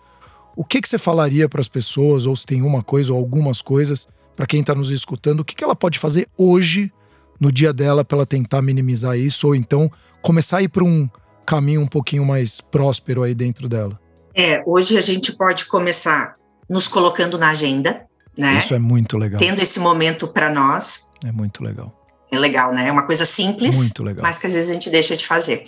O 0.55 0.65
que, 0.65 0.81
que 0.81 0.89
você 0.89 0.99
falaria 0.99 1.49
para 1.49 1.61
as 1.61 1.69
pessoas, 1.69 2.27
ou 2.27 2.37
se 2.37 2.45
tem 2.45 2.61
uma 2.61 2.83
coisa 2.83 3.13
ou 3.13 3.19
algumas 3.19 3.63
coisas, 3.63 4.07
para 4.37 4.47
quem 4.47 4.61
está 4.61 4.75
nos 4.75 4.91
escutando, 4.91 5.41
o 5.41 5.45
que, 5.45 5.55
que 5.55 5.65
ela 5.65 5.75
pode 5.75 5.99
fazer 5.99 6.29
hoje, 6.37 6.93
no 7.41 7.51
dia 7.51 7.73
dela, 7.73 8.05
para 8.05 8.19
ela 8.19 8.27
tentar 8.27 8.61
minimizar 8.61 9.17
isso, 9.17 9.47
ou 9.47 9.55
então 9.55 9.91
começar 10.21 10.59
a 10.59 10.63
ir 10.63 10.69
para 10.69 10.85
um 10.85 11.09
caminho 11.47 11.81
um 11.81 11.87
pouquinho 11.87 12.27
mais 12.27 12.61
próspero 12.61 13.23
aí 13.23 13.35
dentro 13.35 13.69
dela? 13.69 13.99
É, 14.35 14.63
hoje 14.67 14.99
a 14.99 15.01
gente 15.01 15.33
pode 15.33 15.65
começar 15.65 16.37
nos 16.71 16.87
colocando 16.87 17.37
na 17.37 17.51
agenda, 17.51 18.07
né? 18.39 18.59
Isso 18.59 18.73
é 18.73 18.79
muito 18.79 19.19
legal. 19.19 19.39
Tendo 19.39 19.61
esse 19.61 19.81
momento 19.81 20.29
para 20.29 20.49
nós. 20.49 21.09
É 21.27 21.33
muito 21.33 21.65
legal. 21.65 21.93
É 22.31 22.39
legal, 22.39 22.73
né? 22.73 22.87
É 22.87 22.93
uma 22.93 23.03
coisa 23.03 23.25
simples, 23.25 23.77
muito 23.77 24.05
legal. 24.05 24.23
mas 24.23 24.39
que 24.39 24.47
às 24.47 24.55
vezes 24.55 24.71
a 24.71 24.75
gente 24.75 24.89
deixa 24.89 25.17
de 25.17 25.27
fazer. 25.27 25.65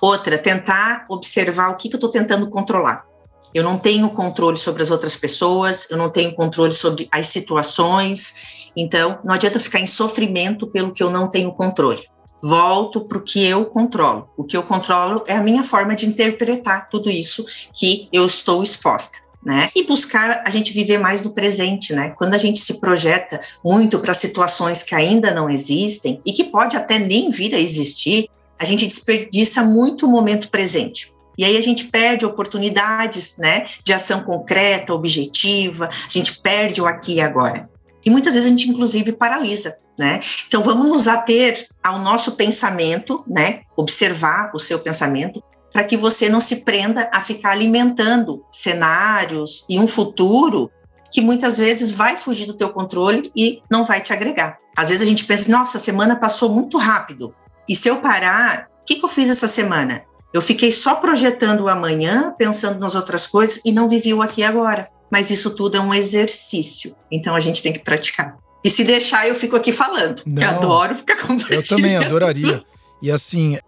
Outra, 0.00 0.38
tentar 0.38 1.04
observar 1.10 1.68
o 1.68 1.76
que, 1.76 1.90
que 1.90 1.94
eu 1.94 1.98
estou 1.98 2.10
tentando 2.10 2.48
controlar. 2.48 3.04
Eu 3.52 3.62
não 3.62 3.78
tenho 3.78 4.08
controle 4.08 4.56
sobre 4.56 4.82
as 4.82 4.90
outras 4.90 5.14
pessoas, 5.14 5.86
eu 5.90 5.98
não 5.98 6.10
tenho 6.10 6.34
controle 6.34 6.72
sobre 6.72 7.06
as 7.12 7.26
situações. 7.26 8.70
Então, 8.74 9.18
não 9.22 9.34
adianta 9.34 9.60
ficar 9.60 9.78
em 9.78 9.86
sofrimento 9.86 10.66
pelo 10.66 10.92
que 10.92 11.02
eu 11.02 11.10
não 11.10 11.28
tenho 11.28 11.52
controle. 11.52 12.02
Volto 12.42 13.02
para 13.02 13.18
o 13.18 13.22
que 13.22 13.44
eu 13.44 13.66
controlo. 13.66 14.30
O 14.38 14.44
que 14.44 14.56
eu 14.56 14.62
controlo 14.62 15.22
é 15.26 15.34
a 15.36 15.42
minha 15.42 15.62
forma 15.62 15.94
de 15.94 16.06
interpretar 16.06 16.88
tudo 16.88 17.10
isso 17.10 17.44
que 17.74 18.08
eu 18.10 18.24
estou 18.24 18.62
exposta. 18.62 19.18
Né? 19.46 19.70
E 19.76 19.84
buscar 19.84 20.42
a 20.44 20.50
gente 20.50 20.72
viver 20.72 20.98
mais 20.98 21.22
no 21.22 21.30
presente, 21.30 21.94
né? 21.94 22.10
Quando 22.18 22.34
a 22.34 22.36
gente 22.36 22.58
se 22.58 22.80
projeta 22.80 23.40
muito 23.64 24.00
para 24.00 24.12
situações 24.12 24.82
que 24.82 24.92
ainda 24.92 25.30
não 25.30 25.48
existem 25.48 26.20
e 26.26 26.32
que 26.32 26.42
pode 26.42 26.76
até 26.76 26.98
nem 26.98 27.30
vir 27.30 27.54
a 27.54 27.60
existir, 27.60 28.28
a 28.58 28.64
gente 28.64 28.84
desperdiça 28.84 29.62
muito 29.62 30.04
o 30.04 30.08
momento 30.08 30.48
presente. 30.48 31.14
E 31.38 31.44
aí 31.44 31.56
a 31.56 31.60
gente 31.60 31.84
perde 31.84 32.26
oportunidades, 32.26 33.36
né, 33.36 33.66
de 33.84 33.92
ação 33.92 34.24
concreta, 34.24 34.92
objetiva, 34.92 35.90
a 35.90 36.10
gente 36.10 36.40
perde 36.40 36.82
o 36.82 36.86
aqui 36.88 37.14
e 37.14 37.20
agora. 37.20 37.70
E 38.04 38.10
muitas 38.10 38.34
vezes 38.34 38.48
a 38.48 38.50
gente 38.50 38.68
inclusive 38.68 39.12
paralisa, 39.12 39.78
né? 39.96 40.18
Então 40.48 40.60
vamos 40.60 40.88
nos 40.88 41.06
ater 41.06 41.68
ao 41.84 42.00
nosso 42.00 42.32
pensamento, 42.32 43.22
né? 43.28 43.60
Observar 43.76 44.50
o 44.52 44.58
seu 44.58 44.80
pensamento 44.80 45.40
para 45.76 45.84
que 45.84 45.94
você 45.94 46.30
não 46.30 46.40
se 46.40 46.64
prenda 46.64 47.10
a 47.12 47.20
ficar 47.20 47.50
alimentando 47.50 48.42
cenários 48.50 49.66
e 49.68 49.78
um 49.78 49.86
futuro 49.86 50.70
que 51.12 51.20
muitas 51.20 51.58
vezes 51.58 51.90
vai 51.90 52.16
fugir 52.16 52.46
do 52.46 52.54
teu 52.54 52.70
controle 52.70 53.30
e 53.36 53.60
não 53.70 53.84
vai 53.84 54.00
te 54.00 54.10
agregar. 54.10 54.56
Às 54.74 54.88
vezes 54.88 55.02
a 55.02 55.04
gente 55.04 55.26
pensa, 55.26 55.52
nossa, 55.52 55.76
a 55.76 55.80
semana 55.80 56.16
passou 56.16 56.48
muito 56.48 56.78
rápido. 56.78 57.34
E 57.68 57.76
se 57.76 57.90
eu 57.90 57.96
parar, 57.96 58.70
o 58.80 58.86
que, 58.86 58.94
que 58.94 59.04
eu 59.04 59.08
fiz 59.10 59.28
essa 59.28 59.46
semana? 59.46 60.02
Eu 60.32 60.40
fiquei 60.40 60.72
só 60.72 60.94
projetando 60.94 61.64
o 61.64 61.68
amanhã, 61.68 62.34
pensando 62.38 62.80
nas 62.80 62.94
outras 62.94 63.26
coisas 63.26 63.60
e 63.62 63.70
não 63.70 63.86
vivi 63.86 64.14
o 64.14 64.22
aqui 64.22 64.40
e 64.40 64.44
agora. 64.44 64.88
Mas 65.12 65.30
isso 65.30 65.50
tudo 65.50 65.76
é 65.76 65.80
um 65.80 65.92
exercício, 65.92 66.96
então 67.12 67.36
a 67.36 67.40
gente 67.40 67.62
tem 67.62 67.74
que 67.74 67.80
praticar. 67.80 68.38
E 68.64 68.70
se 68.70 68.82
deixar, 68.82 69.28
eu 69.28 69.34
fico 69.34 69.56
aqui 69.56 69.72
falando, 69.72 70.22
não, 70.24 70.42
eu 70.42 70.48
adoro 70.48 70.96
ficar 70.96 71.16
compartilhando. 71.16 71.52
Eu 71.52 71.62
também 71.62 71.98
adoraria. 71.98 72.64
E 73.02 73.10
assim, 73.10 73.58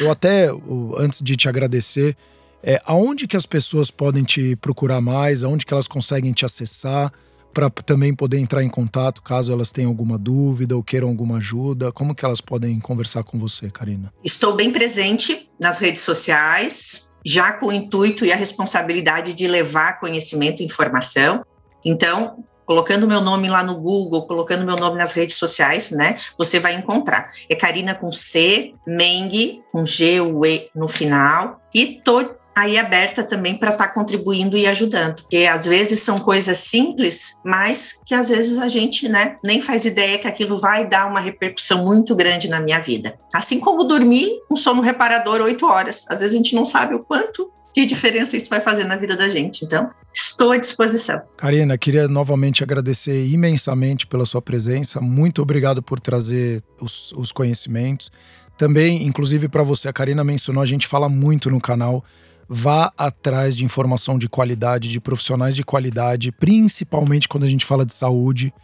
eu 0.00 0.10
até, 0.10 0.48
antes 0.96 1.20
de 1.22 1.36
te 1.36 1.48
agradecer, 1.48 2.16
é, 2.62 2.80
aonde 2.84 3.26
que 3.26 3.36
as 3.36 3.46
pessoas 3.46 3.90
podem 3.90 4.24
te 4.24 4.56
procurar 4.56 5.00
mais, 5.00 5.44
aonde 5.44 5.64
que 5.64 5.72
elas 5.72 5.88
conseguem 5.88 6.32
te 6.32 6.44
acessar, 6.44 7.12
para 7.52 7.70
também 7.70 8.14
poder 8.14 8.38
entrar 8.38 8.62
em 8.62 8.68
contato 8.68 9.22
caso 9.22 9.52
elas 9.52 9.72
tenham 9.72 9.90
alguma 9.90 10.18
dúvida 10.18 10.76
ou 10.76 10.82
queiram 10.82 11.08
alguma 11.08 11.38
ajuda? 11.38 11.90
Como 11.90 12.14
que 12.14 12.24
elas 12.24 12.40
podem 12.40 12.78
conversar 12.78 13.24
com 13.24 13.38
você, 13.38 13.70
Karina? 13.70 14.12
Estou 14.22 14.54
bem 14.54 14.70
presente 14.70 15.48
nas 15.58 15.78
redes 15.78 16.02
sociais, 16.02 17.08
já 17.24 17.52
com 17.52 17.66
o 17.66 17.72
intuito 17.72 18.24
e 18.24 18.32
a 18.32 18.36
responsabilidade 18.36 19.34
de 19.34 19.48
levar 19.48 19.98
conhecimento 19.98 20.62
e 20.62 20.66
informação. 20.66 21.44
Então, 21.84 22.44
colocando 22.68 23.08
meu 23.08 23.22
nome 23.22 23.48
lá 23.48 23.62
no 23.62 23.74
Google, 23.76 24.26
colocando 24.26 24.62
meu 24.62 24.76
nome 24.76 24.98
nas 24.98 25.12
redes 25.12 25.36
sociais, 25.36 25.90
né? 25.90 26.18
Você 26.36 26.60
vai 26.60 26.74
encontrar. 26.74 27.30
É 27.48 27.54
Karina 27.54 27.94
com 27.94 28.12
C, 28.12 28.74
Meng 28.86 29.62
com 29.72 29.86
G, 29.86 30.20
U, 30.20 30.44
E 30.44 30.68
no 30.74 30.86
final. 30.86 31.62
E 31.74 31.98
tô 32.04 32.28
aí 32.54 32.76
aberta 32.76 33.22
também 33.22 33.56
para 33.56 33.70
estar 33.70 33.86
tá 33.86 33.94
contribuindo 33.94 34.54
e 34.54 34.66
ajudando. 34.66 35.22
Porque 35.22 35.46
às 35.46 35.64
vezes 35.64 36.00
são 36.00 36.18
coisas 36.18 36.58
simples, 36.58 37.40
mas 37.42 38.02
que 38.04 38.14
às 38.14 38.28
vezes 38.28 38.58
a 38.58 38.68
gente 38.68 39.08
né, 39.08 39.38
nem 39.42 39.62
faz 39.62 39.86
ideia 39.86 40.18
que 40.18 40.28
aquilo 40.28 40.58
vai 40.58 40.86
dar 40.86 41.06
uma 41.06 41.20
repercussão 41.20 41.86
muito 41.86 42.14
grande 42.14 42.50
na 42.50 42.60
minha 42.60 42.80
vida. 42.80 43.18
Assim 43.32 43.58
como 43.58 43.84
dormir 43.84 44.28
um 44.50 44.56
sono 44.56 44.82
reparador 44.82 45.40
oito 45.40 45.64
horas. 45.64 46.04
Às 46.06 46.20
vezes 46.20 46.34
a 46.34 46.36
gente 46.36 46.54
não 46.54 46.66
sabe 46.66 46.94
o 46.94 47.00
quanto 47.00 47.50
de 47.74 47.86
diferença 47.86 48.36
isso 48.36 48.50
vai 48.50 48.60
fazer 48.60 48.84
na 48.84 48.96
vida 48.96 49.16
da 49.16 49.30
gente. 49.30 49.64
Então, 49.64 49.90
estou 50.38 50.52
à 50.52 50.56
disposição. 50.56 51.20
Karina, 51.36 51.76
queria 51.76 52.06
novamente 52.06 52.62
agradecer 52.62 53.26
imensamente 53.26 54.06
pela 54.06 54.24
sua 54.24 54.40
presença. 54.40 55.00
Muito 55.00 55.42
obrigado 55.42 55.82
por 55.82 55.98
trazer 55.98 56.62
os, 56.80 57.12
os 57.12 57.32
conhecimentos. 57.32 58.12
Também, 58.56 59.04
inclusive 59.04 59.48
para 59.48 59.64
você, 59.64 59.88
a 59.88 59.92
Karina 59.92 60.22
mencionou, 60.22 60.62
a 60.62 60.66
gente 60.66 60.86
fala 60.86 61.08
muito 61.08 61.50
no 61.50 61.60
canal 61.60 62.04
vá 62.48 62.90
atrás 62.96 63.54
de 63.54 63.62
informação 63.62 64.16
de 64.16 64.26
qualidade, 64.26 64.88
de 64.88 64.98
profissionais 64.98 65.54
de 65.54 65.62
qualidade, 65.62 66.32
principalmente 66.32 67.28
quando 67.28 67.44
a 67.44 67.48
gente 67.48 67.66
fala 67.66 67.84
de 67.84 67.92
saúde. 67.92 68.54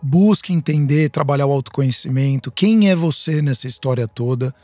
Busque 0.00 0.52
entender, 0.52 1.10
trabalhar 1.10 1.46
o 1.46 1.52
autoconhecimento, 1.52 2.50
quem 2.50 2.88
é 2.88 2.96
você 2.96 3.42
nessa 3.42 3.66
história 3.66 4.08
toda. 4.08 4.54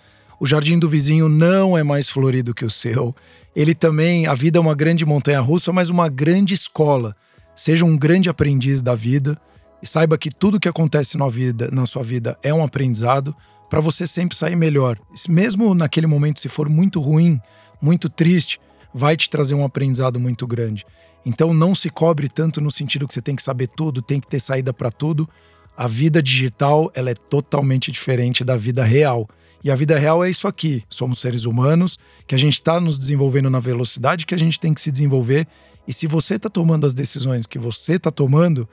O 0.41 0.47
jardim 0.47 0.79
do 0.79 0.89
vizinho 0.89 1.29
não 1.29 1.77
é 1.77 1.83
mais 1.83 2.09
florido 2.09 2.55
que 2.55 2.65
o 2.65 2.71
seu. 2.71 3.15
Ele 3.55 3.75
também, 3.75 4.27
a 4.27 4.33
vida 4.33 4.57
é 4.57 4.61
uma 4.61 4.75
grande 4.75 5.05
montanha 5.05 5.39
russa, 5.39 5.71
mas 5.71 5.91
uma 5.91 6.09
grande 6.09 6.55
escola. 6.55 7.15
Seja 7.55 7.85
um 7.85 7.95
grande 7.95 8.31
aprendiz 8.31 8.81
da 8.81 8.95
vida 8.95 9.39
e 9.83 9.87
saiba 9.87 10.17
que 10.17 10.31
tudo 10.31 10.59
que 10.59 10.69
acontece 10.69 11.19
na, 11.19 11.29
vida, 11.29 11.69
na 11.71 11.85
sua 11.85 12.03
vida 12.03 12.39
é 12.43 12.55
um 12.55 12.65
aprendizado 12.65 13.37
para 13.69 13.81
você 13.81 14.07
sempre 14.07 14.35
sair 14.35 14.57
melhor. 14.57 14.99
Mesmo 15.29 15.75
naquele 15.75 16.07
momento, 16.07 16.41
se 16.41 16.49
for 16.49 16.71
muito 16.71 17.01
ruim, 17.01 17.39
muito 17.81 18.09
triste, 18.09 18.59
vai 18.95 19.19
te 19.19 19.29
trazer 19.29 19.55
um 19.55 19.65
aprendizado 19.65 20.19
muito 20.19 20.47
grande. 20.47 20.87
Então 21.25 21.53
não 21.53 21.75
se 21.75 21.91
cobre 21.91 22.31
tanto 22.31 22.63
no 22.63 22.71
sentido 22.71 23.07
que 23.07 23.13
você 23.13 23.21
tem 23.21 23.37
que 23.37 23.43
saber 23.43 23.69
tudo, 23.69 24.01
tem 24.01 24.19
que 24.19 24.27
ter 24.27 24.41
saída 24.41 24.73
para 24.73 24.91
tudo. 24.91 25.29
A 25.77 25.87
vida 25.87 26.23
digital, 26.23 26.91
ela 26.95 27.11
é 27.11 27.15
totalmente 27.15 27.93
diferente 27.93 28.43
da 28.43 28.57
vida 28.57 28.83
real. 28.83 29.29
E 29.63 29.71
a 29.71 29.75
vida 29.75 29.99
real 29.99 30.25
é 30.25 30.31
isso 30.31 30.49
aqui. 30.49 30.83
Somos 30.89 31.21
seres 31.21 31.45
humanos, 31.45 31.99
que 32.27 32.35
a 32.35 32.39
gente 32.39 32.55
está 32.55 32.81
nos 32.81 32.99
desenvolvendo 32.99 33.51
na 33.51 33.61
velocidade 33.61 34.27
que 34.27 34.35
a 34.35 34.39
gente 34.39 34.59
tem 34.59 34.73
que 34.73 34.81
se 34.81 34.91
desenvolver. 34.91 35.47
E 35.87 35.93
se 35.93 36.07
você 36.07 36.35
está 36.35 36.49
tomando 36.49 36.87
as 36.87 36.95
decisões 36.95 37.47
que 37.47 37.59
você 37.59 37.95
está 37.95 38.11
tomando, 38.11 38.69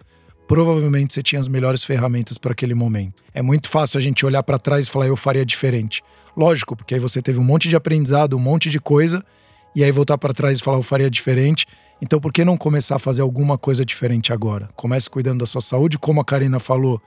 provavelmente 0.47 1.13
você 1.13 1.21
tinha 1.21 1.39
as 1.39 1.47
melhores 1.47 1.83
ferramentas 1.83 2.38
para 2.38 2.53
aquele 2.53 2.73
momento. 2.73 3.21
É 3.33 3.41
muito 3.41 3.69
fácil 3.69 3.97
a 3.97 4.01
gente 4.01 4.25
olhar 4.25 4.43
para 4.43 4.57
trás 4.57 4.88
e 4.88 4.89
falar 4.89 5.07
eu 5.07 5.17
faria 5.17 5.45
diferente. 5.45 6.01
Lógico, 6.35 6.75
porque 6.75 6.93
aí 6.93 6.99
você 6.99 7.21
teve 7.21 7.38
um 7.39 7.43
monte 7.43 7.67
de 7.67 7.75
aprendizado, 7.75 8.38
um 8.38 8.39
monte 8.39 8.69
de 8.69 8.79
coisa, 8.79 9.23
e 9.75 9.83
aí 9.83 9.91
voltar 9.91 10.17
para 10.17 10.33
trás 10.33 10.59
e 10.59 10.63
falar 10.63 10.77
eu 10.77 10.83
faria 10.83 11.09
diferente. 11.09 11.65
Então, 12.01 12.19
por 12.19 12.31
que 12.31 12.45
não 12.45 12.55
começar 12.55 12.95
a 12.95 12.99
fazer 12.99 13.23
alguma 13.23 13.57
coisa 13.57 13.83
diferente 13.83 14.31
agora? 14.31 14.69
Comece 14.75 15.09
cuidando 15.09 15.39
da 15.39 15.45
sua 15.45 15.61
saúde, 15.61 15.97
como 15.97 16.21
a 16.21 16.25
Karina 16.25 16.59
falou. 16.59 17.01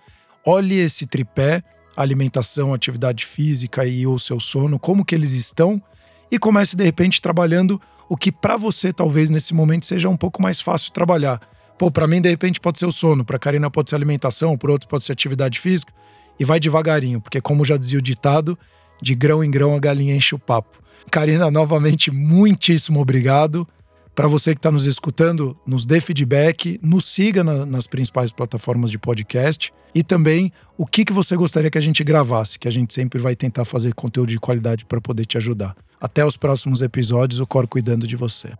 Olhe 0.45 0.78
esse 0.78 1.07
tripé, 1.07 1.62
alimentação, 2.03 2.72
atividade 2.74 3.26
física 3.26 3.86
e 3.86 4.07
o 4.07 4.18
seu 4.18 4.40
sono, 4.40 4.78
como 4.78 5.05
que 5.05 5.14
eles 5.14 5.32
estão 5.32 5.82
e 6.30 6.38
comece 6.38 6.76
de 6.76 6.84
repente 6.84 7.20
trabalhando 7.20 7.80
o 8.09 8.16
que 8.16 8.32
para 8.32 8.57
você 8.57 8.92
talvez 8.92 9.30
nesse 9.30 9.55
momento 9.55 9.86
seja 9.86 10.09
um 10.09 10.16
pouco 10.16 10.42
mais 10.42 10.61
fácil 10.61 10.92
trabalhar. 10.92 11.40
Pô, 11.78 11.90
para 11.90 12.07
mim 12.07 12.20
de 12.20 12.28
repente 12.28 12.61
pode 12.61 12.78
ser 12.78 12.86
o 12.86 12.92
sono, 12.92 13.24
para 13.24 13.38
Karina 13.38 13.70
pode 13.70 13.90
ser 13.90 13.96
alimentação, 13.96 14.57
para 14.57 14.70
outro 14.70 14.88
pode 14.88 15.05
ser 15.05 15.12
atividade 15.12 15.59
física 15.59 15.92
e 16.38 16.44
vai 16.44 16.59
devagarinho, 16.59 17.20
porque 17.20 17.40
como 17.40 17.64
já 17.64 17.76
dizia 17.76 17.98
o 17.98 18.03
ditado, 18.03 18.59
de 19.01 19.14
grão 19.14 19.42
em 19.42 19.51
grão 19.51 19.74
a 19.74 19.78
galinha 19.78 20.14
enche 20.14 20.34
o 20.34 20.38
papo. 20.38 20.78
Karina, 21.11 21.51
novamente 21.51 22.11
muitíssimo 22.11 23.01
obrigado. 23.01 23.66
Para 24.21 24.29
você 24.29 24.53
que 24.55 24.59
está 24.59 24.71
nos 24.71 24.85
escutando, 24.85 25.57
nos 25.66 25.87
dê 25.87 25.99
feedback, 25.99 26.79
nos 26.83 27.07
siga 27.07 27.43
na, 27.43 27.64
nas 27.64 27.87
principais 27.87 28.31
plataformas 28.31 28.91
de 28.91 28.99
podcast 28.99 29.73
e 29.95 30.03
também 30.03 30.53
o 30.77 30.85
que, 30.85 31.07
que 31.07 31.12
você 31.14 31.35
gostaria 31.35 31.71
que 31.71 31.79
a 31.79 31.81
gente 31.81 32.05
gravasse, 32.05 32.59
que 32.59 32.68
a 32.68 32.71
gente 32.71 32.93
sempre 32.93 33.18
vai 33.18 33.35
tentar 33.35 33.64
fazer 33.64 33.95
conteúdo 33.95 34.29
de 34.29 34.39
qualidade 34.39 34.85
para 34.85 35.01
poder 35.01 35.25
te 35.25 35.39
ajudar. 35.39 35.75
Até 35.99 36.23
os 36.23 36.37
próximos 36.37 36.83
episódios, 36.83 37.41
o 37.41 37.47
Cor 37.47 37.66
cuidando 37.66 38.07
de 38.07 38.14
você. 38.14 38.53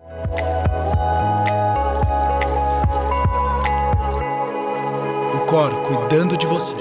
O 5.35 5.47
Cor 5.47 5.83
cuidando 5.83 6.39
de 6.39 6.47
você. 6.47 6.77